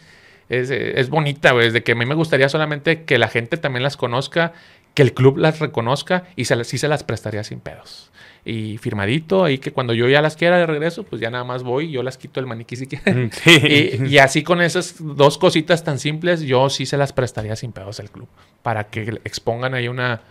es, 0.48 1.10
bonita, 1.10 1.52
güey. 1.52 1.70
De 1.70 1.82
que 1.82 1.92
a 1.92 1.94
mí 1.94 2.06
me 2.06 2.14
gustaría 2.14 2.48
solamente 2.48 3.04
que 3.04 3.18
la 3.18 3.28
gente 3.28 3.56
también 3.56 3.82
las 3.82 3.96
conozca, 3.96 4.52
que 4.94 5.02
el 5.02 5.14
club 5.14 5.38
las 5.38 5.60
reconozca 5.60 6.24
y 6.36 6.46
se, 6.46 6.64
sí 6.64 6.78
se 6.78 6.88
las 6.88 7.04
prestaría 7.04 7.44
sin 7.44 7.60
pedos 7.60 8.11
y 8.44 8.78
firmadito, 8.78 9.44
ahí 9.44 9.58
que 9.58 9.72
cuando 9.72 9.94
yo 9.94 10.08
ya 10.08 10.20
las 10.20 10.36
quiera 10.36 10.58
de 10.58 10.66
regreso, 10.66 11.04
pues 11.04 11.20
ya 11.20 11.30
nada 11.30 11.44
más 11.44 11.62
voy, 11.62 11.90
yo 11.90 12.02
las 12.02 12.18
quito 12.18 12.40
el 12.40 12.46
maniquí 12.46 12.74
si 12.74 12.86
quieren. 12.88 13.30
Mm, 13.44 14.06
y, 14.06 14.18
así 14.18 14.42
con 14.42 14.60
esas 14.60 14.96
dos 14.98 15.38
cositas 15.38 15.84
tan 15.84 15.98
simples, 15.98 16.40
yo 16.40 16.68
sí 16.68 16.84
se 16.84 16.96
las 16.96 17.12
prestaría 17.12 17.54
sin 17.54 17.72
pedos 17.72 18.00
al 18.00 18.10
club, 18.10 18.28
para 18.62 18.84
que 18.84 19.20
expongan 19.24 19.74
ahí 19.74 19.86
una, 19.86 20.22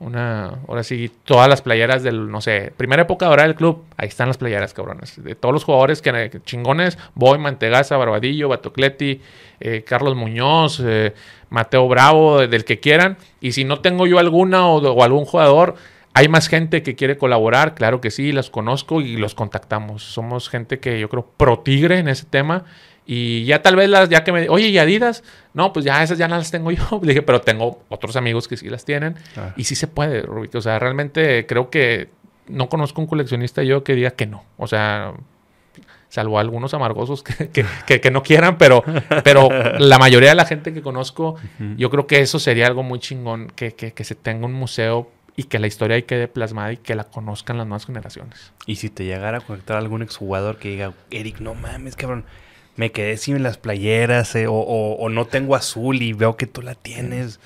una, 0.00 0.58
ahora 0.66 0.82
sí, 0.82 1.12
todas 1.24 1.48
las 1.48 1.62
playeras 1.62 2.02
del, 2.02 2.28
no 2.28 2.40
sé, 2.40 2.72
primera 2.76 3.02
época 3.02 3.26
ahora 3.26 3.44
del 3.44 3.54
club, 3.54 3.84
ahí 3.96 4.08
están 4.08 4.26
las 4.26 4.38
playeras, 4.38 4.74
cabrones. 4.74 5.22
De 5.22 5.36
todos 5.36 5.52
los 5.52 5.62
jugadores 5.62 6.02
que, 6.02 6.40
chingones, 6.44 6.98
Boy, 7.14 7.38
Mantegaza, 7.38 7.96
Barbadillo, 7.96 8.48
Batocleti, 8.48 9.20
eh, 9.60 9.84
Carlos 9.86 10.16
Muñoz, 10.16 10.82
eh, 10.84 11.14
Mateo 11.50 11.86
Bravo, 11.86 12.40
del 12.40 12.64
que 12.64 12.80
quieran. 12.80 13.16
Y 13.40 13.52
si 13.52 13.64
no 13.64 13.80
tengo 13.80 14.08
yo 14.08 14.18
alguna 14.18 14.66
o 14.66 15.04
algún 15.04 15.24
jugador, 15.24 15.76
hay 16.12 16.28
más 16.28 16.48
gente 16.48 16.82
que 16.82 16.96
quiere 16.96 17.16
colaborar, 17.16 17.74
claro 17.74 18.00
que 18.00 18.10
sí, 18.10 18.32
los 18.32 18.50
conozco 18.50 19.00
y 19.00 19.16
los 19.16 19.34
contactamos. 19.34 20.02
Somos 20.02 20.48
gente 20.48 20.80
que 20.80 20.98
yo 20.98 21.08
creo 21.08 21.26
pro 21.36 21.60
tigre 21.60 21.98
en 21.98 22.08
ese 22.08 22.26
tema. 22.26 22.64
Y 23.06 23.44
ya 23.44 23.62
tal 23.62 23.76
vez 23.76 23.88
las, 23.88 24.08
ya 24.08 24.22
que 24.22 24.32
me, 24.32 24.48
oye, 24.48 24.68
¿y 24.68 24.78
Adidas? 24.78 25.24
No, 25.54 25.72
pues 25.72 25.84
ya 25.84 26.02
esas 26.02 26.18
ya 26.18 26.28
no 26.28 26.36
las 26.36 26.50
tengo 26.50 26.70
yo. 26.72 27.00
Le 27.02 27.08
dije, 27.08 27.22
pero 27.22 27.40
tengo 27.40 27.82
otros 27.88 28.16
amigos 28.16 28.48
que 28.48 28.56
sí 28.56 28.68
las 28.68 28.84
tienen. 28.84 29.16
Ah. 29.36 29.54
Y 29.56 29.64
sí 29.64 29.74
se 29.74 29.86
puede, 29.86 30.22
Rubito. 30.22 30.58
O 30.58 30.62
sea, 30.62 30.78
realmente 30.78 31.46
creo 31.46 31.70
que 31.70 32.08
no 32.48 32.68
conozco 32.68 33.00
un 33.00 33.06
coleccionista 33.06 33.62
yo 33.62 33.84
que 33.84 33.94
diga 33.94 34.10
que 34.10 34.26
no. 34.26 34.44
O 34.56 34.66
sea, 34.66 35.14
salvo 36.08 36.40
algunos 36.40 36.74
amargosos 36.74 37.22
que, 37.22 38.10
no 38.12 38.22
quieran, 38.24 38.58
pero, 38.58 38.82
pero 39.22 39.48
la 39.78 39.98
mayoría 39.98 40.30
de 40.30 40.34
la 40.34 40.44
gente 40.44 40.74
que 40.74 40.82
conozco, 40.82 41.36
yo 41.76 41.88
creo 41.88 42.08
que 42.08 42.20
eso 42.20 42.40
sería 42.40 42.66
algo 42.66 42.82
muy 42.82 42.98
chingón, 42.98 43.52
que, 43.54 43.72
que 43.74 44.04
se 44.04 44.16
tenga 44.16 44.46
un 44.46 44.52
museo 44.52 45.08
y 45.40 45.44
que 45.44 45.58
la 45.58 45.66
historia 45.66 45.96
ahí 45.96 46.02
quede 46.02 46.28
plasmada 46.28 46.70
y 46.74 46.76
que 46.76 46.94
la 46.94 47.04
conozcan 47.04 47.56
las 47.56 47.66
nuevas 47.66 47.86
generaciones. 47.86 48.52
Y 48.66 48.76
si 48.76 48.90
te 48.90 49.06
llegara 49.06 49.38
a 49.38 49.40
conectar 49.40 49.78
algún 49.78 50.02
exjugador 50.02 50.58
que 50.58 50.68
diga, 50.68 50.92
Eric, 51.10 51.40
no 51.40 51.54
mames, 51.54 51.96
cabrón, 51.96 52.26
me 52.76 52.92
quedé 52.92 53.16
sin 53.16 53.42
las 53.42 53.56
playeras 53.56 54.34
eh, 54.34 54.44
o, 54.46 55.08
no 55.08 55.24
tengo 55.24 55.56
azul 55.56 56.02
y 56.02 56.12
veo 56.12 56.36
que 56.36 56.46
tú 56.46 56.60
la 56.60 56.74
tienes. 56.74 57.40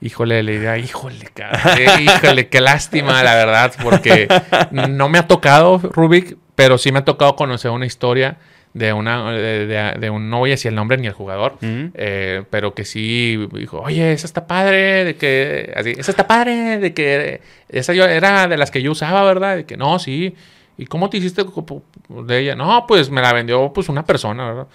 Híjole, 0.00 0.42
le 0.42 0.52
diría, 0.52 0.78
híjole, 0.78 1.30
eh, 1.78 1.86
híjole, 2.00 2.48
qué 2.48 2.62
lástima, 2.62 3.22
la 3.22 3.34
verdad, 3.34 3.74
porque 3.82 4.28
no 4.72 5.10
me 5.10 5.18
ha 5.18 5.26
tocado, 5.26 5.76
Rubik, 5.76 6.38
pero 6.54 6.78
sí 6.78 6.90
me 6.90 7.00
ha 7.00 7.04
tocado 7.04 7.36
conocer 7.36 7.70
una 7.70 7.84
historia 7.84 8.38
de 8.76 8.92
una 8.92 9.32
de, 9.32 10.10
un 10.10 10.28
no 10.28 10.40
voy 10.40 10.50
a 10.50 10.52
decir 10.52 10.68
el 10.68 10.74
nombre 10.74 10.98
ni 10.98 11.06
el 11.06 11.14
jugador 11.14 11.56
eh, 11.62 12.44
pero 12.50 12.74
que 12.74 12.84
sí 12.84 13.38
dijo 13.52 13.80
oye 13.80 14.12
esa 14.12 14.26
está 14.26 14.46
padre 14.46 15.04
de 15.04 15.16
que 15.16 15.72
así 15.74 15.94
esa 15.96 16.10
está 16.10 16.26
padre 16.26 16.78
de 16.78 16.92
que 16.92 17.40
esa 17.70 17.94
yo 17.94 18.04
era 18.04 18.48
de 18.48 18.58
las 18.58 18.70
que 18.70 18.82
yo 18.82 18.92
usaba 18.92 19.22
verdad 19.24 19.56
de 19.56 19.64
que 19.64 19.78
no 19.78 19.98
sí 19.98 20.34
y 20.76 20.84
cómo 20.84 21.08
te 21.08 21.16
hiciste 21.16 21.42
de 21.42 22.38
ella 22.38 22.54
no 22.54 22.84
pues 22.86 23.08
me 23.08 23.22
la 23.22 23.32
vendió 23.32 23.72
pues 23.72 23.88
una 23.88 24.04
persona 24.04 24.44
verdad 24.44 24.66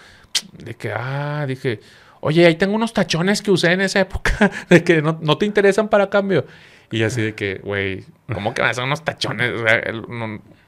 de 0.54 0.74
que 0.74 0.92
ah 0.92 1.46
dije 1.48 1.80
oye 2.22 2.48
ahí 2.48 2.56
tengo 2.56 2.74
unos 2.74 2.94
tachones 2.94 3.44
que 3.44 3.52
usé 3.52 3.74
en 3.74 3.82
esa 3.82 4.00
época 4.00 4.50
de 4.70 4.84
que 4.84 5.04
no, 5.04 5.20
no 5.22 5.38
te 5.38 5.46
interesan 5.46 5.90
para 5.90 6.10
cambio 6.10 6.46
y 6.92 7.04
así 7.04 7.22
de 7.22 7.34
que, 7.36 7.62
güey, 7.64 8.04
¿cómo 8.34 8.54
que 8.54 8.62
a 8.62 8.74
ser 8.74 8.84
unos 8.84 9.04
tachones? 9.04 9.54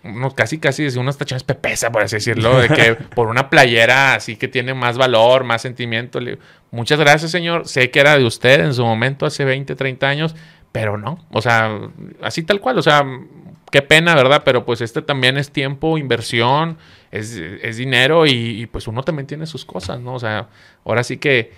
Unos, 0.03 0.33
casi, 0.33 0.59
casi 0.59 0.85
unos 0.97 1.17
tachones 1.17 1.43
pepesa, 1.43 1.91
por 1.91 2.01
así 2.01 2.17
decirlo, 2.17 2.59
de 2.59 2.69
que 2.69 2.93
por 3.15 3.27
una 3.27 3.49
playera 3.49 4.15
así 4.15 4.35
que 4.35 4.47
tiene 4.47 4.73
más 4.73 4.97
valor, 4.97 5.43
más 5.43 5.61
sentimiento. 5.61 6.19
Muchas 6.71 6.99
gracias, 6.99 7.31
señor. 7.31 7.67
Sé 7.67 7.89
que 7.89 7.99
era 7.99 8.17
de 8.17 8.25
usted 8.25 8.59
en 8.59 8.73
su 8.73 8.83
momento, 8.83 9.25
hace 9.25 9.45
20, 9.45 9.75
30 9.75 10.07
años, 10.07 10.35
pero 10.71 10.97
no. 10.97 11.25
O 11.31 11.41
sea, 11.41 11.79
así 12.21 12.43
tal 12.43 12.59
cual. 12.59 12.77
O 12.77 12.81
sea, 12.81 13.03
qué 13.71 13.81
pena, 13.81 14.13
¿verdad? 14.15 14.43
Pero 14.43 14.65
pues 14.65 14.81
este 14.81 15.01
también 15.01 15.37
es 15.37 15.51
tiempo, 15.51 15.97
inversión, 15.97 16.77
es, 17.11 17.77
dinero 17.77 18.25
y, 18.25 18.61
y 18.61 18.65
pues 18.67 18.87
uno 18.87 19.03
también 19.03 19.27
tiene 19.27 19.45
sus 19.45 19.65
cosas, 19.65 19.99
¿no? 19.99 20.15
O 20.15 20.19
sea, 20.19 20.49
ahora 20.83 21.03
sí 21.03 21.17
que 21.17 21.51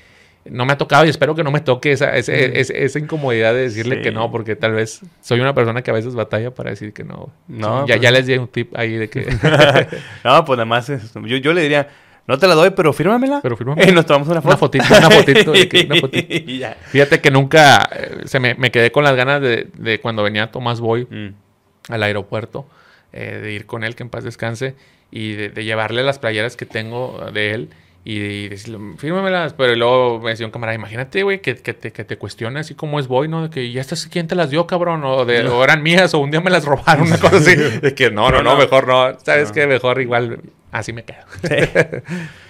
no 0.46 0.66
me 0.66 0.74
ha 0.74 0.78
tocado 0.78 1.06
y 1.06 1.10
espero 1.10 1.34
que 1.34 1.44
no 1.44 1.52
me 1.52 1.60
toque 1.60 1.92
esa, 1.92 2.16
esa 2.16 3.00
incomodidad 3.00 3.54
de 3.54 3.62
decirle 3.62 4.02
que 4.02 4.12
no, 4.12 4.32
porque 4.32 4.56
tal 4.56 4.74
vez 4.74 5.02
soy 5.22 5.40
una 5.40 5.56
persona 5.56 5.82
que 5.82 5.92
a 5.92 5.94
veces 5.94 6.14
batalla 6.14 6.52
para 6.52 6.70
decir 6.70 6.94
que 6.94 7.04
no. 7.04 7.32
No, 7.48 7.88
ya, 7.88 7.96
pues 7.96 8.02
ya 8.02 8.12
les 8.12 8.28
di 8.28 8.38
un 8.38 8.48
tip 8.48 8.78
ahí 8.78 8.94
de 8.94 9.10
que. 9.10 9.26
no, 10.24 10.46
pues 10.46 10.58
nada 10.58 10.66
más 10.66 10.88
yo, 10.88 11.38
yo 11.38 11.54
le 11.54 11.62
diría, 11.62 11.88
no 12.28 12.38
te 12.38 12.48
la 12.48 12.54
doy, 12.54 12.72
pero 12.72 12.94
fírmamela. 12.94 13.40
Pero 13.42 13.58
fírmamela. 13.58 13.88
Y 13.92 13.94
nos 13.94 14.06
tomamos 14.06 14.28
una 14.28 14.42
foto. 14.42 14.50
Una 14.50 14.58
fotito, 14.58 14.86
una 14.98 15.10
fotito. 15.10 15.52
una 15.52 15.96
fotito. 16.02 16.68
Fíjate 16.90 17.22
que 17.22 17.32
nunca 17.32 17.90
eh, 17.92 18.22
se 18.26 18.40
me, 18.40 18.54
me, 18.54 18.70
quedé 18.72 18.92
con 18.92 19.04
las 19.04 19.16
ganas 19.16 19.42
de, 19.42 19.70
de 19.76 20.00
cuando 20.00 20.22
venía 20.22 20.52
Tomás 20.52 20.80
Boy 20.80 21.08
mm. 21.10 21.92
al 21.92 22.04
aeropuerto, 22.04 22.68
eh, 23.14 23.40
de 23.42 23.52
ir 23.52 23.66
con 23.66 23.84
él, 23.84 23.96
que 23.96 24.04
en 24.04 24.10
paz 24.10 24.24
descanse, 24.24 24.76
y 25.10 25.34
de, 25.34 25.50
de 25.50 25.64
llevarle 25.64 26.04
las 26.04 26.20
playeras 26.20 26.56
que 26.56 26.68
tengo 26.68 27.32
de 27.34 27.54
él 27.54 27.70
y 28.08 28.50
decirle, 28.50 28.80
fírmemelas. 28.98 29.54
Pero 29.54 29.76
luego 29.76 30.20
me 30.20 30.30
decía 30.30 30.46
un 30.46 30.52
camarada, 30.52 30.76
imagínate, 30.76 31.24
güey, 31.24 31.42
que, 31.42 31.56
que, 31.56 31.74
te, 31.74 31.92
que 31.92 32.06
te 32.06 32.18
cuestione 32.18 32.60
así 32.60 32.76
como 32.76 33.00
es 33.00 33.08
Boy, 33.08 33.28
¿no? 33.28 33.42
De 33.42 33.50
que 33.50 33.72
ya 33.72 33.82
estás, 33.82 34.06
¿quién 34.06 34.28
te 34.28 34.36
las 34.36 34.52
dio, 34.52 34.68
cabrón? 34.68 35.04
O, 35.04 35.26
de, 35.26 35.44
o 35.50 35.64
eran 35.64 35.82
mías, 35.84 36.14
o 36.14 36.20
un 36.20 36.30
día 36.30 36.40
me 36.40 36.52
las 36.52 36.64
robaron, 36.64 37.08
una 37.08 37.18
cosa 37.18 37.38
así. 37.38 37.56
De 37.82 37.96
que 37.96 38.12
no, 38.12 38.30
no, 38.30 38.44
no, 38.44 38.56
mejor 38.56 38.88
no. 38.88 39.20
¿Sabes 39.20 39.52
qué? 39.52 39.66
Mejor 39.66 40.00
igual 40.00 40.40
así 40.72 40.94
me 40.94 41.04
quedo. 41.04 41.26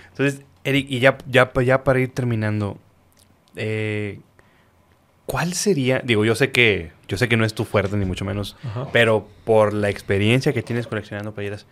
Entonces, 0.10 0.42
Eric, 0.66 0.88
y 0.90 1.00
ya, 1.00 1.18
ya, 1.26 1.52
ya 1.64 1.84
para 1.84 2.00
ir 2.00 2.14
terminando, 2.14 2.78
eh, 3.56 4.20
¿cuál 5.26 5.54
sería? 5.54 6.02
Digo, 6.04 6.26
yo 6.26 6.36
sé 6.36 6.52
que 6.52 6.92
yo 7.08 7.18
sé 7.18 7.30
que 7.30 7.38
no 7.38 7.46
es 7.46 7.54
tu 7.54 7.66
fuerte, 7.66 7.96
ni 7.98 8.06
mucho 8.06 8.26
menos, 8.26 8.58
pero 8.92 9.28
por 9.44 9.74
la 9.74 9.90
experiencia 9.90 10.54
que 10.54 10.64
tienes 10.64 10.88
coleccionando 10.88 11.34
playeras, 11.34 11.68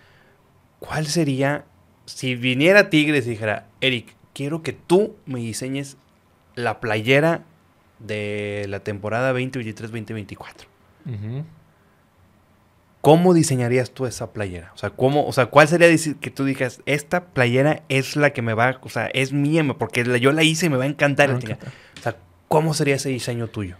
¿cuál 0.79 1.07
sería 1.07 1.65
si 2.05 2.35
viniera 2.35 2.89
Tigres 2.89 3.27
y 3.27 3.31
dijera, 3.31 3.67
Eric, 3.81 4.15
quiero 4.33 4.63
que 4.63 4.73
tú 4.73 5.15
me 5.25 5.39
diseñes 5.39 5.97
la 6.55 6.79
playera 6.79 7.43
de 7.99 8.65
la 8.69 8.81
temporada 8.81 9.33
2023-2024. 9.33 10.37
¿Cómo 13.01 13.33
diseñarías 13.33 13.91
tú 13.91 14.05
esa 14.05 14.31
playera? 14.31 14.71
O 14.75 14.77
sea, 14.77 14.89
¿cómo, 14.91 15.25
o 15.27 15.33
sea, 15.33 15.47
¿cuál 15.47 15.67
sería 15.67 15.89
que 16.21 16.31
tú 16.31 16.45
digas, 16.45 16.81
esta 16.85 17.25
playera 17.25 17.83
es 17.89 18.15
la 18.15 18.31
que 18.31 18.41
me 18.41 18.53
va, 18.53 18.79
o 18.81 18.89
sea, 18.89 19.07
es 19.07 19.33
mía, 19.33 19.65
porque 19.77 20.19
yo 20.19 20.31
la 20.31 20.43
hice 20.43 20.67
y 20.67 20.69
me 20.69 20.77
va 20.77 20.85
a 20.85 20.87
encantar? 20.87 21.31
O 21.31 22.01
sea, 22.01 22.15
¿cómo 22.47 22.73
sería 22.73 22.95
ese 22.95 23.09
diseño 23.09 23.47
tuyo? 23.47 23.75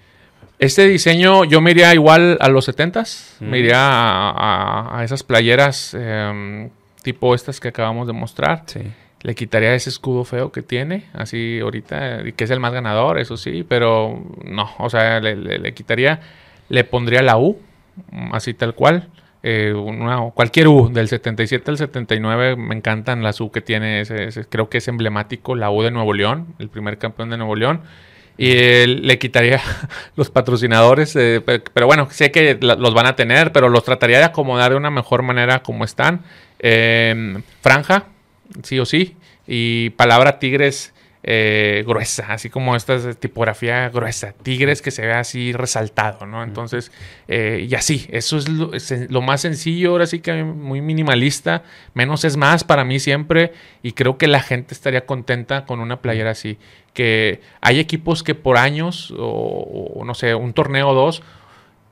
Este 0.60 0.88
diseño 0.88 1.46
yo 1.46 1.62
me 1.62 1.72
iría 1.72 1.94
igual 1.94 2.38
a 2.40 2.50
los 2.50 2.68
70s, 2.68 3.40
me 3.40 3.60
iría 3.60 3.80
a, 3.80 5.02
esas 5.04 5.24
playeras 5.24 5.94
em, 5.94 6.70
tipo 7.04 7.36
estas 7.36 7.60
que 7.60 7.68
acabamos 7.68 8.08
de 8.08 8.14
mostrar. 8.14 8.64
Sí. 8.66 8.82
Le 9.22 9.36
quitaría 9.36 9.74
ese 9.74 9.90
escudo 9.90 10.26
feo 10.26 10.52
que 10.52 10.62
tiene, 10.62 11.06
así 11.14 11.60
ahorita, 11.62 12.28
y 12.28 12.34
que 12.34 12.44
es 12.44 12.50
el 12.50 12.60
más 12.60 12.74
ganador, 12.74 13.20
eso 13.20 13.38
sí, 13.38 13.64
pero 13.64 14.22
no, 14.44 14.70
o 14.80 14.90
sea, 14.90 15.22
le, 15.22 15.74
quitaría, 15.74 16.20
le 16.68 16.84
pondría 16.84 17.22
la 17.22 17.38
U, 17.38 17.58
así 18.34 18.54
tal 18.54 18.76
cual. 18.76 19.08
Eh, 19.42 19.74
cualquier 20.34 20.68
U, 20.68 20.90
del 20.92 21.08
77 21.08 21.72
al 21.72 21.78
79, 21.78 22.58
me 22.58 22.76
encantan 22.76 23.24
las 23.24 23.40
U 23.40 23.50
que 23.50 23.62
tiene, 23.62 24.02
ese, 24.02 24.30
creo 24.50 24.68
que 24.70 24.80
es 24.80 24.88
emblemático, 24.90 25.56
la 25.56 25.72
U 25.72 25.84
de 25.84 25.92
Nuevo 25.92 26.14
León, 26.14 26.56
el 26.60 26.68
primer 26.68 26.98
campeón 26.98 27.30
de 27.30 27.38
Nuevo 27.38 27.56
León. 27.56 27.82
Y 28.38 28.88
le 28.88 29.20
quitaría 29.20 29.62
los 30.16 30.32
patrocinadores, 30.32 31.16
eh, 31.16 31.42
pero, 31.42 31.86
bueno, 31.86 32.08
sé 32.10 32.32
que 32.32 32.58
los 32.62 32.94
van 32.94 33.06
a 33.06 33.16
tener, 33.16 33.52
pero 33.52 33.70
los 33.70 33.84
trataría 33.84 34.18
de 34.18 34.26
acomodar 34.26 34.72
de 34.72 34.78
una 34.78 34.90
mejor 34.90 35.22
manera 35.22 35.62
como 35.62 35.86
están. 35.86 36.24
Em, 36.66 37.44
franja, 37.60 38.06
sí 38.64 38.80
o 38.80 38.86
sí. 38.86 39.18
Y 39.46 39.90
palabra 39.92 40.40
tigres 40.40 40.94
eh, 41.24 41.84
gruesa, 41.86 42.28
así 42.30 42.50
como 42.50 42.74
esta 42.74 43.14
tipografía 43.16 43.90
gruesa. 43.90 44.32
Tigres 44.32 44.82
que 44.82 44.90
se 44.90 45.06
ve 45.06 45.12
así 45.12 45.52
resaltado, 45.52 46.26
¿no? 46.26 46.42
Entonces, 46.42 46.90
eh, 47.28 47.68
y 47.70 47.76
así, 47.76 48.08
eso 48.12 48.38
es 48.38 48.48
lo, 48.48 49.22
más 49.22 49.42
sencillo, 49.42 49.92
ahora 49.92 50.08
sí 50.08 50.20
que 50.20 50.42
muy 50.46 50.80
minimalista. 50.80 51.64
Menos 51.94 52.24
es 52.24 52.38
más 52.38 52.64
para 52.64 52.86
mí 52.86 52.98
siempre. 53.02 53.52
Y 53.82 53.92
creo 53.92 54.18
que 54.18 54.28
la 54.28 54.42
gente 54.42 54.74
estaría 54.74 55.06
contenta 55.06 55.66
con 55.66 55.82
una 55.82 56.02
playera 56.02 56.32
así. 56.32 56.58
Que 56.94 57.42
hay 57.60 57.80
equipos 57.80 58.24
que 58.24 58.36
por 58.36 58.58
años, 58.58 59.14
o 59.18 60.02
no 60.06 60.14
sé, 60.14 60.34
un 60.34 60.54
torneo 60.54 60.90
o 60.90 60.94
dos, 60.94 61.24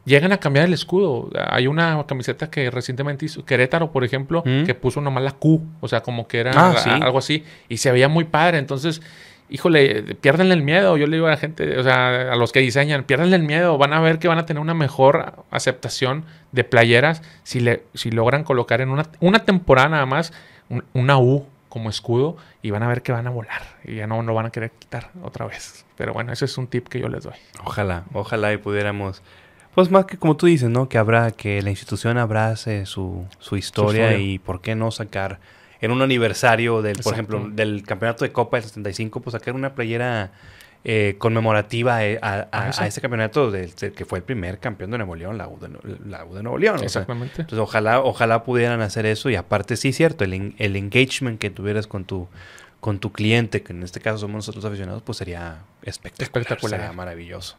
llegan 0.06 0.32
a 0.32 0.38
cambiar 0.38 0.66
el 0.66 0.74
escudo. 0.74 1.30
Hay 1.50 1.68
una 1.68 2.04
camiseta 2.08 2.50
que 2.50 2.70
recientemente 2.72 3.26
hizo 3.26 3.46
Querétaro, 3.46 3.92
por 3.92 4.04
ejemplo, 4.04 4.44
mm. 4.46 4.66
que 4.66 4.76
puso 4.76 5.02
nomás 5.02 5.24
la 5.24 5.32
Q, 5.32 5.62
o 5.80 5.88
sea, 5.88 6.02
como 6.02 6.28
que 6.28 6.40
era 6.40 6.52
ah, 6.56 7.00
algo 7.02 7.20
así, 7.20 7.44
y 7.70 7.78
se 7.78 7.92
veía 7.92 8.08
muy 8.08 8.26
padre. 8.26 8.58
Entonces, 8.58 9.02
híjole, 9.50 10.16
pierdenle 10.22 10.56
el 10.56 10.64
miedo. 10.64 10.98
Yo 10.98 11.08
le 11.08 11.18
digo 11.18 11.28
a 11.28 11.32
la 11.32 11.38
gente, 11.38 11.78
o 11.78 11.84
sea, 11.84 12.32
a 12.32 12.36
los 12.36 12.52
que 12.52 12.62
diseñan, 12.62 13.04
pierdenle 13.04 13.36
el 13.36 13.44
miedo. 13.44 13.78
Van 13.78 13.94
a 13.94 14.00
ver 14.00 14.18
que 14.18 14.28
van 14.28 14.40
a 14.40 14.46
tener 14.46 14.62
una 14.62 14.74
mejor 14.74 15.44
aceptación 15.52 16.26
de 16.52 16.64
playeras 16.64 17.22
si, 17.44 17.60
le, 17.60 17.84
si 17.94 18.12
logran 18.12 18.44
colocar 18.44 18.82
en 18.82 18.90
una, 18.90 19.06
una 19.20 19.40
temporada 19.40 19.90
nada 19.90 20.06
más 20.06 20.34
una 20.94 21.18
U 21.20 21.46
como 21.68 21.90
escudo 21.90 22.38
y 22.62 22.72
van 22.72 22.84
a 22.84 22.88
ver 22.88 23.02
que 23.02 23.12
van 23.12 23.28
a 23.28 23.30
volar 23.30 23.62
y 23.84 23.96
ya 23.96 24.08
no 24.08 24.22
lo 24.22 24.34
van 24.34 24.46
a 24.46 24.50
querer 24.52 24.72
quitar 24.72 25.12
otra 25.24 25.46
vez. 25.46 25.86
Pero 25.98 26.14
bueno, 26.14 26.34
ese 26.34 26.46
es 26.46 26.58
un 26.58 26.68
tip 26.68 26.88
que 26.88 27.00
yo 27.00 27.08
les 27.08 27.24
doy. 27.24 27.36
Ojalá, 27.64 28.04
ojalá 28.14 28.52
y 28.54 28.58
pudiéramos 28.58 29.22
pues 29.76 29.90
más 29.90 30.06
que 30.06 30.18
como 30.18 30.36
tú 30.38 30.48
dices, 30.48 30.70
¿no? 30.70 30.90
Que 30.90 30.98
habrá, 30.98 31.32
que 31.32 31.62
la 31.62 31.70
institución 31.70 32.18
abrace 32.18 32.86
su, 32.86 33.26
su, 33.40 33.58
historia, 33.58 34.18
y 34.18 34.40
por 34.40 34.62
qué 34.62 34.76
no 34.76 34.92
sacar 34.92 35.40
en 35.80 35.92
un 35.92 36.02
aniversario 36.02 36.82
del, 36.82 37.00
por 37.00 37.14
ejemplo, 37.14 37.48
del 37.52 37.84
campeonato 37.84 38.24
de 38.24 38.32
Copa 38.32 38.58
del 38.58 38.66
75, 38.66 39.22
pues 39.22 39.32
sacar 39.34 39.56
una 39.56 39.74
playera 39.74 40.32
eh, 40.84 41.16
conmemorativa 41.18 42.06
eh, 42.06 42.20
a, 42.22 42.48
a, 42.52 42.88
ese 42.88 43.02
campeonato 43.02 43.52
del, 43.52 43.74
que 43.74 44.06
fue 44.06 44.20
el 44.20 44.24
primer 44.24 44.60
campeón 44.60 44.92
de 44.92 44.98
Nuevo 44.98 45.16
León, 45.16 45.38
la 45.38 45.48
U 45.48 45.60
de, 45.60 45.70
la 46.08 46.26
U 46.26 46.36
de 46.36 46.44
Nuevo 46.44 46.58
León. 46.58 46.84
Exactamente. 46.84 47.42
entonces 47.42 47.60
ojalá, 47.60 48.02
ojalá 48.02 48.44
pudieran 48.44 48.82
hacer 48.82 49.06
eso 49.06 49.30
y 49.30 49.36
aparte 49.36 49.78
sí 49.78 49.90
es 49.90 49.98
cierto, 49.98 50.24
el, 50.24 50.56
el 50.58 50.76
engagement 50.76 51.40
que 51.40 51.50
tuvieras 51.50 51.88
con 51.88 52.06
tu 52.06 52.28
con 52.82 52.98
tu 52.98 53.12
cliente, 53.12 53.62
que 53.62 53.74
en 53.74 53.84
este 53.84 54.02
caso 54.02 54.18
somos 54.18 54.38
nosotros 54.38 54.66
aficionados, 54.66 55.04
pues 55.04 55.20
sería 55.20 55.60
espectacular, 55.84 56.42
espectacular. 56.42 56.80
sería 56.80 56.94
maravilloso. 56.94 57.56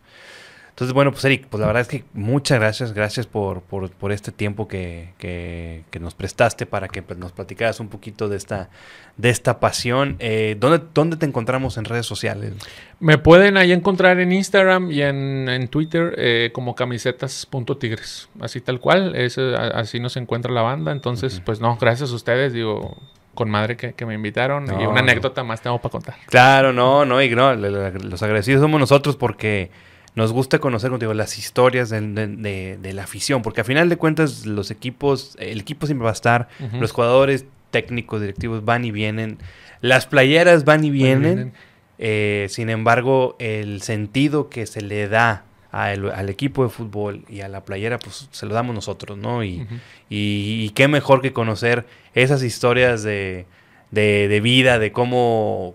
Entonces, 0.72 0.94
bueno, 0.94 1.12
pues 1.12 1.22
Eric, 1.26 1.48
pues 1.50 1.60
la 1.60 1.66
verdad 1.66 1.82
es 1.82 1.88
que 1.88 2.02
muchas 2.14 2.58
gracias, 2.58 2.94
gracias 2.94 3.26
por, 3.26 3.60
por, 3.60 4.10
este 4.10 4.32
tiempo 4.32 4.66
que, 4.66 5.10
que, 5.18 6.00
nos 6.00 6.14
prestaste 6.14 6.64
para 6.64 6.88
que 6.88 7.02
pues, 7.02 7.18
nos 7.18 7.32
platicaras 7.32 7.78
un 7.78 7.88
poquito 7.88 8.30
de 8.30 8.38
esta, 8.38 8.70
de 9.18 9.28
esta 9.28 9.60
pasión. 9.60 10.16
Eh, 10.18 10.56
¿dónde, 10.58 10.80
¿Dónde 10.94 11.18
te 11.18 11.26
encontramos 11.26 11.76
en 11.76 11.84
redes 11.84 12.06
sociales? 12.06 12.54
Me 13.00 13.18
pueden 13.18 13.58
ahí 13.58 13.70
encontrar 13.70 14.18
en 14.18 14.32
Instagram 14.32 14.90
y 14.90 15.02
en, 15.02 15.68
Twitter 15.68 16.14
eh, 16.16 16.50
como 16.54 16.74
camisetas.tigres, 16.74 18.30
así 18.40 18.62
tal 18.62 18.80
cual, 18.80 19.14
es, 19.14 19.36
así 19.36 20.00
nos 20.00 20.16
encuentra 20.16 20.50
la 20.52 20.62
banda. 20.62 20.90
Entonces, 20.92 21.42
pues 21.44 21.60
no, 21.60 21.76
gracias 21.78 22.12
a 22.12 22.14
ustedes, 22.14 22.54
digo, 22.54 22.96
con 23.34 23.50
madre 23.50 23.76
que, 23.76 24.06
me 24.06 24.14
invitaron 24.14 24.66
y 24.80 24.86
una 24.86 25.00
anécdota 25.00 25.44
más 25.44 25.60
tengo 25.60 25.78
para 25.78 25.92
contar. 25.92 26.14
Claro, 26.26 26.72
no, 26.72 27.04
no, 27.04 27.20
y 27.20 27.28
no, 27.28 27.54
los 27.54 28.22
agradecidos 28.22 28.62
somos 28.62 28.80
nosotros 28.80 29.16
porque 29.16 29.70
nos 30.14 30.32
gusta 30.32 30.58
conocer 30.58 30.90
contigo 30.90 31.14
las 31.14 31.38
historias 31.38 31.88
de, 31.90 32.92
la 32.92 33.02
afición, 33.02 33.42
porque 33.42 33.62
a 33.62 33.64
final 33.64 33.88
de 33.88 33.96
cuentas 33.96 34.44
los 34.44 34.70
equipos, 34.70 35.36
el 35.38 35.60
equipo 35.60 35.86
siempre 35.86 36.04
va 36.04 36.10
a 36.10 36.14
estar, 36.14 36.48
los 36.78 36.92
jugadores 36.92 37.46
técnicos, 37.70 38.20
directivos 38.20 38.64
van 38.64 38.84
y 38.84 38.90
vienen, 38.90 39.38
las 39.80 40.06
playeras 40.06 40.64
van 40.64 40.84
y 40.84 40.90
vienen, 40.90 41.52
eh, 41.98 42.46
sin 42.50 42.68
embargo 42.68 43.36
el 43.38 43.80
sentido 43.82 44.50
que 44.50 44.66
se 44.66 44.82
le 44.82 45.08
da 45.08 45.44
al 45.70 46.28
equipo 46.28 46.64
de 46.64 46.68
fútbol 46.68 47.24
y 47.30 47.40
a 47.40 47.48
la 47.48 47.64
playera, 47.64 47.98
pues 47.98 48.28
se 48.30 48.44
lo 48.44 48.52
damos 48.52 48.74
nosotros, 48.74 49.16
¿no? 49.16 49.42
Y, 49.42 49.66
y, 50.10 50.68
qué 50.70 50.86
mejor 50.86 51.22
que 51.22 51.32
conocer 51.32 51.86
esas 52.12 52.42
historias 52.42 53.02
de, 53.02 53.46
de 53.90 54.40
vida, 54.42 54.78
de 54.78 54.92
cómo, 54.92 55.74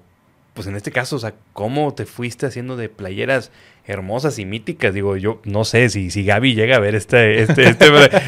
pues 0.57 0.65
en 0.65 0.75
este 0.75 0.91
caso, 0.91 1.17
o 1.17 1.19
sea, 1.19 1.35
cómo 1.53 1.93
te 1.93 2.07
fuiste 2.07 2.47
haciendo 2.47 2.77
de 2.77 2.89
playeras 2.89 3.51
hermosas 3.85 4.39
y 4.39 4.45
míticas. 4.45 4.91
Digo, 4.91 5.15
yo 5.15 5.39
no 5.43 5.65
sé 5.65 5.87
si, 5.89 6.09
si 6.09 6.25
Gaby 6.25 6.55
llega 6.55 6.77
a 6.77 6.79
ver 6.79 6.95
este, 6.95 7.43
este, 7.43 7.69
este, 7.69 7.85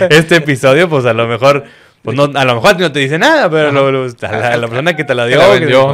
este 0.16 0.36
episodio, 0.36 0.88
pues 0.88 1.06
a 1.06 1.14
lo 1.14 1.28
mejor, 1.28 1.64
pues 2.04 2.16
no, 2.16 2.26
a 2.26 2.46
lo 2.46 2.54
mejor 2.54 2.80
no 2.80 2.92
te 2.92 3.00
dice 3.00 3.18
nada, 3.18 3.50
pero 3.50 3.72
la, 3.72 4.68
persona 4.68 4.96
que 4.96 5.04
te 5.04 5.16
la 5.16 5.26
dio, 5.26 5.40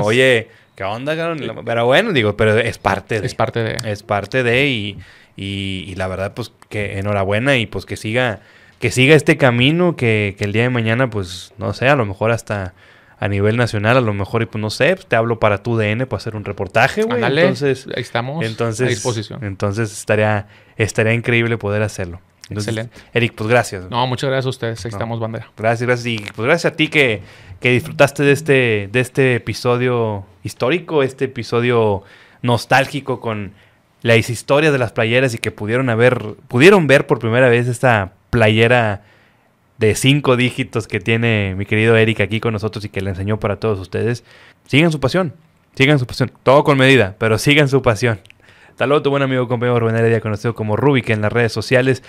oye, 0.03 0.49
¿qué 0.75 0.83
onda, 0.83 1.15
cabrón? 1.15 1.63
Pero 1.63 1.85
bueno, 1.85 2.11
digo, 2.11 2.35
pero 2.35 2.59
es 2.59 2.79
parte 2.79 3.21
de. 3.21 3.27
Es 3.27 3.33
parte 3.33 3.63
de. 3.63 3.89
Es 3.89 4.03
parte 4.03 4.43
de 4.43 4.67
y, 4.67 4.97
y, 5.37 5.95
la 5.95 6.09
verdad, 6.09 6.33
pues 6.33 6.51
que 6.67 6.99
enhorabuena 6.99 7.55
y 7.55 7.65
pues 7.65 7.85
que 7.85 7.95
siga, 7.95 8.41
que 8.79 8.91
siga 8.91 9.15
este 9.15 9.37
camino, 9.37 9.95
que, 9.95 10.35
que 10.37 10.43
el 10.43 10.51
día 10.51 10.63
de 10.63 10.69
mañana, 10.69 11.09
pues, 11.09 11.53
no 11.57 11.71
sé, 11.71 11.87
a 11.87 11.95
lo 11.95 12.05
mejor 12.05 12.31
hasta 12.31 12.73
a 13.25 13.27
nivel 13.27 13.57
nacional, 13.57 13.97
a 13.97 14.01
lo 14.01 14.13
mejor, 14.13 14.41
y 14.43 14.45
pues 14.45 14.61
no 14.61 14.69
sé, 14.69 14.95
te 14.95 15.15
hablo 15.15 15.39
para 15.39 15.63
tu 15.63 15.77
DN 15.77 16.05
para 16.07 16.17
hacer 16.17 16.35
un 16.35 16.45
reportaje, 16.45 17.03
güey. 17.03 17.23
Entonces, 17.23 17.87
ahí 17.95 18.01
estamos 18.01 18.45
entonces, 18.45 18.87
a 18.87 18.89
disposición. 18.89 19.43
Entonces 19.43 19.91
estaría, 19.91 20.47
estaría 20.77 21.13
increíble 21.13 21.57
poder 21.57 21.83
hacerlo. 21.83 22.21
Excelente. 22.49 22.95
Eric, 23.13 23.33
pues 23.35 23.49
gracias. 23.49 23.89
No, 23.89 24.05
muchas 24.05 24.29
gracias 24.29 24.45
a 24.45 24.49
ustedes. 24.49 24.85
Ahí 24.85 24.89
estamos, 24.89 25.19
bandera. 25.19 25.51
Gracias, 25.57 25.87
gracias. 25.87 26.05
Y 26.05 26.17
pues 26.17 26.45
gracias 26.45 26.73
a 26.73 26.75
ti 26.75 26.87
que, 26.89 27.21
que 27.59 27.71
disfrutaste 27.71 28.23
de 28.23 28.31
este, 28.31 28.89
de 28.91 28.99
este 28.99 29.35
episodio 29.35 30.25
histórico, 30.43 31.01
este 31.01 31.25
episodio 31.25 32.03
nostálgico 32.43 33.19
con 33.19 33.53
las 34.03 34.29
historias 34.29 34.71
de 34.71 34.77
las 34.77 34.91
playeras 34.91 35.33
y 35.33 35.39
que 35.39 35.49
pudieron 35.49 35.89
haber, 35.89 36.35
pudieron 36.47 36.85
ver 36.85 37.07
por 37.07 37.17
primera 37.17 37.49
vez 37.49 37.67
esta 37.67 38.13
playera 38.29 39.01
de 39.77 39.95
cinco 39.95 40.37
dígitos 40.37 40.87
que 40.87 40.99
tiene 40.99 41.55
mi 41.57 41.65
querido 41.65 41.97
Eric 41.97 42.21
aquí 42.21 42.39
con 42.39 42.53
nosotros 42.53 42.85
y 42.85 42.89
que 42.89 43.01
le 43.01 43.09
enseñó 43.09 43.39
para 43.39 43.57
todos 43.59 43.79
ustedes, 43.79 44.23
sigan 44.67 44.91
su 44.91 44.99
pasión, 44.99 45.33
sigan 45.75 45.99
su 45.99 46.05
pasión, 46.05 46.31
todo 46.43 46.63
con 46.63 46.77
medida, 46.77 47.15
pero 47.17 47.37
sigan 47.37 47.67
su 47.67 47.81
pasión. 47.81 48.19
Tal 48.77 49.01
tu 49.01 49.09
buen 49.09 49.23
amigo 49.23 49.47
compañero 49.47 49.79
Rubén 49.79 49.95
Heredia, 49.95 50.19
conocido 50.19 50.53
como 50.53 50.75
Rubik 50.75 51.09
en 51.09 51.21
las 51.21 51.31
redes 51.31 51.53
sociales. 51.53 52.03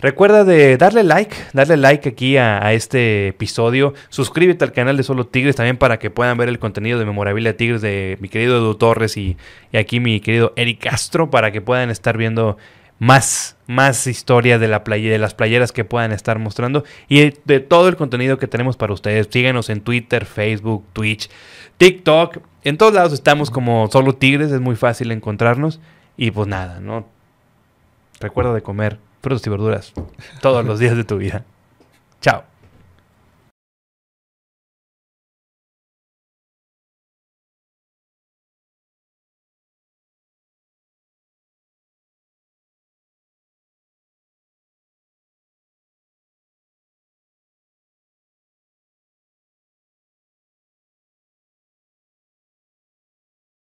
Recuerda 0.00 0.44
de 0.44 0.76
darle 0.76 1.04
like, 1.04 1.36
darle 1.52 1.76
like 1.76 2.08
aquí 2.08 2.36
a, 2.36 2.72
este 2.72 3.28
episodio. 3.28 3.94
Suscríbete 4.08 4.64
al 4.64 4.72
canal 4.72 4.96
de 4.96 5.04
Solo 5.04 5.26
Tigres 5.26 5.54
también 5.54 5.76
para 5.76 6.00
que 6.00 6.10
puedan 6.10 6.36
ver 6.36 6.48
el 6.48 6.58
contenido 6.58 6.98
de 6.98 7.04
Memorabilia 7.04 7.56
Tigres 7.56 7.80
de 7.80 8.16
mi 8.20 8.28
querido 8.28 8.56
Edu 8.56 8.74
Torres 8.74 9.16
y, 9.16 9.36
y 9.70 9.76
aquí 9.76 10.00
mi 10.00 10.20
querido 10.20 10.52
Eric 10.56 10.80
Castro 10.80 11.30
para 11.30 11.52
que 11.52 11.60
puedan 11.60 11.90
estar 11.90 12.16
viendo 12.16 12.56
más, 12.98 13.56
más 13.70 14.08
historia 14.08 14.58
de, 14.58 14.66
la 14.66 14.82
playa, 14.82 15.12
de 15.12 15.18
las 15.18 15.32
playeras 15.32 15.70
que 15.70 15.84
puedan 15.84 16.10
estar 16.10 16.40
mostrando 16.40 16.82
y 17.08 17.30
de, 17.44 17.60
todo 17.60 17.88
el 17.88 17.94
contenido 17.94 18.36
que 18.36 18.48
tenemos 18.48 18.76
para 18.76 18.92
ustedes. 18.92 19.28
Síguenos 19.30 19.70
en 19.70 19.80
Twitter, 19.80 20.24
Facebook, 20.24 20.84
Twitch, 20.92 21.30
TikTok. 21.78 22.38
En 22.64 22.76
todos 22.76 22.92
lados 22.92 23.12
estamos 23.12 23.48
como 23.48 23.88
Solo 23.88 24.16
Tigres, 24.16 24.50
es 24.50 24.60
muy 24.60 24.74
fácil 24.74 25.12
encontrarnos. 25.12 25.78
Y 26.16 26.32
pues 26.32 26.48
nada, 26.48 26.80
¿no? 26.80 27.06
Recuerda 28.18 28.52
de 28.52 28.60
comer 28.60 28.98
frutas 29.22 29.46
y 29.46 29.50
verduras 29.50 29.92
todos 30.42 30.64
los 30.64 30.80
días 30.80 30.96
de 30.96 31.04
tu 31.04 31.16
vida. 31.16 31.44
Chao. 32.20 32.42